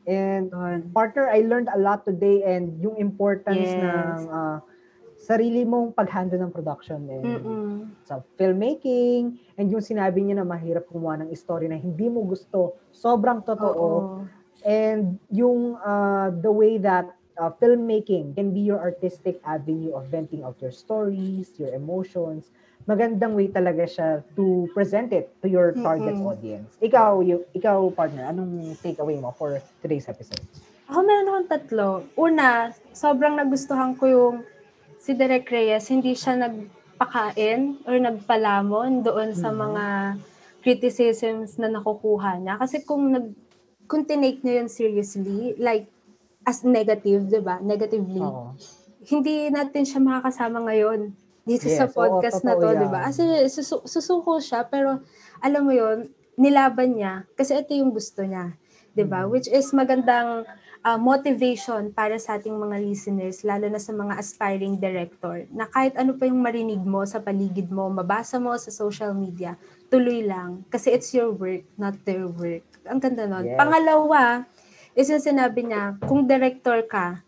And 0.07 0.49
Yun. 0.49 0.89
partner, 0.95 1.29
I 1.29 1.45
learned 1.45 1.69
a 1.69 1.77
lot 1.77 2.07
today 2.07 2.41
and 2.41 2.79
yung 2.81 2.97
importance 2.97 3.75
Yes. 3.77 3.83
ng 3.85 4.17
uh, 4.31 4.57
sarili 5.31 5.63
mong 5.63 5.95
pag-handle 5.95 6.43
ng 6.43 6.51
production 6.51 6.99
and 7.07 7.23
Mm-mm. 7.23 7.71
sa 8.03 8.19
filmmaking 8.35 9.39
and 9.55 9.71
yung 9.71 9.79
sinabi 9.79 10.19
niya 10.19 10.43
na 10.43 10.47
mahirap 10.47 10.83
gumawa 10.91 11.23
ng 11.23 11.31
story 11.31 11.71
na 11.71 11.79
hindi 11.79 12.11
mo 12.11 12.27
gusto. 12.27 12.75
Sobrang 12.91 13.39
totoo. 13.47 13.79
Oo. 13.79 14.27
And 14.67 15.15
yung 15.31 15.79
uh, 15.79 16.35
the 16.35 16.51
way 16.51 16.75
that 16.83 17.15
uh, 17.39 17.47
filmmaking 17.63 18.35
can 18.35 18.51
be 18.51 18.59
your 18.59 18.83
artistic 18.83 19.39
avenue 19.47 19.95
of 19.95 20.11
venting 20.11 20.43
out 20.43 20.59
your 20.59 20.75
stories, 20.75 21.55
your 21.55 21.71
emotions. 21.71 22.51
Magandang 22.89 23.37
way 23.37 23.47
talaga 23.47 23.87
siya 23.87 24.09
to 24.35 24.67
present 24.75 25.15
it 25.15 25.31
to 25.39 25.47
your 25.47 25.71
target 25.79 26.17
Mm-mm. 26.17 26.27
audience. 26.27 26.75
Ikaw, 26.83 27.23
you, 27.23 27.45
ikaw 27.55 27.87
partner, 27.93 28.27
anong 28.27 28.75
takeaway 28.83 29.15
mo 29.21 29.31
for 29.37 29.63
today's 29.79 30.09
episode? 30.11 30.43
Ako 30.91 31.07
meron 31.07 31.29
akong 31.29 31.49
tatlo. 31.55 31.87
Una, 32.19 32.73
sobrang 32.91 33.39
nagustuhan 33.39 33.95
ko 33.95 34.05
yung 34.09 34.35
si 35.01 35.17
Derek 35.17 35.49
Reyes, 35.49 35.89
hindi 35.89 36.13
siya 36.13 36.37
nagpakain 36.37 37.81
or 37.89 37.97
nagpalamon 37.97 39.01
doon 39.01 39.33
sa 39.33 39.49
Mhm. 39.49 39.57
mga 39.57 39.85
criticisms 40.61 41.57
na 41.57 41.73
nakukuha 41.73 42.37
niya. 42.37 42.61
Kasi 42.61 42.85
kung 42.85 43.09
nag 43.09 43.33
kung 43.89 44.05
tinake 44.07 44.39
niya 44.39 44.63
yun 44.63 44.69
seriously, 44.71 45.57
like 45.57 45.89
as 46.47 46.63
negative, 46.63 47.27
di 47.27 47.41
ba? 47.41 47.59
Negatively. 47.59 48.21
Oo. 48.23 48.55
Hindi 49.03 49.49
natin 49.51 49.83
siya 49.83 49.99
makakasama 49.99 50.63
ngayon 50.63 51.11
dito 51.43 51.65
sa 51.67 51.89
Yes, 51.89 51.91
oo, 51.91 51.99
podcast 51.99 52.45
na 52.45 52.55
to, 52.55 52.71
di 52.71 52.87
ba? 52.87 53.09
Kasi 53.09 53.25
susu- 53.51 53.83
susuko 53.83 54.37
siya, 54.39 54.63
pero 54.63 55.01
alam 55.41 55.65
mo 55.65 55.73
yon 55.73 56.07
nilaban 56.37 56.95
niya 56.95 57.25
kasi 57.35 57.57
ito 57.57 57.73
yung 57.75 57.91
gusto 57.91 58.21
niya. 58.23 58.55
'di 58.91 59.03
ba? 59.07 59.23
Mhm. 59.23 59.29
Which 59.31 59.47
is 59.47 59.71
magandang 59.71 60.43
ah, 60.81 60.97
motivation 60.97 61.93
para 61.93 62.17
sa 62.17 62.37
ating 62.37 62.53
mga 62.53 62.77
listeners, 62.81 63.45
lalo 63.45 63.69
na 63.69 63.77
sa 63.77 63.93
mga 63.93 64.17
aspiring 64.17 64.77
director, 64.81 65.45
na 65.53 65.69
kahit 65.69 65.93
ano 65.97 66.17
pa 66.17 66.25
yung 66.25 66.41
marinig 66.41 66.81
mo 66.81 67.05
sa 67.05 67.21
paligid 67.21 67.69
mo, 67.69 67.89
mabasa 67.89 68.41
mo 68.41 68.53
sa 68.57 68.73
social 68.73 69.13
media, 69.13 69.57
tuloy 69.93 70.25
lang. 70.25 70.65
Kasi 70.69 70.93
it's 70.93 71.13
your 71.13 71.33
work, 71.33 71.65
not 71.77 71.93
their 72.05 72.25
work. 72.25 72.65
Ang 72.89 72.97
ganda 72.97 73.29
nun. 73.29 73.45
Yes. 73.45 73.57
Pangalawa, 73.57 74.45
is 74.97 75.07
yung 75.07 75.23
sinabi 75.23 75.71
niya, 75.71 75.95
kung 76.03 76.27
director 76.27 76.83
ka, 76.83 77.23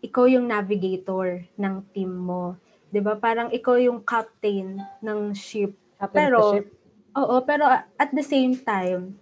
ikaw 0.00 0.24
yung 0.24 0.48
navigator 0.48 1.44
ng 1.60 1.74
team 1.92 2.08
mo. 2.08 2.56
'Di 2.90 3.00
ba 3.04 3.20
Parang 3.20 3.52
ikaw 3.52 3.76
yung 3.76 4.00
captain 4.02 4.80
ng 5.04 5.36
ship. 5.36 5.76
Captain 6.00 6.16
Pero, 6.16 6.40
ship. 6.56 6.66
Oo, 7.14 7.42
pero 7.44 7.68
at 7.70 8.10
the 8.14 8.24
same 8.24 8.56
time, 8.56 9.19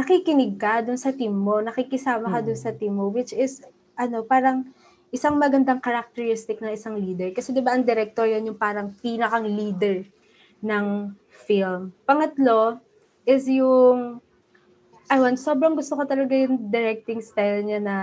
nakikinig 0.00 0.56
ka 0.56 0.80
dun 0.80 0.96
sa 0.96 1.12
team 1.12 1.36
mo, 1.36 1.60
nakikisama 1.60 2.32
ka 2.32 2.40
dun 2.40 2.56
Mm. 2.56 2.64
sa 2.64 2.72
team 2.72 2.96
mo, 2.96 3.12
which 3.12 3.36
is, 3.36 3.60
ano, 3.94 4.24
parang 4.24 4.72
isang 5.12 5.36
magandang 5.36 5.82
characteristic 5.82 6.62
ng 6.64 6.72
isang 6.72 6.96
leader. 6.96 7.28
Kasi 7.36 7.52
di 7.52 7.60
ba 7.60 7.76
ang 7.76 7.84
director 7.84 8.24
yan 8.24 8.48
yung 8.48 8.56
parang 8.56 8.94
pinakang 9.02 9.44
leader 9.44 10.06
ng 10.64 11.12
film. 11.44 11.92
Pangatlo 12.08 12.80
is 13.26 13.44
yung, 13.50 14.22
aywan, 15.10 15.36
sobrang 15.36 15.74
gusto 15.74 15.98
ko 15.98 16.06
talaga 16.06 16.32
yung 16.32 16.70
directing 16.70 17.20
style 17.20 17.66
niya 17.66 17.82
na 17.82 17.96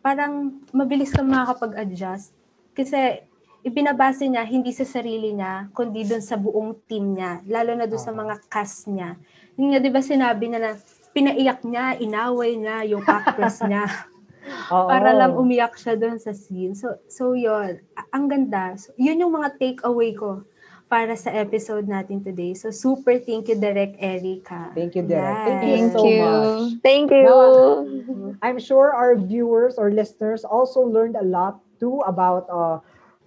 parang 0.00 0.62
mabilis 0.70 1.10
kang 1.10 1.28
makakapag-adjust. 1.28 2.30
Kasi 2.72 3.26
ibinabase 3.64 4.28
niya 4.28 4.44
hindi 4.46 4.70
sa 4.70 4.86
sarili 4.86 5.34
niya, 5.34 5.66
kundi 5.74 6.04
dun 6.06 6.22
sa 6.22 6.36
buong 6.38 6.84
team 6.86 7.18
niya, 7.18 7.42
lalo 7.48 7.74
na 7.74 7.88
dun 7.88 7.98
sa 7.98 8.12
mga 8.14 8.38
cast 8.46 8.86
niya. 8.86 9.18
Yung 9.58 9.72
nga, 9.74 9.80
di 9.82 9.90
ba 9.90 10.04
sinabi 10.04 10.46
niya 10.46 10.60
na 10.60 10.72
pinaiyak 11.14 11.62
niya, 11.62 11.96
inaway 12.02 12.58
niya 12.58 12.82
yung 12.84 13.06
actress 13.06 13.62
niya 13.62 13.86
Oo. 14.72 14.88
para 14.88 15.16
lang 15.16 15.32
umiyak 15.36 15.76
siya 15.76 15.96
dun 15.96 16.20
sa 16.20 16.36
scene. 16.36 16.76
So, 16.76 17.00
so 17.08 17.32
yun, 17.32 17.80
ang 18.12 18.28
ganda. 18.28 18.76
So, 18.76 18.92
yun 19.00 19.20
yung 19.20 19.32
mga 19.32 19.56
takeaway 19.56 20.12
ko 20.12 20.44
para 20.88 21.16
sa 21.16 21.32
episode 21.32 21.88
natin 21.88 22.20
today. 22.20 22.52
So, 22.52 22.68
super 22.68 23.16
thank 23.18 23.48
you, 23.48 23.56
Direk 23.56 23.96
Erica. 23.98 24.70
Thank 24.76 24.94
you, 24.94 25.04
Derek. 25.08 25.48
Thank 25.48 25.62
you 25.64 25.74
Thank 25.74 25.92
so 25.92 26.02
you. 26.04 26.22
much. 26.22 26.60
Thank 26.84 27.06
you. 27.10 27.24
Now, 27.24 27.44
I'm 28.44 28.60
sure 28.60 28.92
our 28.92 29.16
viewers 29.16 29.80
or 29.80 29.90
listeners 29.90 30.44
also 30.44 30.84
learned 30.84 31.16
a 31.16 31.24
lot 31.24 31.60
too 31.80 32.04
about 32.04 32.46
uh, 32.52 32.78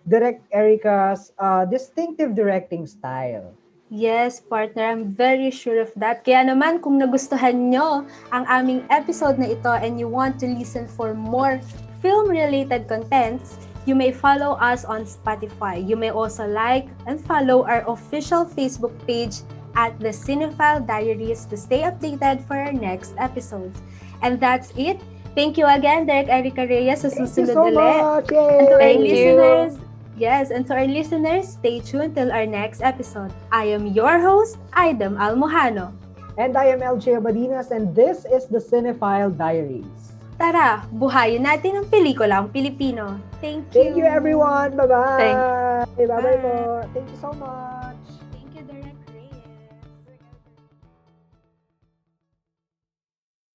Direct 0.07 0.39
Erica's 0.55 1.33
uh, 1.35 1.65
distinctive 1.67 2.31
directing 2.31 2.87
style. 2.87 3.51
Yes, 3.89 4.43
partner. 4.43 4.83
I'm 4.83 5.15
very 5.15 5.47
sure 5.47 5.79
of 5.79 5.95
that. 5.95 6.27
Kaya 6.27 6.43
naman, 6.43 6.83
kung 6.83 6.99
nagustuhan 6.99 7.71
nyo 7.71 8.03
ang 8.35 8.43
aming 8.51 8.83
episode 8.91 9.39
na 9.39 9.47
ito 9.55 9.71
and 9.71 9.95
you 9.95 10.11
want 10.11 10.35
to 10.43 10.47
listen 10.47 10.91
for 10.91 11.15
more 11.15 11.63
film-related 12.03 12.91
contents, 12.91 13.55
you 13.87 13.95
may 13.95 14.11
follow 14.11 14.59
us 14.59 14.83
on 14.83 15.07
Spotify. 15.07 15.79
You 15.79 15.95
may 15.95 16.11
also 16.11 16.43
like 16.43 16.91
and 17.07 17.15
follow 17.23 17.63
our 17.63 17.87
official 17.87 18.43
Facebook 18.43 18.91
page 19.07 19.39
at 19.79 19.95
the 20.03 20.11
Cinephile 20.11 20.83
Diaries 20.83 21.47
to 21.47 21.55
stay 21.55 21.87
updated 21.87 22.43
for 22.43 22.59
our 22.59 22.75
next 22.75 23.15
episodes. 23.15 23.79
And 24.19 24.35
that's 24.35 24.75
it. 24.75 24.99
Thank 25.31 25.55
you 25.55 25.69
again, 25.69 26.09
Derek 26.09 26.27
Erica 26.27 26.65
Reyes, 26.67 27.05
sa 27.05 27.13
Thank 27.13 27.23
you 27.23 27.27
susunod 27.29 27.55
so 27.55 27.63
ulit. 27.71 27.77
much! 27.77 28.27
And 28.27 28.27
to 28.27 28.35
Yay! 28.35 28.73
our 28.73 28.79
Thank 28.81 28.99
you. 29.05 29.31
listeners, 29.37 29.73
yes, 30.17 30.49
and 30.49 30.65
to 30.67 30.73
our 30.73 30.89
listeners, 30.89 31.55
stay 31.55 31.79
tuned 31.79 32.17
till 32.17 32.33
our 32.33 32.45
next 32.45 32.81
episode. 32.81 33.31
I 33.53 33.71
am 33.71 33.87
your 33.87 34.19
host, 34.19 34.57
Idem 34.73 35.15
Almohano. 35.15 35.93
And 36.37 36.57
I 36.57 36.69
am 36.73 36.81
LJ 36.81 37.17
Abadinas 37.17 37.71
and 37.71 37.95
this 37.95 38.25
is 38.25 38.45
the 38.45 38.59
Cinephile 38.61 39.33
Diaries. 39.33 40.13
Tara, 40.37 40.85
buhayin 40.93 41.49
natin 41.49 41.81
ang 41.81 41.85
pelikulang 41.89 42.53
Pilipino. 42.53 43.17
Thank 43.41 43.73
you. 43.73 43.73
Thank 43.73 43.93
you 43.97 44.05
everyone! 44.05 44.77
Bye-bye! 44.77 45.17
Thank- 45.17 45.97
Bye-bye 45.97 46.21
Bye. 46.21 46.41
po! 46.45 46.53
Thank 46.93 47.09
you 47.09 47.17
so 47.17 47.33
much! 47.33 47.86